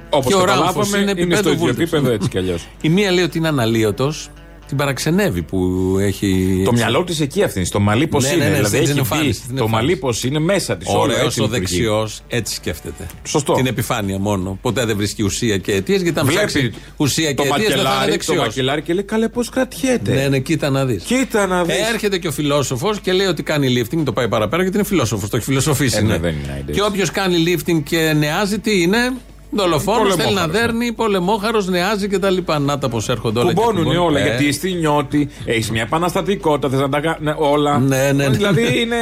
Όπως 0.10 0.28
και 0.28 0.36
ο 0.36 0.46
Ράμφος 0.46 0.90
καταλάβαμε, 0.90 0.98
είναι 0.98 1.22
είναι, 1.22 1.36
στο 1.36 1.50
επίπεδο 1.50 1.52
ίδιο 1.52 1.66
Βούλτεψη. 1.66 1.82
επίπεδο 1.82 2.14
έτσι 2.14 2.30
κι 2.30 2.38
αλλιώς. 2.38 2.68
Η 2.82 2.90
μία 2.90 3.12
λέει 3.12 3.24
ότι 3.24 3.38
είναι 3.38 3.48
αναλύωτος, 3.48 4.30
την 4.72 4.80
παραξενεύει 4.80 5.42
που 5.42 5.58
έχει. 6.00 6.62
Το 6.66 6.72
μυαλό 6.72 7.04
της 7.04 7.20
εκεί 7.20 7.44
αυτή, 7.44 7.66
στο 7.66 7.80
μαλλί 7.80 8.08
πώ 8.08 8.20
Ναι, 8.20 8.28
ναι, 8.28 8.34
είναι. 8.34 8.44
ναι, 8.44 8.56
δηλαδή 8.56 8.76
στην 8.78 8.90
έχει 8.90 8.98
εμφάνιση, 8.98 9.28
μπει. 9.28 9.34
στην 9.34 9.56
Το 9.56 9.64
εμφάνιση. 9.64 9.86
μαλλί 9.86 9.96
πώ 9.96 10.10
είναι 10.28 10.40
μέσα 10.40 10.78
της. 10.78 10.88
Ωραίος 10.90 11.40
ο 11.40 11.48
δεξιός, 11.48 12.22
έτσι 12.28 12.56
σκέφτεται. 12.56 13.08
Σωστό. 13.28 13.54
Την 13.54 13.66
επιφάνεια 13.66 14.20
μόνο. 14.20 14.58
Ποτέ 14.62 14.86
δεν 14.86 14.98
βρίσκει 14.98 15.24
ουσία 15.24 15.58
και 15.58 15.72
αιτίες, 15.74 16.02
γιατί 16.02 16.20
αν 16.20 16.26
Βλέπει 16.26 16.46
ψάξει 16.46 16.74
ουσία 16.98 17.28
και 17.30 17.36
το 17.36 17.44
αιτίες 17.44 17.58
δεν 17.58 17.68
θα 17.68 17.74
είναι 17.74 17.84
μακελάρι, 17.84 18.06
το 18.06 18.12
δεξιός. 18.12 18.38
μακελάρι 18.38 18.82
και 18.82 18.94
λέει 18.94 19.04
καλέ 19.04 19.30
πώς 19.30 19.50
κρατιέται; 19.50 20.14
Ναι, 20.14 20.28
ναι, 20.28 20.40
κοίτα 20.40 20.70
να 20.70 20.86
δεις. 20.86 21.04
Κοίτα 21.04 21.48
να 21.48 21.64
δεις. 21.64 21.76
Έρχεται 21.94 22.18
και 22.18 22.28
ο 22.28 22.32
φιλόσοφος 22.32 23.00
και 23.00 23.12
λέει 23.12 23.28
ότι 23.28 23.44
κάνει 23.44 23.74
lifting, 23.78 24.02
το 24.06 24.12
πάει 24.14 24.28
παραπέρα 24.28 24.62
γιατί 24.62 24.78
είναι 24.78 24.86
φιλόσοφος, 24.88 25.30
το 25.30 25.38
έχει 25.38 25.46
φιλοσοφήσει. 25.46 25.98
Ε, 25.98 26.02
ναι, 26.02 26.08
είναι. 26.08 26.18
δεν 26.18 26.32
είναι 26.44 26.64
ideas. 26.68 26.72
Και 26.74 26.82
όποιος 26.82 27.12
κάνει 27.12 27.44
lifting 27.48 27.84
και 27.84 28.14
νεάζει, 28.18 28.60
τι 28.60 28.82
είναι; 28.82 29.12
Δολοφόνος, 29.54 30.16
θέλει 30.16 30.34
να 30.34 30.42
Πολεμόχαρος, 30.42 30.62
δέρνει, 30.62 30.92
πολεμόχαρος, 30.94 31.68
νεάζει 31.68 32.08
κτλ. 32.08 32.38
Να 32.62 32.78
τα 32.78 32.90
πώ 32.90 33.02
έρχονται 33.08 33.40
όλα. 33.40 33.50
και 33.50 33.56
Κουμπώνουν 33.56 33.84
κουμπώνουν. 33.84 34.06
όλα. 34.08 34.20
Ε, 34.20 34.24
Γιατί 34.24 34.52
στη 34.52 34.72
νιώτη 34.74 35.30
έχεις 35.46 35.72
μια 35.72 35.82
επαναστατικότητα, 35.82 36.70
θες 36.70 36.80
να 36.80 36.90
τα 36.90 37.00
κάνει 37.00 37.34
όλα. 37.38 37.80
Ναι, 37.80 37.98
ναι, 37.98 38.12
ναι. 38.12 38.30
Δηλαδή 38.30 38.62
είναι. 38.82 38.96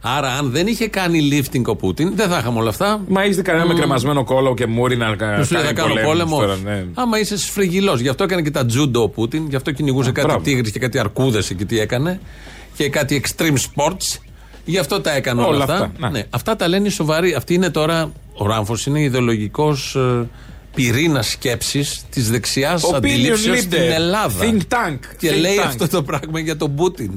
Άρα, 0.00 0.28
αν 0.32 0.50
δεν 0.50 0.66
είχε 0.66 0.88
κάνει 0.88 1.28
lifting 1.32 1.62
ο 1.64 1.76
Πούτιν, 1.76 2.12
δεν 2.16 2.28
θα 2.28 2.38
είχαμε 2.38 2.58
όλα 2.58 2.68
αυτά. 2.68 3.00
Μα 3.08 3.22
έχει 3.22 3.32
δει 3.34 3.42
κανένα 3.42 3.66
με 3.66 3.74
κρεμασμένο 3.74 4.24
κόλλο 4.24 4.54
και 4.54 4.66
μούρι 4.66 4.96
να 4.96 5.16
κα- 5.16 5.44
Του 5.48 5.52
λέει 5.54 5.62
θα 5.62 5.72
κάνει 5.72 5.94
κάνω 5.94 6.06
πολέμους 6.06 6.32
πόλεμο. 6.32 6.38
τώρα, 6.40 6.56
ναι. 6.64 6.84
Άμα 6.94 7.18
είσαι 7.18 7.38
σφριγγυλός. 7.38 8.00
Γι' 8.00 8.08
αυτό 8.08 8.24
έκανε 8.24 8.42
και 8.42 8.50
τα 8.50 8.66
τζούντο 8.66 9.02
ο 9.02 9.08
Πούτιν. 9.08 9.46
Γι' 9.48 9.56
αυτό 9.56 9.70
κυνηγούσε 9.72 10.12
κάτι 10.12 10.26
μπράβο. 10.26 10.42
τίγρης 10.42 10.70
και 10.70 10.78
κάτι 10.78 10.98
αρκούδες 10.98 11.50
εκεί 11.50 11.64
τι 11.64 11.80
έκανε. 11.80 12.20
Και 12.76 12.88
κάτι 12.88 13.22
extreme 13.24 13.56
sports. 13.56 14.18
Γι' 14.68 14.78
αυτό 14.78 15.00
τα 15.00 15.12
έκανε 15.14 15.40
όλα, 15.40 15.48
Όλα 15.48 15.62
αυτά. 15.62 15.74
αυτά, 15.74 15.92
να. 15.98 16.10
Ναι, 16.10 16.24
αυτά 16.30 16.56
τα 16.56 16.68
λένε 16.68 16.86
οι 16.86 16.90
σοβαροί. 16.90 17.34
Αυτή 17.34 17.54
είναι 17.54 17.70
τώρα. 17.70 18.12
Ο 18.38 18.46
Ράμφος 18.46 18.86
είναι 18.86 19.00
ιδεολογικός 19.00 19.94
ε, 19.94 20.28
πυρήνας 20.74 21.28
σκέψης 21.30 22.02
της 22.10 22.30
δεξιάς 22.30 22.82
Opinion 22.84 22.94
αντιλήψεως 22.94 23.56
leader. 23.56 23.60
στην 23.60 23.80
Ελλάδα. 23.80 24.32
Think 24.44 24.56
tank. 24.74 24.98
Και 25.18 25.30
Think 25.32 25.40
λέει 25.40 25.56
tank. 25.62 25.66
αυτό 25.66 25.88
το 25.88 26.02
πράγμα 26.02 26.38
για 26.40 26.56
τον 26.56 26.74
Πούτιν. 26.74 27.10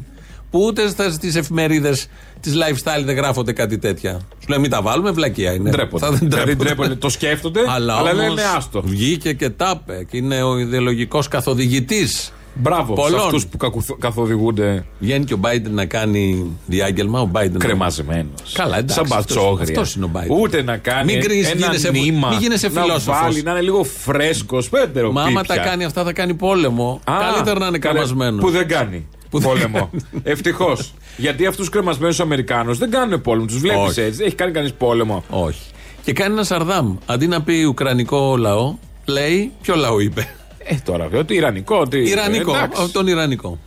Που 0.51 0.63
ούτε 0.65 0.89
στις 1.11 1.35
εφημερίδες 1.35 2.07
της 2.39 2.53
lifestyle 2.55 3.03
δεν 3.05 3.15
γράφονται 3.15 3.51
κάτι 3.53 3.77
τέτοια. 3.77 4.11
Σου 4.39 4.45
λέει 4.49 4.59
μην 4.59 4.69
τα 4.69 4.81
βάλουμε, 4.81 5.11
βλακεία 5.11 5.53
είναι. 5.53 5.69
Ντρέπονται. 5.69 6.05
Θα 6.05 6.11
δεν 6.11 6.19
Δηλαδή 6.19 6.43
ντρέπονται. 6.43 6.63
ντρέπονται, 6.63 6.95
το 6.95 7.09
σκέφτονται, 7.09 7.59
Αλλά, 7.67 7.95
αλλά 7.95 8.11
όμως 8.11 8.27
λένε 8.27 8.41
άστο. 8.57 8.81
Βγήκε 8.85 9.33
και 9.33 9.49
τα 9.49 9.81
είπε. 9.81 10.05
Και 10.09 10.17
είναι 10.17 10.43
ο 10.43 10.57
ιδεολογικός 10.57 11.27
καθοδηγητής. 11.27 12.33
Μπράβο 12.61 12.95
σε 12.95 13.01
Πολλών. 13.01 13.25
αυτούς 13.25 13.47
που 13.47 13.57
κακουθ- 13.57 13.99
καθοδηγούνται 13.99 14.85
Βγαίνει 14.99 15.25
και 15.25 15.33
ο 15.33 15.39
Biden 15.43 15.69
να 15.69 15.85
κάνει 15.85 16.45
διάγγελμα. 16.65 17.21
Ο 17.21 17.29
Biden. 17.33 17.55
κρεμασμένο. 17.57 18.29
Καλά, 18.53 18.77
εντάξει. 18.77 18.95
Σαν 18.95 19.07
πατσόγρια. 19.07 19.63
αυτός 19.69 19.95
είναι 19.95 20.05
ο 20.05 20.09
Biden. 20.13 20.39
Ούτε 20.41 20.61
να 20.61 20.77
κάνει 20.77 21.11
Μην 21.13 21.21
κρίνεις, 21.21 21.49
ένα 21.51 21.65
γίνεσαι- 21.65 21.91
νήμα. 21.91 22.29
μην 22.29 22.39
γίνεσαι 22.39 22.67
να 22.69 22.81
φιλόσοφος. 22.81 23.21
βάλει, 23.21 23.41
να 23.41 23.51
είναι 23.51 23.61
λίγο 23.61 23.83
φρέσκος. 23.83 24.69
Πέντερο 24.69 25.11
Μα 25.11 25.21
άμα 25.21 25.41
τα 25.43 25.53
πίπια. 25.53 25.69
κάνει 25.69 25.83
αυτά 25.83 26.03
θα 26.03 26.13
κάνει 26.13 26.33
πόλεμο. 26.33 27.01
Α, 27.03 27.13
Καλύτερα 27.31 27.59
να 27.59 27.67
είναι 27.67 27.77
καλέ, 27.77 27.93
κρεμασμένος. 27.99 28.41
Που 28.43 28.49
δεν 28.49 28.67
κάνει 28.67 29.07
Που 29.29 29.39
δεν 29.39 29.49
πόλεμο. 29.49 29.89
Ευτυχώς. 30.23 30.93
Γιατί 31.17 31.45
αυτούς 31.45 31.65
του 31.65 31.71
κρεμασμένους 31.71 32.19
Αμερικάνους 32.19 32.77
δεν 32.77 32.89
κάνουν 32.91 33.21
πόλεμο. 33.21 33.45
Τους 33.45 33.57
βλέπεις 33.59 33.79
Όχι. 33.89 34.01
έτσι. 34.01 34.23
Έχει 34.23 34.35
κάνει 34.35 34.51
κανείς 34.51 34.73
πόλεμο. 34.73 35.23
Όχι. 35.29 35.61
Και 36.03 36.13
κάνει 36.13 36.33
ένα 36.33 36.43
σαρδάμ. 36.43 36.95
Αντί 37.05 37.27
να 37.27 37.41
πει 37.41 37.63
Ουκρανικό 37.63 38.35
λαό, 38.37 38.75
λέει. 39.05 39.51
Ποιο 39.61 39.75
λαό 39.75 39.99
είπε. 39.99 40.27
Ε, 40.71 40.75
τώρα 40.85 41.03
βέβαια. 41.03 41.19
Ότι 41.19 41.33
Ιρανικό. 41.35 41.75
Ότι, 41.77 41.97
Ιρανικό. 41.99 42.55
εντάξει. 42.55 42.91
Τον 42.91 43.07
Ιρανικό. 43.07 43.59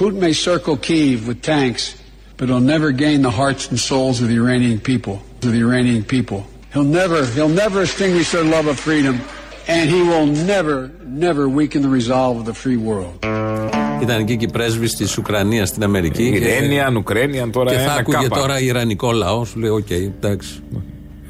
Putin 0.00 0.18
may 0.24 0.32
circle 0.48 0.76
Kiev 0.88 1.18
with 1.28 1.40
tanks, 1.54 1.82
but 2.38 2.44
he'll 2.48 2.68
never 2.76 2.90
gain 3.04 3.18
the 3.28 3.34
hearts 3.40 3.62
and 3.70 3.78
souls 3.90 4.16
of 4.22 4.26
the 4.32 4.36
Iranian 4.44 4.78
people. 4.90 5.14
Of 5.44 5.50
the 5.56 5.60
Iranian 5.68 6.02
people. 6.16 6.38
He'll 6.74 6.92
never, 7.02 7.18
he'll 7.36 7.56
never 7.64 7.78
extinguish 7.88 8.28
their 8.36 8.46
love 8.56 8.66
of 8.72 8.76
freedom, 8.88 9.14
and 9.76 9.84
he 9.94 10.00
will 10.10 10.26
never, 10.54 10.76
never 11.26 11.42
weaken 11.58 11.78
the 11.86 11.92
resolve 12.00 12.34
of 12.40 12.44
the 12.50 12.56
free 12.62 12.80
world. 12.90 13.14
Ήταν 14.02 14.20
εκεί 14.20 14.36
και 14.36 14.44
η 14.44 14.50
πρέσβη 14.50 14.86
τη 14.88 15.14
Ουκρανία 15.18 15.66
στην 15.66 15.82
Αμερική. 15.84 16.30
και- 16.30 16.36
Ιρένιαν, 16.36 16.96
Ουκρένιαν 16.96 17.50
τώρα. 17.52 17.70
Και 17.70 17.76
θα 17.76 17.82
ένα 17.82 17.92
άκουγε 17.94 18.16
κάπα. 18.22 18.38
τώρα 18.40 18.60
Ιρανικό 18.60 19.12
λαό, 19.12 19.44
σου 19.44 19.58
λέει: 19.58 19.70
Οκ, 19.70 19.90
εντάξει. 19.90 20.62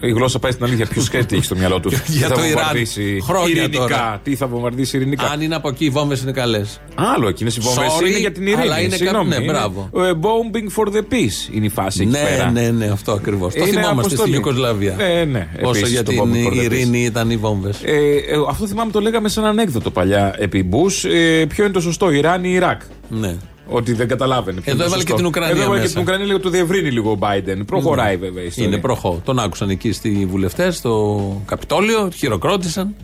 Η 0.03 0.11
γλώσσα 0.11 0.39
πάει 0.39 0.53
στην 0.53 0.65
αλήθεια. 0.65 0.87
Ποιος 0.87 1.09
ξέρει 1.09 1.25
τι 1.27 1.37
έχει 1.37 1.45
στο 1.45 1.57
μυαλό 1.57 1.81
τους. 1.81 1.93
Για 2.19 2.27
Τι 2.27 2.33
το 2.35 2.41
θα 2.41 2.47
Ιράν. 2.47 2.57
βομβαρδίσει 2.59 3.21
Χρόνια 3.25 3.49
ειρηνικά. 3.63 3.79
τώρα. 3.79 4.21
Τι 4.25 4.35
θα 4.35 4.47
βομβαρδίσει 4.47 4.97
ειρηνικά. 4.97 5.27
Αν 5.27 5.41
είναι 5.41 5.55
από 5.55 5.69
εκεί, 5.69 5.85
οι 5.85 5.91
βόμβες 5.91 6.21
είναι 6.23 6.33
καλές. 6.33 6.81
Άλλο 6.95 7.29
εκείνε 7.29 7.51
οι 7.57 7.61
βόμβες 7.61 7.93
Sorry, 8.01 8.07
είναι 8.09 8.19
για 8.19 8.33
την 8.33 8.43
ειρήνη. 8.47 8.63
αλλά 8.63 8.81
είναι 8.81 8.97
Συγγνώμη, 8.97 9.31
κα- 9.31 9.37
ναι, 9.39 9.45
είναι, 9.45 9.53
μπράβο. 9.53 9.91
ε, 9.97 10.11
bombing 10.21 10.83
for 10.83 10.93
the 10.95 10.99
peace 11.01 11.55
είναι 11.55 11.67
η 11.67 11.69
φάση 11.69 12.03
εκεί 12.03 12.11
Ναι, 12.11 12.19
πέρα. 12.19 12.51
ναι, 12.51 12.71
ναι, 12.71 12.87
αυτό 12.87 13.13
ακριβώς. 13.13 13.55
Το 13.55 13.59
Είναι 13.61 13.67
θυμόμαστε 13.71 13.91
αποστολή. 14.01 14.21
στην 14.21 14.33
Ιουκοσλαβία. 14.33 14.95
Ναι, 14.97 15.25
ναι. 15.25 15.49
Όσο 15.63 15.69
επίσης, 15.71 15.91
για 15.91 16.03
το 16.03 16.11
την 16.11 16.21
bombing 16.23 16.47
for 16.47 16.53
the 16.53 16.59
peace. 16.61 16.63
ειρήνη 16.63 17.05
ήταν 17.05 17.31
οι 17.31 17.37
βόμβες. 17.37 17.81
Ε, 17.85 17.91
ε, 17.97 18.21
αυτό 18.49 18.67
θυμάμαι 18.67 18.91
το 18.93 19.01
λέγαμε 19.01 19.29
σε 19.29 19.41
ένα 19.41 19.49
ανέκδοτο 19.49 19.91
παλιά 19.91 20.35
επί 20.39 20.63
Μπούς. 20.63 21.05
Ε, 21.05 21.47
ποιο 21.49 21.65
είναι 21.65 21.73
το 21.73 21.81
σωστό, 21.81 22.11
Ιράν 22.11 22.45
ή 22.45 22.51
Ιράκ; 22.53 22.81
Ναι. 23.09 23.35
Ότι 23.73 23.93
δεν 23.93 24.09
καταλάβαινε. 24.09 24.61
ποιο 24.61 24.73
Εδώ 24.73 24.83
είναι 24.83 24.83
το 24.83 24.85
έβαλε 24.85 25.01
σωστό. 25.01 25.11
και 25.11 25.17
την 25.17 25.27
Ουκρανία 25.27 25.51
Εδώ 25.53 25.61
έβαλε 25.63 25.77
και 25.77 25.83
μέσα. 25.83 25.93
την 25.95 26.03
Ουκρανία 26.03 26.27
λίγο 26.27 26.41
το 26.41 26.51
διευρύνει 26.51 26.91
λίγο 26.91 27.11
ο 27.11 27.19
Biden. 27.21 27.63
Προχωράει 27.67 28.17
βέβαια 28.17 28.43
η 28.43 28.47
ιστορία. 28.47 28.71
Είναι 28.71 28.81
προχώ. 28.81 29.21
Τον 29.25 29.39
άκουσαν 29.39 29.71
εκεί 29.71 29.93
στη 29.93 30.27
βουλευτές, 30.31 30.77
στο 30.77 31.43
Καπιτόλιο, 31.47 32.11
χειροκρότησαν 32.15 32.95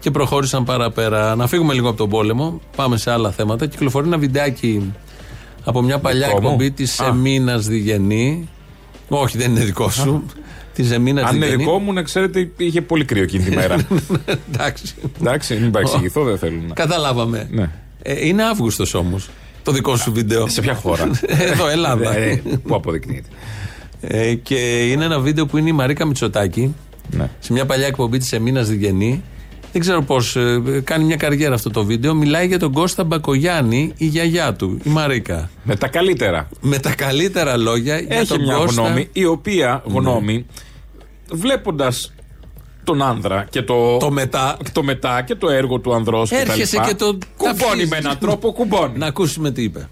και 0.00 0.10
προχώρησαν 0.10 0.64
παραπέρα. 0.64 1.34
Να 1.36 1.46
φύγουμε 1.46 1.74
λίγο 1.74 1.88
από 1.88 1.96
τον 1.98 2.08
πόλεμο, 2.08 2.60
πάμε 2.76 2.96
σε 2.96 3.10
άλλα 3.10 3.30
θέματα. 3.30 3.66
Κυκλοφορεί 3.66 4.06
ένα 4.06 4.18
βιντεάκι 4.18 4.92
από 5.64 5.82
μια 5.82 5.98
παλιά 5.98 6.26
Δικό 6.26 6.40
μου; 6.40 6.46
εκπομπή 6.46 6.70
της 6.70 7.00
Α. 7.00 7.06
Εμίνας 7.06 7.66
Διγενή. 7.66 8.48
Όχι, 9.08 9.38
δεν 9.38 9.50
είναι 9.50 9.64
δικό 9.64 9.90
σου. 9.90 10.24
Της 10.74 10.90
Εμίνας 10.90 11.24
Αν 11.28 11.36
είναι 11.36 11.44
Διγενή. 11.44 11.64
δικό 11.64 11.78
μου, 11.78 11.92
να 11.92 12.02
ξέρετε, 12.02 12.50
είχε 12.56 12.80
πολύ 12.82 13.04
κρύο 13.04 13.22
εκείνη 13.22 13.44
τη 13.44 13.56
μέρα. 13.56 13.76
Εντάξει. 14.52 14.94
Εντάξει, 15.20 15.54
μην 15.56 15.70
παρεξηγηθώ, 15.70 16.24
δεν 16.24 16.38
θέλουν. 16.38 16.64
να- 16.68 16.74
Καταλάβαμε. 16.74 17.48
Ναι. 17.50 17.70
Ε, 18.02 18.26
είναι 18.26 18.42
Αύγουστος 18.44 18.94
όμως. 18.94 19.28
Το 19.62 19.72
δικό 19.72 19.96
σου 19.96 20.12
βίντεο. 20.12 20.48
Σε 20.48 20.60
ποια 20.60 20.74
χώρα; 20.74 21.10
Εδώ, 21.52 21.68
Ελλάδα. 21.68 22.16
Ε, 22.16 22.30
ε, 22.30 22.36
Πού 22.66 22.74
αποδεικνύεται. 22.74 23.28
Ε, 24.00 24.34
και 24.34 24.54
είναι 24.90 25.04
ένα 25.04 25.20
βίντεο 25.20 25.46
που 25.46 25.56
είναι 25.58 25.68
η 25.68 25.72
Μαρίκα 25.72 26.04
Μητσοτάκη 26.06 26.74
Ναι. 27.10 27.30
σε 27.38 27.52
μια 27.52 27.66
παλιά 27.66 27.86
εκπομπή 27.86 28.18
της 28.18 28.32
Εμίνας 28.32 28.68
Διγενή. 28.68 29.22
Δεν 29.72 29.80
ξέρω 29.80 30.02
πώς. 30.02 30.36
κάνει 30.84 31.04
μια 31.04 31.16
καριέρα 31.16 31.54
αυτό 31.54 31.70
το 31.70 31.84
βίντεο. 31.84 32.14
Μιλάει 32.14 32.46
για 32.46 32.58
τον 32.58 32.72
Κώστα 32.72 33.04
Μπακογιάννη, 33.04 33.92
η 33.96 34.06
γιαγιά 34.06 34.54
του, 34.54 34.78
η 34.84 34.88
Μαρίκα. 34.90 35.50
Με 35.62 35.76
τα 35.76 35.88
καλύτερα. 35.88 36.48
Με 36.60 36.78
τα 36.78 36.94
καλύτερα 36.94 37.56
λόγια 37.56 37.98
για 37.98 38.16
Έχει 38.16 38.26
τον 38.26 38.42
μια 38.42 38.54
Κώστα. 38.56 38.82
γνώμη, 38.82 39.08
η 39.12 39.24
οποία 39.24 39.82
Ναι. 39.86 39.92
γνώμη, 39.98 40.46
βλέποντας 41.32 42.12
τον 42.84 43.02
άνδρα 43.02 43.46
και 43.50 43.62
το, 43.62 43.96
Το 43.96 44.10
μετά. 44.10 44.56
το 44.72 44.82
μετά 44.82 45.22
και 45.22 45.34
το 45.34 45.48
έργο 45.50 45.78
του 45.78 45.94
ανδρός 45.94 46.28
και 46.28 46.34
τα 46.34 46.40
Έρχεσαι 46.40 46.76
λοιπά, 46.76 46.88
και 46.88 46.94
το 46.94 47.18
κουμπώνει 47.36 47.58
ταυτίζεις. 47.58 47.88
με 47.90 47.96
έναν 47.96 48.18
τρόπο, 48.18 48.52
κουμπώνει. 48.52 48.98
Να 48.98 49.06
ακούσουμε 49.06 49.50
τι 49.50 49.62
είπε. 49.62 49.88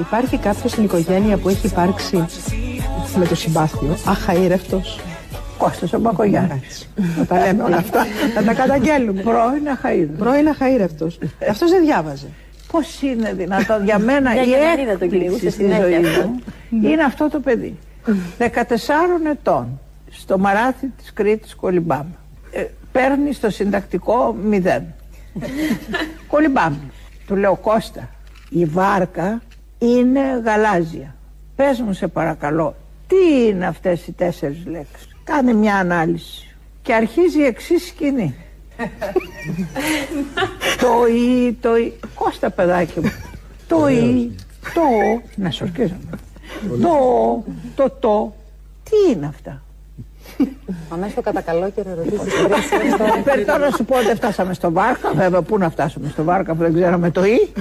Υπάρχει 0.00 0.36
κάποιος 0.38 0.72
στην 0.72 0.84
οικογένεια 0.84 1.36
που 1.36 1.48
έχει 1.48 1.66
υπάρξει 1.66 2.24
με 3.18 3.26
το 3.26 3.34
συμπάθειο, 3.34 3.96
αχαήρευτος. 4.04 4.98
Κώστας 5.58 5.92
ο 5.92 5.98
Μπακογιάννης. 5.98 6.88
Να 7.18 7.26
τα 7.26 7.38
λέμε 7.38 7.62
όλα 7.62 7.76
αυτά. 7.76 8.06
Να 8.34 8.42
τα 8.44 8.54
καταγγέλνουμε. 8.54 9.22
Πρώην 9.22 9.68
αχαίδα. 9.68 10.12
Πρώην 10.18 10.48
αχαήρευτος. 10.48 11.18
Αυτός 11.50 11.70
δεν 11.70 11.84
διάβαζε. 11.84 12.26
Πώς 12.70 13.02
είναι 13.02 13.32
δυνατόν 13.36 13.84
για 13.84 13.98
μένα 13.98 14.32
Για 14.32 14.42
η 14.42 14.46
γενναρίδα 14.46 14.92
τον 14.92 14.92
έκπληξη 15.02 15.18
κυνηγούσε 15.18 15.50
στη 15.50 15.62
συνέχεια 15.62 15.84
ζωή 15.84 15.94
αυτό. 16.06 16.26
μου 16.26 16.42
είναι 16.90 17.02
αυτό 17.02 17.28
το 17.30 17.40
παιδί. 17.40 17.78
14 18.38 18.44
ετών 19.30 19.80
στο 20.12 20.38
μαράθι 20.38 20.86
της 20.86 21.12
Κρήτης 21.12 21.54
Κολυμπάμ. 21.54 22.06
Ε, 22.52 22.64
παίρνει 22.92 23.32
στο 23.32 23.50
συντακτικό 23.50 24.36
μηδέν. 24.42 24.94
Κολυμπάμ. 26.32 26.74
Του 27.26 27.36
λέω 27.36 27.56
Κώστα, 27.56 28.08
η 28.48 28.64
βάρκα 28.64 29.42
είναι 29.78 30.40
γαλάζια. 30.44 31.14
Πες 31.56 31.80
μου 31.80 31.92
σε 31.92 32.08
παρακαλώ, 32.08 32.74
τι 33.06 33.46
είναι 33.46 33.66
αυτές 33.66 34.06
οι 34.06 34.12
τέσσερις 34.12 34.66
λέξεις; 34.66 35.08
Κάνε 35.24 35.52
μια 35.52 35.76
ανάλυση. 35.76 36.56
Και 36.82 36.94
αρχίζει 36.94 37.38
η 37.38 37.44
εξής 37.44 37.86
σκηνή. 37.86 38.34
το 40.82 41.06
ή, 41.06 41.52
το 41.52 41.76
ή. 41.76 41.92
Κώστα 42.14 42.50
παιδάκι 42.50 43.00
μου. 43.00 43.12
Το 43.68 43.88
ή, 43.88 44.34
το 44.74 44.80
ο. 44.80 45.22
Να 45.36 45.50
σορκίζομαι. 45.50 46.18
Το 46.80 46.88
ο, 46.88 47.44
το 47.74 47.90
το. 47.90 48.34
Τι 48.82 49.12
είναι 49.12 49.26
αυτά; 49.26 49.62
Πάμε 50.88 51.08
στο 51.08 51.20
κατακαλό 51.20 51.70
και 51.70 51.82
ρωτήσεις 51.96 52.34
Περιτώ 53.24 53.58
να 53.58 53.70
σου 53.70 53.84
πω 53.84 53.96
ότι 53.96 54.14
φτάσαμε 54.14 54.54
στο 54.54 54.72
Βάρκα. 54.72 55.12
Βέβαια, 55.14 55.42
πού 55.42 55.58
να 55.58 55.70
φτάσουμε 55.70 56.08
στο 56.08 56.24
Βάρκα 56.24 56.54
που 56.54 56.62
δεν 56.62 56.74
ξέραμε 56.74 57.10
το 57.10 57.24
ή. 57.24 57.52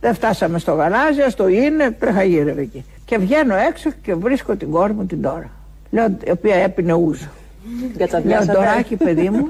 Δεν 0.00 0.14
φτάσαμε 0.14 0.58
στο 0.58 0.72
γαλάζι, 0.72 1.20
ας 1.20 1.34
το 1.34 1.48
είναι, 1.48 1.90
τρεχαγύρευε 1.90 2.60
εκεί. 2.60 2.84
Και 3.04 3.18
βγαίνω 3.18 3.54
έξω 3.54 3.90
και 4.02 4.14
βρίσκω 4.14 4.56
την 4.56 4.70
κόρη 4.70 4.92
μου 4.92 5.06
την 5.06 5.22
τώρα. 5.22 5.50
Λέω, 5.90 6.06
η 6.24 6.30
οποία 6.30 6.54
έπινε 6.54 6.92
ούζο. 6.92 7.28
Λέω, 8.24 8.44
Ντοράκι, 8.44 8.96
παιδί 8.96 9.30
μου, 9.30 9.48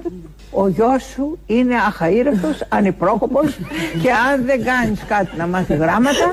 ο 0.50 0.68
γιος 0.68 1.02
σου 1.02 1.38
είναι 1.46 1.74
αχαήρευτος, 1.74 2.64
ανυπρόκοπος 2.68 3.58
και 4.02 4.10
αν 4.10 4.44
δεν 4.44 4.64
κάνεις 4.64 5.04
κάτι 5.08 5.36
να 5.36 5.46
μάθει 5.46 5.74
γράμματα 5.74 6.30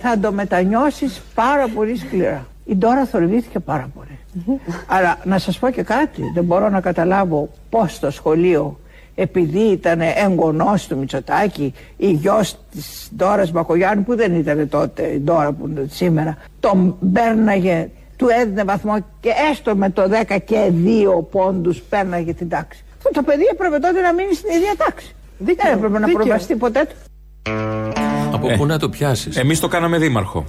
θα 0.00 0.18
το 0.18 0.32
μετανιώσεις 0.32 1.22
πάρα 1.34 1.68
πολύ 1.68 1.96
σκληρά. 1.96 2.46
Η 2.64 2.76
Ντόρα 2.76 3.06
θορυβήθηκε 3.06 3.58
πάρα 3.58 3.90
πολύ. 3.94 4.18
Αλλά 4.86 5.18
να 5.24 5.38
σας 5.38 5.58
πω 5.58 5.70
και 5.70 5.82
κάτι, 5.82 6.22
δεν 6.34 6.44
μπορώ 6.44 6.68
να 6.68 6.80
καταλάβω 6.80 7.48
πώς 7.70 7.98
το 7.98 8.10
σχολείο 8.10 8.78
επειδή 9.14 9.60
ήταν 9.60 10.00
εγγονός 10.00 10.86
του 10.86 10.98
Μητσοτάκη 10.98 11.74
ή 11.96 12.10
γιος 12.10 12.56
της 12.70 13.10
Ντόρας 13.16 13.50
Μπακογιάννη 13.50 14.04
που 14.04 14.16
δεν 14.16 14.34
ήταν 14.34 14.68
τότε 14.68 15.02
η 15.02 15.18
Ντόρα 15.18 15.52
που 15.52 15.66
είναι 15.68 15.86
σήμερα 15.90 16.36
τον 16.60 16.96
πέρναγε, 17.12 17.90
του 18.16 18.26
έδινε 18.40 18.64
βαθμό 18.64 18.96
και 19.20 19.30
έστω 19.50 19.76
με 19.76 19.90
το 19.90 20.02
10 20.28 20.36
και 20.44 20.72
2 20.84 21.24
πόντους 21.30 21.80
πέρναγε 21.80 22.34
την 22.34 22.48
τάξη. 22.48 22.84
Αυτό 22.96 23.10
το 23.10 23.22
παιδί 23.22 23.44
έπρεπε 23.52 23.78
τότε 23.78 24.00
να 24.00 24.12
μείνει 24.12 24.34
στην 24.34 24.50
ίδια 24.50 24.74
τάξη. 24.76 25.14
Δεν 25.38 25.56
έπρεπε 25.72 25.98
να 25.98 26.06
δίκαιο. 26.06 26.24
προβαστεί 26.24 26.56
ποτέ 26.56 26.88
του. 26.88 26.94
Από 28.32 28.48
πού 28.56 28.66
να 28.66 28.78
το 28.78 28.88
πιάσεις; 28.88 29.36
Εμείς 29.36 29.60
το 29.60 29.68
κάναμε 29.68 29.98
δήμαρχο. 29.98 30.44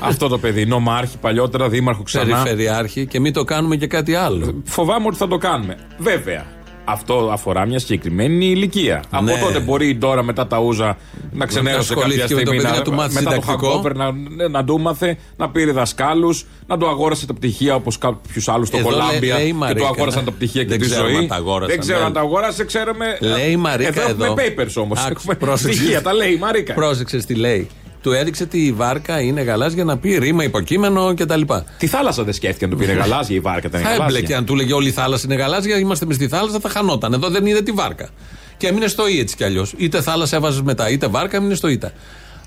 Αυτό 0.00 0.28
το 0.28 0.38
παιδί. 0.38 0.66
Νομάρχη 0.66 1.16
παλιότερα, 1.20 1.68
δήμαρχο 1.68 2.02
ξανά. 2.02 2.24
Περιφερειάρχη 2.42 3.06
και 3.06 3.20
μην 3.20 3.32
το 3.32 3.44
κάνουμε 3.44 3.76
και 3.76 3.86
κάτι 3.86 4.14
άλλο. 4.14 4.62
Φοβάμαι 4.64 5.06
ότι 5.06 5.16
θα 5.16 5.28
το 5.28 5.36
κάνουμε. 5.36 5.76
Βέβαια. 5.98 6.44
Αυτό 6.84 7.28
αφορά 7.32 7.66
μια 7.66 7.78
συγκεκριμένη 7.78 8.46
ηλικία. 8.46 9.02
Ναι. 9.22 9.32
Από 9.32 9.44
τότε 9.44 9.60
μπορεί 9.60 9.88
η 9.88 9.94
Ντόρα 9.96 10.22
μετά 10.22 10.46
τα 10.46 10.58
ούζα 10.58 10.96
να 11.32 11.46
ξενέρωσε 11.46 11.94
κάποια 11.94 12.04
ασχολήθηκε 12.04 12.34
με 12.34 12.42
το 12.42 12.46
στιγμή. 12.50 12.62
παιδί, 12.68 12.78
να 12.78 12.82
του 12.84 12.92
μάθει 12.92 13.14
μετά 13.14 13.34
το 13.34 13.40
συντακτικό. 13.40 13.82
hangover 13.84 13.94
να, 13.94 14.12
ναι, 14.12 14.48
να 14.48 14.64
του 14.64 14.80
μάθε, 14.80 15.18
να 15.36 15.50
πήρε 15.50 15.72
δασκάλους, 15.72 16.46
να 16.66 16.78
του 16.78 16.88
αγόρασε 16.88 17.26
τα 17.26 17.34
πτυχία 17.34 17.74
όπως 17.74 17.98
κάποιους 17.98 18.48
άλλους 18.48 18.68
στο 18.68 18.76
Εδώ 18.76 18.88
Κολάμπια 18.88 19.36
λέει 19.36 19.44
η 19.46 19.48
και 19.48 19.54
Μαρίκα, 19.54 19.80
του 19.80 19.86
αγόρασαν 19.86 20.24
ναι. 20.24 20.30
τα 20.30 20.36
πτυχία 20.36 20.62
και 20.62 20.68
Δεν 20.68 20.78
τη 20.80 20.84
ξέρουμε 20.88 21.10
ζωή. 21.10 21.18
αν 21.18 21.28
τα 21.28 21.34
αγόρασαν, 21.34 21.68
Δεν 21.68 21.78
ξέρω 21.80 21.98
ναι. 21.98 22.04
αν 22.04 22.12
τα 22.12 22.20
αγόρασε, 22.20 22.64
ξέρουμε. 22.64 23.18
Λέει 23.20 23.50
η 23.50 23.56
Μαρίκα 23.56 23.88
εδώ. 23.88 24.08
εδώ. 24.10 24.24
Έχουμε 24.24 24.42
papers 24.56 24.72
όμως. 24.82 25.04
Άκουσε, 25.04 25.34
πρόσεξε. 25.34 25.78
Στοιχεία, 25.78 26.02
τα 26.02 26.12
λέει 26.14 26.32
η 26.32 26.38
Μαρίκα. 26.38 26.74
Πρόσεξε 26.74 27.16
τι 27.18 27.34
λέει. 27.34 27.68
Του 28.02 28.12
έδειξε 28.12 28.42
ότι 28.42 28.58
η 28.66 28.72
βάρκα 28.72 29.20
είναι 29.20 29.40
γαλάζια 29.42 29.84
να 29.84 29.96
πει 29.98 30.16
ρήμα, 30.18 30.44
υποκείμενο 30.44 31.14
κτλ. 31.14 31.40
Τη 31.78 31.86
θάλασσα 31.86 32.24
δεν 32.24 32.32
σκέφτηκε 32.34 32.64
να 32.66 32.70
του 32.72 32.78
πήρε 32.78 32.92
γαλάζια 32.92 33.36
η 33.36 33.40
βάρκα. 33.40 33.66
Ήταν 33.68 33.80
Θα 33.80 33.88
γαλάζια. 33.90 34.04
έμπλεκε 34.06 34.34
αν 34.34 34.44
του 34.44 34.54
λέγε 34.54 34.72
Όλη 34.72 34.88
η 34.88 34.92
θάλασσα 34.92 35.24
είναι 35.30 35.34
γαλάζια, 35.42 35.78
είμαστε 35.78 36.06
με 36.06 36.14
στη 36.14 36.28
θάλασσα, 36.28 36.60
θα 36.60 36.68
χανόταν. 36.68 37.12
Εδώ 37.12 37.28
δεν 37.28 37.46
είδε 37.46 37.62
τη 37.62 37.70
βάρκα. 37.72 38.08
Και 38.56 38.66
έμεινε 38.66 38.86
στο 38.86 39.08
ή 39.08 39.18
έτσι 39.18 39.36
κι 39.36 39.44
αλλιώς. 39.44 39.74
Είτε 39.76 40.00
θάλασσα 40.02 40.36
έβαζες 40.36 40.62
μετά, 40.62 40.90
είτε 40.90 41.06
βάρκα 41.06 41.36
έμεινε 41.36 41.54
στο 41.54 41.68
ήτα. 41.68 41.92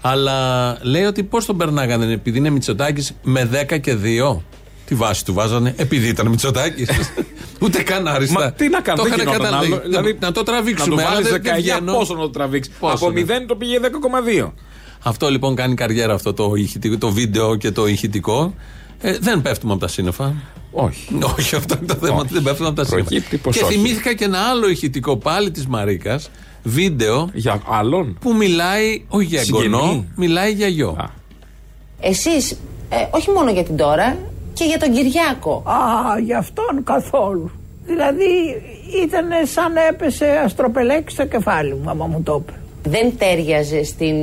Αλλά 0.02 0.78
λέει 0.82 1.04
ότι 1.04 1.24
πώς 1.24 1.46
τον 1.46 1.58
περνάγανε, 1.58 2.14
επειδή 2.14 2.38
είναι 2.38 2.50
Μητσοτάκης 2.50 3.14
με 3.24 3.50
10 3.70 3.78
και 3.80 3.96
2. 3.96 4.42
Τη 4.86 4.96
βάση 4.96 5.26
του 5.26 5.34
βάζανε, 5.34 5.74
επειδή 5.78 6.08
ήταν 6.08 6.28
Μητσοτάκης. 6.28 6.90
Ούτε 7.64 7.82
καν 7.84 8.08
άριστα. 8.08 8.40
Μα 8.40 8.52
τι 8.52 8.70
να 8.70 8.82
κάνω, 8.82 8.98
Το 8.98 9.04
δεν 9.04 9.14
είχαν 9.14 9.28
γινόταν 9.28 9.44
καταλάβει. 9.52 9.72
άλλο. 9.74 9.82
Δηλαδή, 9.86 10.18
να 10.22 10.32
το 10.32 10.44
τραβήξουμε. 10.44 10.96
Να 10.96 11.02
το 11.02 11.08
αλλά 11.08 11.16
βάλεις 11.16 11.30
δεν- 11.32 11.42
δεν 11.42 11.54
19, 11.56 11.62
βγαίνω. 11.62 11.94
πόσο 11.94 12.14
να 12.14 12.20
το 12.20 12.30
τραβήξεις. 12.30 12.74
Πόσο, 12.80 12.94
Από 12.96 13.10
ναι. 13.12 13.22
0 13.22 13.46
το 13.48 13.56
πήγε 13.56 13.80
10,2. 13.80 14.54
Αυτό 15.04 15.30
λοιπόν 15.30 15.56
κάνει 15.56 15.74
καριέρα 15.76 16.14
αυτό 16.14 16.34
το, 16.34 16.52
ηχητικό, 16.56 16.98
το 16.98 17.10
βίντεο 17.12 17.56
και 17.56 17.72
το 17.72 17.88
ηχητικό. 17.88 18.54
Ε, 19.02 19.18
δεν 19.18 19.42
πέφτουμε 19.42 19.72
από 19.72 19.82
τα 19.82 19.88
σύννεφα. 19.88 20.34
Όχι. 20.72 21.18
όχι, 21.38 21.56
αυτό 21.56 21.76
είναι 21.78 21.86
το 21.94 22.06
θέμα. 22.06 22.18
Όχι. 22.20 22.34
Δεν 22.34 22.44
πέφτουμε 22.44 22.68
από 22.68 22.78
τα 22.78 22.86
σύννεφα. 22.86 23.10
Προκύπτει 23.10 23.38
πως 23.38 23.58
Και 23.58 23.64
όχι. 23.64 23.74
θυμήθηκα 23.74 24.14
και 24.14 24.24
ένα 24.24 24.40
άλλο 24.40 24.70
ηχητικό 24.70 25.18
πάλι 25.18 25.52
της 25.52 25.68
Μαρίκας. 25.68 26.30
Βίντεο. 26.64 27.30
Για 27.34 27.62
άλλον; 27.70 28.18
Που 28.22 28.36
μιλάει, 28.36 29.06
όχι 29.08 29.26
για 29.26 29.44
Συγγενή. 29.44 29.66
εγγονό, 29.66 30.06
μιλάει 30.16 30.52
για 30.52 30.68
γιο. 30.68 31.10
Εσείς, 32.00 32.52
ε, 32.90 32.96
όχι 33.12 33.32
μόνο 33.32 33.52
για 33.52 33.64
την 33.64 33.76
τώρα, 33.78 34.18
και 34.54 34.64
για 34.64 34.80
τον 34.80 34.92
Κυριάκο. 34.94 35.64
Α, 35.66 36.20
γι' 36.20 36.34
αυτόν 36.34 36.84
καθόλου. 36.84 37.52
Δηλαδή 37.86 38.24
ήταν 39.04 39.26
σαν 39.54 39.74
έπεσε 39.90 40.42
αστροπελέκι 40.46 41.12
στο 41.12 41.26
κεφάλι 41.26 41.74
μου, 41.76 41.90
άμα 41.90 42.06
μου 42.06 42.22
το 42.24 42.42
είπε. 42.42 42.58
Δεν 42.84 43.18
τέριαζε 43.18 43.84
στην, 43.84 44.16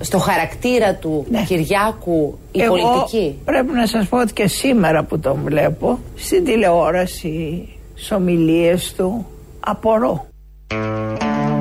στο 0.00 0.18
χαρακτήρα 0.18 0.94
του 0.94 1.26
Κυριάκου 1.46 2.38
η 2.52 2.60
Εγώ 2.62 2.76
πολιτική; 2.76 3.38
πρέπει 3.44 3.72
να 3.72 3.86
σας 3.86 4.06
πω 4.08 4.20
ότι 4.20 4.32
και 4.32 4.46
σήμερα 4.46 5.04
που 5.04 5.18
τον 5.18 5.40
βλέπω, 5.44 5.98
στην 6.14 6.44
τηλεόραση, 6.44 7.68
στις 7.94 8.10
ομιλίες 8.12 8.94
του, 8.96 9.26
απορώ. 9.60 10.26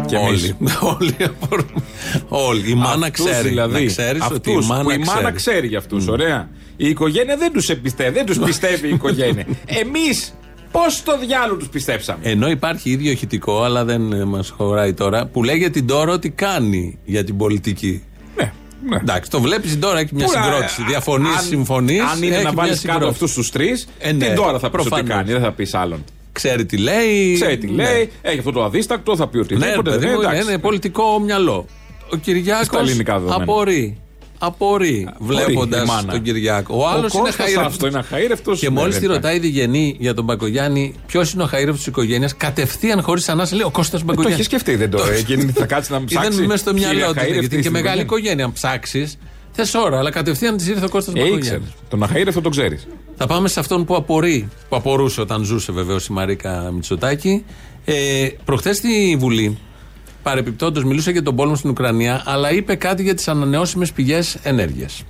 Και 0.06 0.16
όλοι. 0.16 0.56
όλοι 1.00 1.16
απορούμε. 1.20 1.84
Όλοι. 2.30 2.72
Η 2.72 2.74
μάνα 2.74 3.06
Αυτούς 3.08 3.30
ξέρει. 3.30 3.48
Δηλαδή, 3.50 3.74
να 3.74 3.86
ξέρεις 3.86 4.26
ότι 4.26 4.52
η 4.52 4.54
αυτούς 4.56 4.68
μάνα 4.68 4.84
που 4.84 4.92
η 4.92 5.00
ξέρει. 5.00 5.18
μάνα 5.18 5.32
ξέρει 5.32 5.68
για 5.68 5.78
αυτούς. 5.78 6.08
Ωραία. 6.08 6.50
Η 6.78 6.90
οικογένεια 6.90 7.38
δεν 7.38 7.52
τους 7.52 7.70
εμπιστεύει. 7.70 8.14
Δεν 8.14 8.26
τους 8.26 8.40
πιστεύει 8.48 8.88
η 8.88 8.94
οικογένεια. 8.94 9.46
Εμείς 9.84 10.34
πώς 10.74 11.04
το 11.04 11.18
διάλογο 11.20 11.58
τους 11.58 11.68
πιστέψαμε; 11.70 12.20
Ενώ 12.22 12.50
υπάρχει 12.50 12.90
ίδιο 12.90 13.12
ηχητικό, 13.12 13.64
αλλά 13.64 13.84
δεν 13.86 14.02
μας 14.28 14.50
χωράει 14.50 14.94
τώρα, 14.94 15.26
που 15.26 15.44
λέει 15.44 15.58
για 15.58 15.70
την 15.72 15.88
τώρα 15.88 16.12
ότι 16.14 16.30
κάνει 16.30 16.98
για 17.06 17.24
την 17.24 17.38
πολιτική. 17.38 18.04
Ναι. 18.38 18.52
ναι. 18.90 18.96
Εντάξει, 18.96 19.30
το 19.30 19.42
βλέπεις 19.42 19.80
τώρα 19.80 20.00
έχει 20.00 20.16
μια 20.16 20.26
Πού, 20.26 20.32
α, 20.40 20.44
συγκρότηση. 20.44 20.84
Διαφωνείς, 20.84 21.36
αν- 21.38 21.44
συμφωνείς. 21.44 22.02
Αν 22.02 22.24
είναι 22.24 22.38
να 22.42 22.52
βάλεις 22.54 22.82
κάτω 22.82 23.08
αυτούς 23.08 23.34
τους 23.34 23.52
τρεις, 23.52 23.88
Ε, 24.00 24.12
ναι, 24.12 24.26
την 24.26 24.36
τώρα 24.36 24.60
θα 24.60 24.70
πεις 24.70 24.80
ότι 24.80 24.90
προφανώς. 24.90 25.10
κάνει, 25.10 25.32
δεν 25.32 25.42
θα 25.42 25.52
πεις 25.52 25.74
άλλον. 25.74 26.04
Ξέρει 26.32 26.66
τι 26.66 26.78
λέει. 26.78 27.34
Ξέρει 27.34 27.58
τι 27.58 27.68
Ναι. 27.72 27.84
λέει, 27.84 28.10
έχει 28.22 28.38
αυτό 28.38 28.52
το 28.52 28.64
αδίστακτο, 28.64 29.16
θα 29.16 29.28
πει 29.28 29.38
Ναι, 29.38 29.44
οτιδήποτε. 29.44 29.90
παιδί 29.90 30.06
δεν 30.06 30.14
μου, 30.16 30.22
εντάξει. 30.22 30.42
είναι 30.50 30.58
πολιτικό 30.58 31.20
μυαλό. 31.20 31.66
Ο 32.14 32.16
Κυριάκος 32.16 32.66
Στα 32.66 32.80
ελληνικά 32.80 33.14
δεδομένα. 33.14 33.44
απορεί. 33.44 33.98
Απορεί 34.46 35.10
βλέποντας 35.20 35.84
η 35.84 35.86
μάνα. 35.86 36.12
τον 36.12 36.22
Κυριάκο. 36.22 36.76
Ο 36.76 36.80
Ο 36.82 36.88
άλλος 36.88 37.14
είναι 37.14 37.22
Κώστας 37.24 37.36
χαήρευτο. 37.36 37.68
αυτό 37.68 37.88
είναι 37.88 37.98
αχαήρευτος. 37.98 38.60
Και 38.60 38.70
Ναι, 38.70 38.80
μόλις 38.80 38.92
δεν 38.94 39.00
τη 39.02 39.06
υπάρχει. 39.06 39.22
ρωτάει 39.26 39.36
η 39.38 39.52
Διγενή 39.52 39.96
για 40.00 40.14
τον 40.14 40.24
Μπακογιάννη, 40.26 40.94
ποιος 41.08 41.34
είναι 41.34 41.44
ο 41.44 41.46
χαήρευτο 41.46 41.78
της 41.78 41.86
οικογένειας, 41.88 42.36
κατευθείαν 42.38 43.02
χωρίς 43.02 43.30
ανάσα 43.30 43.56
λέει 43.56 43.66
ο 43.66 43.72
Κώστας 43.72 44.02
Ε, 44.02 44.04
Το 44.04 44.10
Μπακογιάννης. 44.10 44.40
έχει 44.40 44.56
σκεφτεί, 44.56 44.76
δεν 44.76 44.90
το. 44.90 45.04
Εκείνη 45.18 45.52
θα 45.52 45.66
κάτσει 45.66 45.92
να 45.92 46.04
ψάξει. 46.06 46.28
Ήταν 46.34 46.46
μέσα 46.46 46.58
στο 46.58 46.74
Κύριε 46.74 46.88
μυαλό 46.94 47.14
τη. 47.14 47.20
αχαήρευτη 47.20 47.40
Γιατί 47.40 47.56
είναι 47.56 47.64
και 47.64 47.70
στην 47.70 47.72
μεγάλη 47.82 48.02
οικογένεια. 48.02 48.32
οικογένεια. 48.32 48.46
Αν 48.46 48.52
ψάξεις, 48.52 49.18
θες 49.52 49.74
ώρα, 49.74 49.98
αλλά 49.98 50.10
κατευθείαν 50.12 50.58
της 50.58 50.68
ήρθε 50.68 50.86
ο 50.86 50.90
Κώστας 50.90 51.14
Ε, 51.14 51.18
Μπακογιάννης. 51.18 51.48
ήξερε. 51.48 51.64
Τον 51.90 52.04
αχαήρευτο 52.04 52.42
το 52.42 52.50
ξέρεις. 52.50 52.88
Θα 53.18 53.28
πάμε 53.28 53.48
σε 53.48 53.60
αυτόν 53.60 53.86
που 53.86 53.96
απορεί, 53.96 54.50
που 54.70 54.76
απορούσε 54.76 55.22
όταν 55.22 55.44
ζούσε 55.44 55.72
βεβαίως 55.72 56.06
η 56.08 56.12
Μαρίκα 56.12 56.72
Μητσοτάκη. 56.74 57.44
Ε, 57.86 58.28
Προχθές 58.46 58.78
στη 58.78 59.16
Βουλή, 59.20 59.58
παρεπιπτόντως, 60.24 60.84
μιλούσε 60.84 61.12
για 61.12 61.24
τον 61.24 61.36
πόλεμο 61.36 61.56
στην 61.56 61.70
Ουκρανία, 61.70 62.24
αλλά 62.26 62.52
είπε 62.52 62.76
κάτι 62.76 63.04
για 63.04 63.14
τις 63.14 63.28
ανανεώσιμες 63.28 63.92
πηγές 63.92 64.38
ενέργειας. 64.44 65.04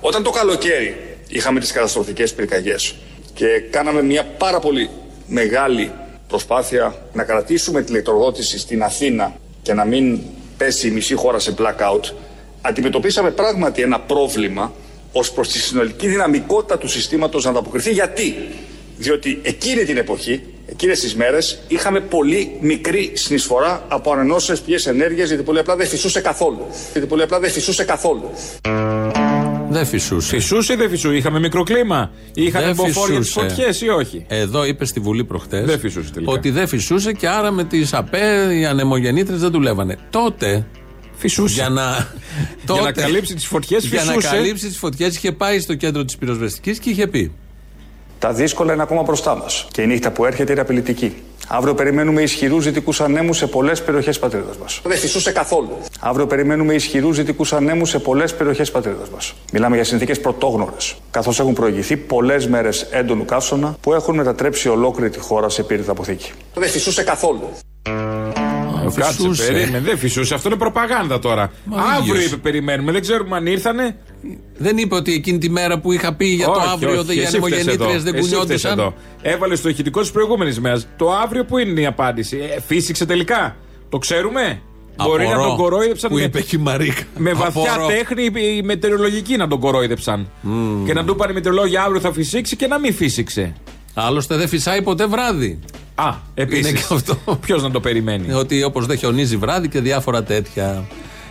Όταν 0.00 0.22
το 0.22 0.30
καλοκαίρι 0.30 1.16
είχαμε 1.28 1.60
τις 1.60 1.72
καταστροφικές 1.72 2.34
πυρκαγιές 2.34 2.94
και 3.34 3.46
κάναμε 3.70 4.02
μια 4.02 4.24
πάρα 4.24 4.58
πολύ 4.58 4.90
μεγάλη 5.26 5.90
προσπάθεια 6.28 6.94
να 7.12 7.24
κρατήσουμε 7.24 7.82
την 7.82 7.94
ηλεκτροδότηση 7.94 8.58
στην 8.58 8.82
Αθήνα 8.82 9.36
και 9.62 9.74
να 9.74 9.84
μην 9.84 10.20
πέσει 10.56 10.88
η 10.88 10.90
μισή 10.90 11.14
χώρα 11.14 11.38
σε 11.38 11.54
blackout, 11.58 12.12
αντιμετωπίσαμε 12.60 13.30
πράγματι 13.30 13.82
ένα 13.82 14.00
πρόβλημα 14.00 14.72
ως 15.12 15.32
προς 15.32 15.48
τη 15.48 15.58
συνολική 15.58 16.08
δυναμικότητα 16.08 16.78
του 16.78 16.88
συστήματος 16.88 17.44
να 17.44 17.50
ανταποκριθεί. 17.50 17.92
Γιατί; 17.92 18.34
Διότι 18.98 19.40
εκείνη 19.42 19.84
την 19.84 19.96
εποχή, 19.96 20.42
εκείνες 20.70 21.00
τις 21.00 21.14
μέρες, 21.14 21.58
είχαμε 21.68 22.00
πολύ 22.00 22.56
μικρή 22.60 23.10
συνεισφορά 23.14 23.84
από 23.88 24.12
ανανεώσιμες 24.12 24.60
πηγές 24.60 24.86
ενέργειας, 24.86 25.28
γιατί 25.28 25.42
πολύ 25.42 25.58
απλά 25.58 25.76
δεν 25.76 25.86
φυσούσε 25.86 26.20
καθόλου. 26.20 26.66
Γιατί 26.92 27.06
πολύ 27.08 27.22
απλά 27.22 27.38
δεν 27.40 27.50
φυσούσε 27.50 27.84
καθόλου. 27.84 28.30
Δεν 29.70 29.86
φυσούσε. 29.86 30.28
Φυσούσε 30.28 30.72
ή 30.72 30.76
δεν 30.76 30.90
φυσούσε, 30.90 31.16
είχαμε 31.16 31.38
μικροκλίμα. 31.38 32.10
Είχαμε 32.34 32.64
Δεν 32.66 32.74
μποφόρια 32.74 33.18
τις 33.18 33.26
φυσούσε. 33.28 33.48
φωτιές 33.48 33.80
ή 33.80 33.88
όχι; 33.88 34.24
Εδώ 34.28 34.64
είπες 34.64 34.88
στη 34.88 35.00
Βουλή 35.00 35.24
προχτές 35.24 35.64
Δεν 35.66 35.78
φυσούσε 35.78 36.10
τελικά. 36.12 36.32
ότι 36.32 36.50
δεν 36.50 36.68
φυσούσε 36.68 37.12
και 37.12 37.28
άρα 37.28 37.50
με 37.50 37.64
τις 37.64 37.92
ΑΠΕ 37.92 38.54
οι 38.54 38.64
ανεμογεννήτρες 38.66 39.40
δεν 39.40 39.50
δουλεύανε. 39.50 39.96
Τότε. 40.10 40.66
Φυσούσε. 41.16 41.54
Για 41.54 41.68
να, 41.68 42.12
Για 42.72 42.80
να 42.82 42.92
καλύψει 42.92 43.34
τις 43.34 43.46
φωτιές, 43.46 43.84
Για 43.84 44.04
να 44.04 44.12
φυσούσε. 44.12 44.34
καλύψει 44.34 44.66
τις 44.66 44.78
φωτιές 44.78 45.16
είχε 45.16 45.32
πάει 45.32 45.60
στο 45.60 45.74
κέντρο 45.74 46.04
της 46.04 46.16
πυροσβεστικής 46.16 46.78
και 46.78 46.90
είχε 46.90 47.06
πει. 47.06 47.32
Τα 48.18 48.32
δύσκολα 48.32 48.72
είναι 48.72 48.82
ακόμα 48.82 49.02
μπροστά 49.02 49.36
μας 49.36 49.66
και 49.70 49.82
η 49.82 49.86
νύχτα 49.86 50.10
που 50.10 50.24
έρχεται 50.24 50.52
είναι 50.52 50.60
απειλητική. 50.60 51.22
Αύριο 51.48 51.74
περιμένουμε 51.74 52.22
ισχυρούς 52.22 52.64
δυτικούς 52.64 53.00
ανέμους 53.00 53.36
σε 53.36 53.46
πολλές 53.46 53.82
περιοχές 53.82 54.18
πατρίδα 54.18 54.50
μας. 54.62 54.80
Δεν 54.84 54.98
φυσούσε 54.98 55.32
καθόλου. 55.32 55.78
Αύριο 56.00 56.26
περιμένουμε 56.26 56.74
ισχυρούς 56.74 57.16
δυτικούς 57.16 57.52
ανέμους 57.52 57.88
σε 57.88 57.98
πολλές 57.98 58.34
περιοχές 58.34 58.70
πατρίδα 58.70 59.04
μας. 59.14 59.34
Μιλάμε 59.52 59.74
για 59.74 59.84
συνθήκες 59.84 60.20
πρωτόγνωρες, 60.20 60.96
καθώς 61.10 61.40
έχουν 61.40 61.52
προηγηθεί 61.52 61.96
πολλές 61.96 62.46
μέρες 62.46 62.82
έντονου 62.82 63.24
καύσωνα 63.24 63.76
που 63.80 63.94
έχουν 63.94 64.14
μετατρέψει 64.14 64.68
ολόκληρη 64.68 65.10
τη 65.10 65.18
χώρα 65.18 65.48
σε 65.48 65.62
πύρητα 65.62 65.90
αποθήκη. 65.90 66.32
Δεν 66.54 66.68
φυσούσε 66.68 67.02
καθόλου. 67.02 67.50
Κάτσε, 68.96 69.12
φυσούσε. 69.12 69.52
περίμενε. 69.52 69.78
Δεν 69.80 69.98
φυσούσε. 69.98 70.34
Αυτό 70.34 70.48
είναι 70.48 70.58
προπαγάνδα 70.58 71.18
τώρα. 71.18 71.50
Μα 71.64 71.82
Αύριο 71.82 72.14
ίδιος. 72.14 72.26
είπε 72.32 72.36
περιμένουμε. 72.36 72.92
Δεν 72.92 73.00
ξέρουμε 73.00 73.36
αν 73.36 73.46
ήρθανε. 73.46 73.96
Δεν 74.58 74.76
είπε 74.78 74.94
ότι 74.94 75.12
εκείνη 75.12 75.38
τη 75.38 75.50
μέρα 75.50 75.78
που 75.80 75.92
είχα 75.92 76.14
πει 76.14 76.26
για 76.26 76.46
το 76.46 76.50
Όχι, 76.52 76.68
αύριο 76.72 76.90
όχι, 76.98 77.02
δεν 77.06 77.16
οι 77.16 77.20
εσύ 77.20 77.26
φταίς 77.28 77.34
ανεμογεννήτριες 77.34 77.92
εδώ. 77.94 78.02
δεν 78.02 78.14
Εσύ 78.14 78.26
φταίς 78.26 78.38
κουνιόντουσαν. 78.38 78.78
εδώ. 78.78 78.94
Έβαλε 79.22 79.56
το 79.56 79.68
ηχητικό 79.68 80.00
της 80.00 80.10
προηγούμενης 80.10 80.60
μέρας. 80.60 80.86
Το 80.96 81.12
αύριο 81.12 81.44
που 81.44 81.58
είναι 81.58 81.80
η 81.80 81.86
απάντηση; 81.86 82.36
Ε, 82.56 82.60
φύσηξε 82.60 83.06
τελικά. 83.06 83.56
Το 83.88 83.98
ξέρουμε. 83.98 84.60
Μπορεί 85.04 85.24
να 85.26 85.32
Απορώ 85.32 85.48
τον 85.48 85.56
κορόιδεψαν 85.56 86.10
που 86.10 86.16
με, 86.16 86.22
είπε 86.22 86.40
και 86.40 86.56
η 86.56 86.58
Μαρίκα. 86.58 87.02
με 87.16 87.32
βαθιά 87.32 87.72
Απορώ. 87.72 87.86
τέχνη 87.86 88.22
οι- 88.24 88.56
οι 88.56 88.62
μετεωρολογικοί 88.62 89.36
να 89.36 89.48
τον 89.48 89.60
κορόιδεψαν. 89.60 90.30
Και 90.86 90.92
να 90.92 91.04
του 91.04 91.12
είπαν 91.12 91.30
οι 91.30 91.32
μετεωρολόγοι 91.32 91.76
αύριο 91.76 92.00
θα 92.00 92.12
φυσήξει 92.12 92.56
και 92.56 92.66
να 92.66 92.78
μην 92.78 92.94
φύσηξε. 92.94 93.52
Άλλωστε 94.00 94.36
δεν 94.36 94.48
φυσάει 94.48 94.82
ποτέ 94.82 95.06
βράδυ. 95.06 95.58
Α, 95.94 96.14
επίση. 96.34 96.60
Είναι 96.60 96.78
και 96.78 96.84
αυτό. 96.92 97.16
Ποιος 97.40 97.62
να 97.62 97.70
το 97.70 97.80
περιμένει; 97.80 98.32
Ότι 98.32 98.62
όπως 98.64 98.86
δεν 98.86 98.98
χιονίζει 98.98 99.36
βράδυ 99.36 99.68
και 99.68 99.80
διάφορα 99.80 100.22
τέτοια. 100.22 100.84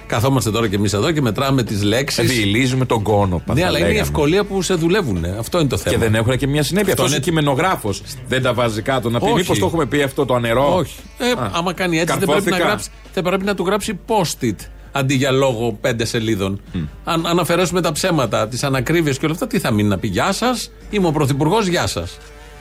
Καθόμαστε 0.07 0.51
τώρα 0.51 0.67
κι 0.67 0.75
εμείς 0.75 0.93
εδώ 0.93 1.11
και 1.11 1.21
μετράμε 1.21 1.63
τις 1.63 1.83
λέξεις. 1.83 2.29
Διηλίζουμε 2.29 2.85
τον 2.85 3.01
κόνο. 3.03 3.41
Ναι, 3.45 3.59
θα 3.61 3.67
αλλά 3.67 3.77
είναι 3.77 3.87
η 3.87 3.91
λέγαμε. 3.91 3.99
ευκολία 4.07 4.43
που 4.43 4.61
σε 4.61 4.73
δουλεύουν. 4.73 5.25
Αυτό 5.39 5.59
είναι 5.59 5.67
το 5.67 5.77
θέμα. 5.77 5.95
Και 5.95 6.01
δεν 6.03 6.15
έχουν 6.15 6.37
και 6.37 6.47
μια 6.47 6.63
συνέπεια. 6.63 6.91
Αυτό 6.93 7.03
Αυτός 7.03 7.17
είναι 7.17 7.25
είναι- 7.27 7.39
κειμενογράφος. 7.39 8.01
Δεν 8.27 8.41
τα 8.41 8.53
βάζει 8.53 8.81
κάτω. 8.81 9.09
Να 9.09 9.19
πει, 9.19 9.25
Όχι. 9.25 9.33
μήπως 9.33 9.59
το 9.59 9.65
έχουμε 9.65 9.85
πει 9.85 10.01
αυτό 10.01 10.25
το 10.25 10.33
ανερό; 10.35 10.75
Όχι. 10.75 10.95
Ε, 11.17 11.31
Α, 11.41 11.51
άμα 11.53 11.73
κάνει 11.73 11.99
έτσι, 11.99 12.17
δεν 12.17 12.27
πρέπει, 12.27 12.31
να 12.31 12.35
καρφώθηκα. 12.41 12.67
γράψει, 12.67 12.89
θα 13.13 13.21
πρέπει 13.21 13.43
να 13.43 13.55
του 13.55 13.65
γράψει 13.65 13.99
post-it 14.07 14.55
αντί 14.91 15.13
για 15.13 15.31
λόγο 15.31 15.77
πέντε 15.81 16.05
σελίδων. 16.05 16.61
Αν, 17.03 17.25
αν 17.25 17.39
αφαιρέσουμε 17.39 17.81
τα 17.81 17.91
ψέματα, 17.91 18.47
τις 18.47 18.63
ανακρίβειες 18.63 19.17
και 19.17 19.25
όλα 19.25 19.33
αυτά, 19.33 19.47
τι 19.47 19.59
θα 19.59 19.71
μείνει 19.71 19.89
να 19.89 19.97
πει 19.97 20.07
Γεια 20.07 20.31
σας, 20.31 20.71
είμαι 20.89 21.07
ο 21.07 21.11
Πρωθυπουργός, 21.11 21.67
Γεια 21.67 21.87
σας. 21.87 22.17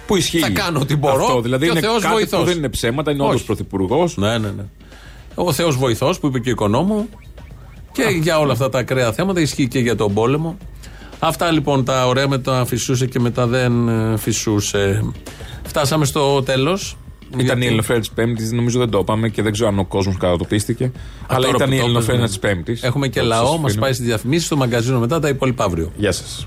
Που 0.06 0.16
ισχύει; 0.16 0.38
Θα 0.38 0.50
κάνω 0.50 0.78
ό,τι 0.80 0.96
μπορώ. 0.96 1.24
Αυτό, 1.24 1.40
δηλαδή 1.40 1.64
και 1.64 1.70
ο 1.70 1.72
είναι 1.72 1.86
Θεός 1.86 2.02
κάτι 2.02 2.14
βοηθός. 2.14 2.40
που 2.40 2.46
δεν 2.46 2.56
είναι 2.56 2.68
ψέματα, 2.68 3.10
είναι 3.10 3.22
όντω 3.22 3.32
Όχι. 3.32 3.44
πρωθυπουργός. 3.44 4.16
Ναι, 4.16 4.38
ναι, 4.38 4.48
ναι. 4.48 4.64
Ο 5.34 5.52
Θεός 5.52 5.76
βοηθός 5.76 6.18
που 6.18 6.26
είπε 6.26 6.38
και 6.38 6.48
ο 6.48 6.52
οικονόμου. 6.52 7.08
Και 7.92 8.02
για 8.20 8.38
όλα 8.38 8.52
αυτά 8.52 8.68
τα 8.68 8.78
ακραία 8.78 9.12
θέματα 9.12 9.40
ισχύει 9.40 9.68
και 9.68 9.78
για 9.78 9.96
τον 9.96 10.14
πόλεμο. 10.14 10.56
Αυτά 11.18 11.50
λοιπόν 11.50 11.84
τα 11.84 12.06
ωραία 12.06 12.28
με 12.28 12.38
τα 12.38 12.64
φυσούσε 12.66 13.06
και 13.06 13.20
μετά 13.20 13.46
δεν 13.46 13.88
ε, 13.88 14.16
φυσούσε. 14.16 15.04
Φτάσαμε 15.66 16.04
στο 16.04 16.42
τέλος. 16.42 16.96
Ήταν 17.38 17.62
η 17.62 17.66
Ελληνοφρένα 17.66 18.00
της 18.00 18.10
Πέμπτης, 18.10 18.52
νομίζω 18.52 18.78
δεν 18.78 18.90
το 18.90 18.98
είπαμε 18.98 19.28
και 19.28 19.42
δεν 19.42 19.52
ξέρω 19.52 19.68
αν 19.68 19.78
ο 19.78 19.84
κόσμος 19.84 20.16
κατατοπίστηκε. 20.16 20.92
Αλλά 21.26 21.46
τώρα 21.46 21.56
ήταν 21.56 21.68
που 21.68 21.74
η 21.74 21.78
το 21.78 21.82
Ελληνοφρένα 21.84 22.18
είπες, 22.18 22.30
της 22.30 22.38
Πέμπτης. 22.38 22.82
Έχουμε 22.82 23.08
και 23.08 23.22
λαό, 23.22 23.58
μας 23.58 23.74
πάει 23.74 23.92
στις 23.92 24.06
διαφημίσεις, 24.06 24.46
στο 24.46 24.56
μαγκαζίνο 24.56 24.98
μετά 24.98 25.20
τα 25.20 25.28
υπόλοιπα 25.28 25.64
αύριο. 25.64 25.92
Γεια 25.96 26.12
σας. 26.12 26.46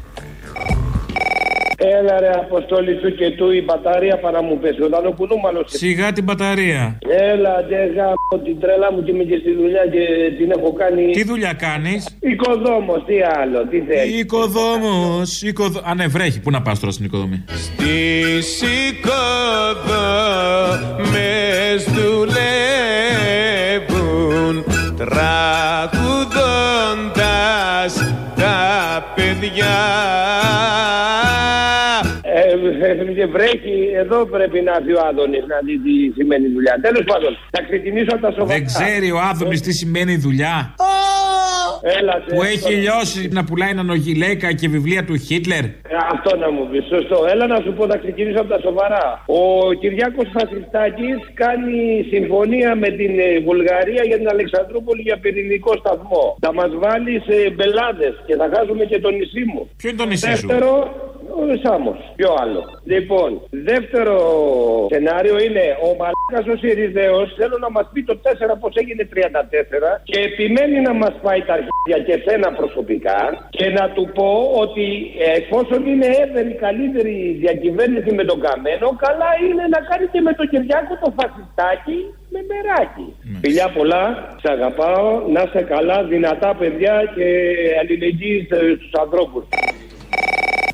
Έλα 1.82 2.20
ρε 2.20 2.30
αποστόλη 2.30 2.96
του 2.96 3.16
και 3.16 3.30
του 3.32 3.52
η 3.52 3.62
μπαταρία 3.64 4.20
παρά 4.20 4.44
μου 4.44 4.58
πέσει. 4.60 4.82
Όταν 4.82 5.06
ο 5.06 5.12
κουνούμαλος... 5.12 5.66
Σιγά 5.68 6.12
την 6.12 6.24
μπαταρία. 6.24 6.98
Έλα 7.08 7.64
ντε 7.68 7.86
γάμο 7.96 8.44
την 8.44 8.60
τρέλα 8.60 8.92
μου 8.94 9.04
και 9.04 9.12
είμαι 9.12 9.24
και 9.24 9.38
στη 9.42 9.54
δουλειά 9.54 9.86
και 9.86 10.32
την 10.38 10.52
έχω 10.52 10.74
κάνει... 10.74 11.12
Τι 11.12 11.24
δουλειά 11.24 11.54
κάνεις; 11.54 12.18
Οικοδόμος, 12.20 13.04
τι 13.06 13.16
άλλο, 13.22 13.68
τι 13.68 13.80
θέλεις. 13.82 14.20
Οικοδόμος. 14.20 15.42
Οικοδο... 15.42 15.82
Α, 15.84 15.96
ναι, 15.96 16.08
βρέχει. 16.08 16.40
Πού 16.42 16.52
να 16.52 16.62
πας 16.62 16.80
τώρα 16.80 16.92
στην 16.92 17.06
οικοδομή; 17.06 17.44
Τις 17.78 18.62
οικοδόμες 18.62 19.44
δουλεύουν 21.96 23.46
τραγουδώντας 24.98 25.54
τα 28.36 29.14
παιδιά 29.16 29.78
Ε, 30.72 31.09
ε, 31.09 31.09
βρέχει, 33.36 33.78
εδώ 33.96 34.26
πρέπει 34.26 34.62
να 34.62 34.72
έρθει 34.80 34.94
ο 34.94 35.02
Άδωνης 35.10 35.44
να 35.48 35.58
δει 35.66 35.76
τι 35.86 36.14
σημαίνει 36.18 36.48
δουλειά. 36.48 36.80
Τέλος 36.82 37.04
πάντων, 37.06 37.38
θα 37.52 37.64
ξεκινήσω 37.64 38.12
από 38.16 38.22
τα 38.22 38.32
σοβαρά. 38.32 38.54
Δεν 38.54 38.66
ξέρει 38.66 39.12
ο 39.12 39.20
Άδωνης 39.32 39.62
τι 39.62 39.72
σημαίνει 39.74 40.16
δουλειά. 40.18 40.76
Έλα, 42.00 42.16
σε- 42.26 42.36
Που 42.36 42.42
έχει 42.44 42.74
λιώσει 42.74 43.22
να 43.38 43.44
πουλάει 43.44 43.74
νανογιλέκα 43.74 44.54
και 44.54 44.68
βιβλία 44.76 45.04
του 45.06 45.16
Χίτλερ. 45.26 45.64
Ε, 45.64 45.74
Αυτό 46.14 46.36
να 46.44 46.52
μου 46.52 46.64
πεις, 46.72 46.86
σωστό. 46.94 47.18
Έλα 47.34 47.46
να 47.48 47.60
σου 47.64 47.74
πω, 47.78 47.84
θα 47.92 47.98
ξεκινήσω 47.98 48.40
από 48.44 48.50
τα 48.56 48.60
σοβαρά. 48.68 49.06
Ο 49.40 49.42
Κυριάκος 49.82 50.28
Φασιστάκης 50.36 51.18
κάνει 51.34 51.80
συμφωνία 52.14 52.76
με 52.84 52.90
την 53.00 53.12
ε, 53.20 53.40
Βουλγαρία 53.48 54.04
για 54.10 54.18
την 54.18 54.28
Αλεξανδρούπολη 54.36 55.02
για 55.02 55.18
πυρηνικό 55.24 55.72
σταθμό. 55.82 56.24
Θα 56.46 56.54
μας 56.54 56.72
βάλει 56.84 57.14
σε 57.28 57.36
μπελάδες 57.56 58.14
και 58.28 58.36
θα 58.36 58.50
χάσουμε 58.54 58.84
και 58.92 59.00
το 59.00 59.10
νησί 59.18 59.44
μου. 59.54 59.62
Ποιο 59.78 59.90
είναι 59.90 59.98
το 60.04 60.06
νησί 60.12 60.36
σου; 60.36 60.48
Δεύτερο, 61.30 61.54
ο 61.54 61.58
Σάμος. 61.64 62.00
Ποιο 62.16 62.30
άλλο. 62.42 62.62
Λοιπόν, 62.84 63.30
δεύτερο 63.50 64.16
σενάριο 64.92 65.36
είναι 65.46 65.66
ο 65.88 65.90
Μαλάκας 66.00 66.46
ο 66.54 66.56
Σιριζέος 66.62 67.28
θέλω 67.40 67.58
να 67.66 67.70
μας 67.76 67.86
πει 67.94 68.04
το 68.04 68.16
4 68.24 68.28
πως 68.62 68.74
έγινε 68.82 69.04
34 69.14 70.02
και 70.04 70.20
επιμένει 70.30 70.80
να 70.88 70.94
μας 70.94 71.14
πάει 71.26 71.42
τα 71.48 71.54
αρχίδια 71.58 72.00
και 72.08 72.16
σένα 72.26 72.50
προσωπικά 72.60 73.20
και 73.50 73.68
να 73.78 73.86
του 73.96 74.04
πω 74.18 74.32
ότι 74.64 74.86
εφόσον 75.38 75.82
είναι 75.92 76.10
έβερη 76.24 76.54
καλύτερη 76.66 77.16
διακυβέρνηση 77.44 78.12
με 78.20 78.24
τον 78.30 78.40
Καμένο 78.46 78.88
καλά 79.06 79.30
είναι 79.46 79.66
να 79.76 79.80
κάνει 79.90 80.06
και 80.14 80.22
με 80.28 80.34
τον 80.34 80.48
Κυριάκο 80.52 80.94
το 81.04 81.10
φασιστάκι 81.18 81.98
με 82.34 82.40
μεράκι. 82.50 83.08
Φιλιά 83.44 83.68
πολλά, 83.78 84.04
σ' 84.42 84.50
αγαπάω, 84.56 85.08
να 85.34 85.42
είσαι 85.46 85.62
καλά, 85.74 86.04
δυνατά 86.04 86.56
παιδιά 86.60 86.96
και 87.16 87.28
αλληλεγγύη 87.82 88.48
στους 88.50 88.94
ανθρώπους. 89.04 89.44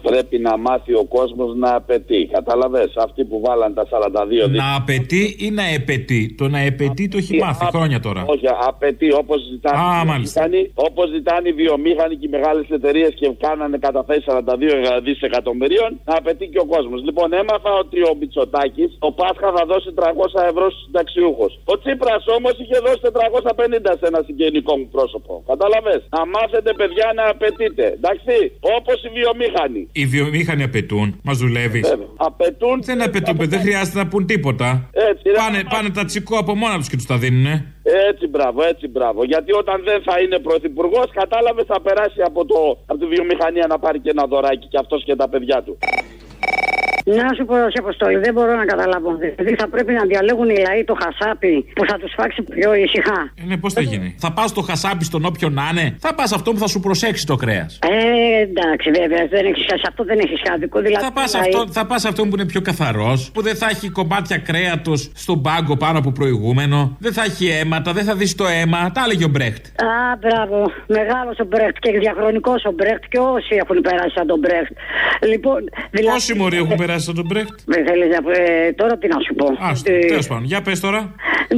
Πρέπει 0.10 0.38
να 0.48 0.54
μάθει 0.58 0.94
ο 0.94 1.06
κόσμος 1.16 1.50
να 1.64 1.70
απαιτεί. 1.76 2.30
Κατάλαβες, 2.32 2.90
αυτοί 3.06 3.22
που 3.30 3.42
βάλαν 3.46 3.74
τα 3.74 3.86
42 3.92 4.48
δι- 4.48 4.58
Να 4.64 4.76
απαιτεί 4.76 5.24
ή 5.46 5.48
να 5.60 5.66
επαιτεί; 5.80 6.22
Το 6.40 6.46
να 6.56 6.60
επαιτεί 6.60 7.04
το 7.08 7.18
έχει 7.18 7.38
μάθει 7.46 7.66
χρόνια 7.76 8.00
τώρα. 8.00 8.22
Όχι, 8.34 8.46
απαιτεί 8.72 9.08
όπως 9.22 9.40
ζητάνε, 9.52 9.78
Α, 9.78 10.02
οι 10.02 10.06
μάλιστα. 10.12 10.42
βιομήχανοι, 10.42 10.72
όπως 10.88 11.06
ζητάνε 11.16 11.48
οι 11.50 11.56
βιομήχανοι 11.64 12.14
και 12.20 12.26
οι 12.28 12.34
μεγάλες 12.38 12.66
εταιρείες 12.78 13.12
και 13.20 13.28
κάνανε 13.46 13.78
καταθέσεις 13.88 14.26
42 14.28 15.00
δισεκατομμυρίων, 15.08 15.90
να 16.10 16.14
απαιτεί 16.22 16.46
και 16.54 16.60
ο 16.66 16.68
κόσμος. 16.74 17.00
Λοιπόν, 17.08 17.28
έμαθα 17.42 17.72
ότι 17.84 18.00
ο 18.10 18.14
Μπιτσοτάκη 18.18 18.86
το 19.04 19.10
Πάσχα 19.20 19.50
θα 19.58 19.64
δώσει 19.72 19.90
300 20.00 20.40
ευρώ 20.52 20.66
στους 20.72 20.84
συνταξιούχους. 20.86 21.52
Ο 21.74 21.76
Τσίπρας 21.82 22.24
όμως 22.38 22.54
είχε 22.62 22.78
δώσει 22.86 23.00
450 23.18 23.92
σε 24.00 24.06
ένα 24.12 24.20
συγγενικό 24.28 24.74
μου 24.80 24.88
πρόσωπο. 24.96 25.32
Κατάλαβες; 25.52 26.00
Να 26.16 26.22
μάθετε, 26.36 26.70
παιδιά, 26.80 27.08
να 27.20 27.24
απαιτείτε. 27.34 27.86
Εντάξει, 28.00 28.36
όπως 28.78 28.98
οι 29.06 29.10
βιομήχανοι. 29.18 29.82
Οι 29.98 30.06
βιομήχανοι 30.06 30.64
απαιτούν. 30.64 31.20
Μας 31.24 31.38
δουλεύεις. 31.38 31.96
Απαιτούν. 32.16 32.82
Δεν 32.84 33.02
απαιτούν, 33.02 33.36
δεν 33.50 33.60
χρειάζεται 33.60 33.98
να 33.98 34.08
πούν 34.08 34.26
τίποτα. 34.26 34.90
Έτσι, 34.92 35.30
ρε. 35.30 35.38
Πάνε, 35.38 35.64
πάνε 35.70 35.90
τα 35.90 36.06
τσικό 36.06 36.38
από 36.38 36.56
μόνα 36.56 36.78
τους 36.78 36.90
και 36.90 36.96
τους 36.96 37.06
τα 37.06 37.18
δίνουνε. 37.18 37.74
Έτσι, 38.10 38.28
μπράβο, 38.28 38.64
έτσι, 38.64 38.88
μπράβο. 38.88 39.24
Γιατί 39.24 39.52
όταν 39.54 39.82
δεν 39.84 40.02
θα 40.08 40.20
είναι 40.22 40.40
πρωθυπουργός, 40.40 41.08
κατάλαβες, 41.14 41.66
θα 41.68 41.82
περάσει 41.82 42.22
από, 42.26 42.46
το, 42.46 42.78
από 42.86 43.00
τη 43.00 43.06
βιομηχανία 43.06 43.66
να 43.68 43.80
πάρει 43.80 44.00
και 44.00 44.10
ένα 44.10 44.26
δωράκι 44.26 44.68
και 44.68 44.78
αυτός 44.78 45.04
και 45.04 45.16
τα 45.16 45.30
παιδιά 45.30 45.64
του. 45.64 45.78
Να 47.08 47.34
σου 47.38 47.46
πω, 47.46 47.54
σε 47.56 47.80
αποστολή, 47.80 48.18
δεν 48.18 48.34
μπορώ 48.34 48.56
να 48.56 48.66
καταλάβω. 48.66 49.10
Δηλαδή 49.18 49.56
θα 49.56 49.68
πρέπει 49.70 49.94
να 49.94 50.04
διαλέγουν 50.06 50.50
οι 50.50 50.58
λαοί 50.68 50.84
το 50.84 50.96
χασάπι 51.04 51.66
που 51.76 51.86
θα 51.90 51.98
τους 51.98 52.12
φάξει 52.18 52.42
πιο 52.42 52.74
ησυχά. 52.74 53.20
Ε, 53.42 53.46
ναι, 53.46 53.58
πώς 53.58 53.74
θα 53.74 53.82
γίνει. 53.82 54.16
Θα 54.20 54.32
πας 54.34 54.50
στο 54.50 54.62
χασάπι 54.62 55.04
στον 55.04 55.26
όποιον 55.26 55.54
να 55.54 55.64
είναι. 55.72 55.96
Θα 56.00 56.16
πας 56.16 56.32
αυτό 56.34 56.52
που 56.52 56.58
θα 56.58 56.68
σου 56.68 56.80
προσέξει 56.80 57.26
το 57.26 57.36
κρέας. 57.36 57.80
Ε, 57.90 58.42
εντάξει, 58.42 58.90
βέβαια, 59.00 59.28
δεν 59.28 59.46
έχεις, 59.46 59.64
σε 59.64 59.86
αυτό 59.88 60.04
δεν 60.04 60.20
έχεις 60.20 60.42
άδικο. 60.54 60.80
Δηλαδή, 60.82 61.04
Θα 61.04 61.12
πας 61.12 61.34
οι 61.34 61.38
λαοί- 61.38 61.56
αυτό, 61.56 61.72
θα 61.72 61.86
πας 61.86 62.06
αυτό 62.06 62.22
που 62.28 62.30
είναι 62.36 62.46
πιο 62.46 62.62
καθαρός, 62.62 63.32
που 63.34 63.42
δεν 63.42 63.56
θα 63.56 63.68
έχει 63.70 63.90
κομμάτια 63.90 64.38
κρέατος 64.38 65.12
στον 65.16 65.42
πάγκο 65.42 65.78
πάνω 65.78 65.98
από 66.00 66.12
προηγούμενο, 66.12 66.96
δεν 67.00 67.14
θα 67.14 67.24
έχει 67.24 67.48
αίματα, 67.48 67.94
δεν 67.94 68.04
θα 68.04 68.16
δεις 68.16 68.36
το 68.36 68.46
αίμα. 68.46 68.92
Τα 68.92 69.02
έλεγε 69.06 69.24
ο 69.26 69.28
Μπρέχτ. 69.28 69.66
Α, 69.82 70.18
μπράβο. 70.20 70.72
Μεγάλος 70.88 71.40
ο 71.40 71.46
Μπρέχτ 71.46 71.78
και 71.80 72.00
διαχρονικός 72.00 72.64
ο 72.66 72.72
Μπρέχτ 72.72 73.04
και 73.10 73.20
όσοι 73.20 73.54
έχουν 73.64 73.82
περάσει 73.82 74.14
σαν 74.16 74.28
τον 74.28 74.40
Μπρέχτ. 74.40 74.72
Λοιπόν, 75.32 75.60
δηλαδή. 75.92 76.14
Πόσοι 76.14 76.34
μωροί 76.36 76.58
έχουν 76.58 76.76
περάσει 76.76 76.94
από 77.08 77.14
τον 77.20 77.26
Μπρέχτ; 77.30 77.54
Δεν 77.66 77.86
θέλεις 77.88 78.10
να 78.16 78.22
πω- 78.22 78.32
ε, 78.32 78.74
τώρα 78.82 78.98
τι 78.98 79.08
να 79.08 79.20
σου 79.26 79.34
πω. 79.40 79.46
Α, 79.68 79.70
Ε, 79.86 80.00
τέλος 80.12 80.28
πάντων, 80.28 80.44
για 80.44 80.62
πες 80.62 80.80
τώρα. 80.80 81.02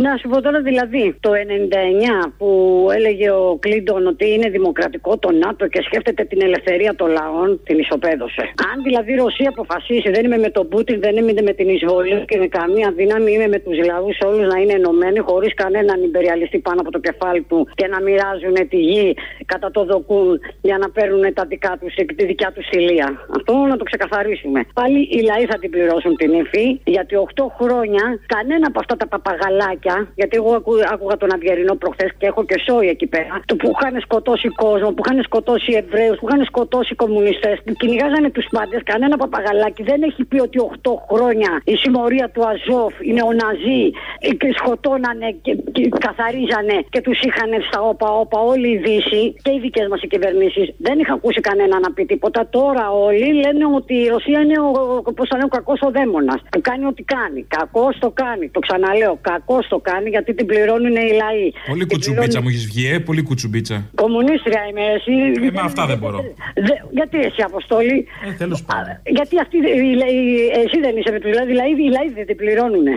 Να 0.05 0.11
σου 0.19 0.27
πω 0.29 0.41
τώρα 0.41 0.61
δηλαδή, 0.61 1.03
το 1.19 1.31
99 1.33 2.33
που 2.37 2.49
έλεγε 2.97 3.29
ο 3.31 3.57
Κλίντον 3.59 4.07
ότι 4.07 4.25
είναι 4.33 4.49
δημοκρατικό 4.49 5.17
το 5.17 5.31
ΝΑΤΟ 5.31 5.67
και 5.67 5.81
σκέφτεται 5.87 6.23
την 6.23 6.39
ελευθερία 6.41 6.95
των 6.95 7.09
λαών, 7.09 7.59
την 7.63 7.77
ισοπαίδωσε. 7.79 8.41
Αν 8.71 8.83
δηλαδή 8.83 9.11
η 9.11 9.15
Ρωσία 9.15 9.49
αποφασίσει, 9.49 10.09
δεν 10.09 10.25
είμαι 10.25 10.37
με 10.37 10.49
τον 10.49 10.67
Πούτιν, 10.69 10.99
δεν 10.99 11.15
είμαι 11.17 11.33
με 11.41 11.53
την 11.59 11.67
εισβολή 11.69 12.25
και 12.27 12.37
με 12.37 12.47
καμία 12.47 12.93
δύναμη, 12.95 13.31
είμαι 13.31 13.47
με 13.47 13.59
τους 13.59 13.77
λαούς 13.85 14.17
όλους 14.25 14.45
να 14.53 14.57
είναι 14.61 14.73
ενωμένοι, 14.73 15.19
χωρίς 15.19 15.53
κανέναν 15.53 16.03
υπεριαλιστή 16.03 16.57
πάνω 16.59 16.79
από 16.81 16.91
το 16.91 16.99
κεφάλι 16.99 17.41
του 17.49 17.67
και 17.75 17.87
να 17.87 18.01
μοιράζουν 18.01 18.55
τη 18.69 18.77
γη 18.77 19.13
κατά 19.45 19.71
το 19.71 19.81
δοκούν 19.85 20.39
για 20.61 20.77
να 20.77 20.89
παίρνουν 20.89 21.33
τα 21.33 21.45
δικά 21.45 21.77
τους, 21.81 21.93
τη 22.17 22.25
δικιά 22.25 22.51
τους 22.55 22.65
στηλεία. 22.65 23.07
Αυτό 23.37 23.53
να 23.71 23.77
το 23.77 23.83
ξεκαθαρίσουμε. 23.83 24.59
Πάλι 24.73 24.99
οι 25.11 25.21
λαοί 25.29 25.45
θα 25.51 25.57
την 25.61 25.69
πληρώσουν 25.69 26.13
την 26.21 26.31
ύφη, 26.41 26.65
γιατί 26.95 27.13
8 27.15 27.47
χρόνια 27.59 28.03
κανένα 28.35 28.65
από 28.71 28.79
αυτά 28.83 28.95
τα 29.01 29.07
παπαγαλάκια, 29.13 29.95
γιατί 30.19 30.35
εγώ 30.41 30.51
ακού- 30.59 30.85
άκουγα 30.93 31.15
τον 31.17 31.29
Αυγερινό 31.35 31.75
προχθές 31.81 32.11
και 32.17 32.25
έχω 32.31 32.41
και 32.49 32.57
σόι 32.65 32.87
εκεί 32.95 33.07
πέρα, 33.07 33.33
του 33.47 33.55
που 33.55 33.67
είχαν 33.73 33.95
σκοτώσει 34.01 34.47
κόσμο, 34.63 34.89
που 34.95 35.01
είχαν 35.05 35.19
σκοτώσει 35.23 35.71
Εβραίους, 35.81 36.17
που 36.19 36.27
είχαν 36.27 36.41
σκοτώσει 36.51 36.95
κομμουνιστές, 36.95 37.55
που 37.65 37.73
κυνηγάζανε 37.73 38.29
τους 38.29 38.45
πάντες. 38.55 38.81
Κανένα 38.91 39.15
παπαγαλάκι 39.17 39.83
δεν 39.83 39.99
έχει 40.03 40.23
πει 40.29 40.39
ότι 40.47 40.57
8 40.59 40.91
χρόνια 41.09 41.51
η 41.63 41.75
συμμορία 41.75 42.29
του 42.33 42.41
Αζόφ, 42.51 42.93
οι 43.07 43.11
νεοναζί, 43.17 43.83
ε, 44.19 44.29
και 44.39 44.49
σκοτώνανε 44.59 45.29
και, 45.41 45.53
και 45.71 45.89
καθαρίζανε 46.05 46.77
και 46.89 47.01
τους 47.01 47.19
είχαν 47.27 47.51
στα 47.67 47.79
όπα-όπα 47.81 48.39
όλη 48.51 48.67
η 48.69 48.77
Δύση 48.77 49.23
και 49.43 49.51
οι 49.55 49.59
δικές 49.59 49.87
μας 49.87 50.01
κυβερνήσεις. 50.09 50.67
Δεν 50.77 50.99
είχα 50.99 51.13
ακούσει 51.13 51.39
κανένα 51.49 51.79
να 51.79 51.89
πει 51.95 52.05
τίποτα. 52.05 52.47
Τώρα 52.49 52.91
όλοι 52.91 53.33
λένε 53.43 53.65
ότι 53.75 53.93
η 53.93 54.07
Ρωσία 54.07 54.39
είναι 54.41 54.59
ο, 54.59 55.01
πώς 55.17 55.25
θα 55.29 55.35
λένε, 55.37 55.47
ο 55.51 55.53
κακός 55.57 55.79
ο 55.87 55.89
δαίμονας. 55.97 56.39
Που 56.53 56.59
κάνει 56.69 56.83
ό,τι 56.91 57.03
κάνει. 57.15 57.39
Κακός 57.57 57.93
το 58.03 58.09
κάνει. 58.23 58.45
Το 58.55 58.59
ξαναλέω. 58.65 59.13
Κακός 59.31 59.63
το 59.73 59.77
κάνει, 59.89 60.07
γιατί 60.15 60.29
την 60.39 60.45
πληρώνουν 60.51 60.95
οι 61.05 61.11
λαοί. 61.23 61.45
Πολύ 61.71 61.83
Την 61.85 61.89
κουτσουμπίτσα 61.91 62.23
πληρώνει- 62.23 62.43
μου 62.43 62.49
έχεις 62.53 62.65
βγει, 62.71 62.83
ε, 62.93 62.97
πολύ 63.09 63.21
κουτσουμπίτσα. 63.27 63.77
Κομμουνίστρια 64.03 64.61
είμαι 64.69 64.83
εσύ. 64.97 65.13
Ε, 65.47 65.51
μα 65.57 65.61
αυτά 65.71 65.83
δεν 65.91 65.97
μπορώ. 66.01 66.19
Δε- 66.67 66.79
γιατί 66.99 67.17
εσύ, 67.27 67.41
Αποστόλη; 67.51 67.97
Ε, 68.27 68.31
τέλος 68.43 68.59
πάντων. 68.69 68.93
Γιατί 69.17 69.33
αυτοί, 69.43 69.55
οι, 69.57 69.89
οι- 70.15 70.47
εσύ 70.63 70.77
δεν 70.85 70.93
είσαι 70.97 71.11
με 71.15 71.19
του 71.23 71.29
λαοί, 71.37 71.45
δηλαδή 71.53 71.69
οι 71.87 71.91
λαοί 71.97 72.09
δεν 72.17 72.25
την 72.31 72.37
πληρώνουν. 72.41 72.87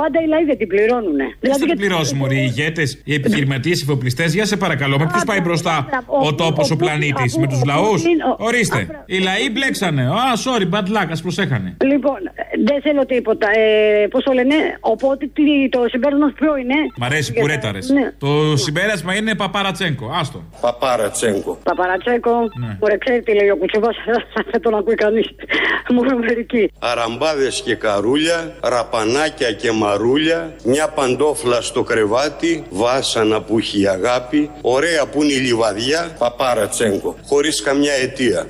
Πάντα 0.00 0.16
οι 0.24 0.26
λαοί 0.32 0.44
δεν 0.50 0.58
την 0.62 0.68
πληρώνουν. 0.72 1.18
Ποιο 1.40 1.52
θα 1.62 1.66
την 1.72 1.78
πληρώσεις, 1.82 2.12
Μωρή, 2.18 2.36
οι 2.36 2.46
ηγέτες, 2.50 2.88
οι 3.04 3.14
επιχειρηματίες, 3.14 3.80
οι 3.80 3.84
εφοπλιστές, 3.86 4.34
για 4.34 4.44
σε 4.50 4.56
παρακαλώ. 4.56 4.98
Με 4.98 5.06
ποιου 5.12 5.20
πάει 5.26 5.40
μπροστά 5.40 5.74
ο 6.28 6.34
τόπος, 6.34 6.70
ο 6.70 6.76
πλανήτης, 6.76 7.36
με 7.36 7.46
τους 7.46 7.62
λαούς; 7.64 8.02
Ορίστε. 8.38 8.80
Οι 9.06 9.18
λαοί 9.18 9.50
μπλέξανε. 9.52 10.02
Α, 10.02 10.22
sorry, 10.44 10.66
bad 10.74 10.86
luck, 10.96 11.06
ας 11.10 11.22
προσέχανε. 11.22 11.67
Λοιπόν, 11.84 12.18
δεν 12.64 12.80
θέλω 12.82 13.06
τίποτα. 13.06 13.46
Ε, 13.58 14.06
Πώς 14.10 14.22
το 14.24 14.32
λένε, 14.32 14.54
οπότε 14.80 15.26
τι- 15.34 15.68
το 15.70 15.84
συμπέρασμα 15.88 16.32
ποιο 16.38 16.56
είναι; 16.56 16.74
Μ' 16.96 17.04
αρέσει 17.04 17.32
που 17.32 17.46
ρέταρες. 17.46 17.88
Ναι. 17.88 18.12
Το 18.18 18.56
συμπέρασμα 18.56 19.14
είναι 19.14 19.34
Παπαρατσέγκο. 19.34 20.10
Άστο. 20.20 20.42
Παπαρατσέγκο. 20.60 21.58
Παπαρατσέκο, 21.62 22.30
Ναι. 22.60 22.76
ωραία, 22.78 22.96
ξέρει 22.96 23.22
τι 23.22 23.34
λέει 23.34 23.48
ο 23.50 23.56
κουτσουμπά, 23.56 23.88
δεν 24.50 24.60
τον 24.60 24.74
ακούει 24.76 24.94
κανείς. 24.94 25.26
Μόνο 25.94 26.16
μερικοί. 26.18 26.70
Αραμπάδες 26.78 27.62
και 27.64 27.74
καρούλια, 27.74 28.54
ραπανάκια 28.62 29.52
και 29.52 29.70
μαρούλια, 29.72 30.52
μια 30.64 30.88
παντόφλα 30.88 31.60
στο 31.60 31.82
κρεβάτι, 31.82 32.64
βάσανα 32.70 33.42
που 33.42 33.58
έχει 33.58 33.80
η 33.80 33.86
αγάπη, 33.86 34.50
ωραία 34.62 35.06
που 35.06 35.22
είναι 35.22 35.32
η 35.32 35.36
λιβαδιά, 35.36 36.08
παπάρα 36.18 36.68
τσέγκο, 36.68 37.16
χωρίς 37.26 37.62
καμιά 37.62 37.92
αιτία. 37.92 38.46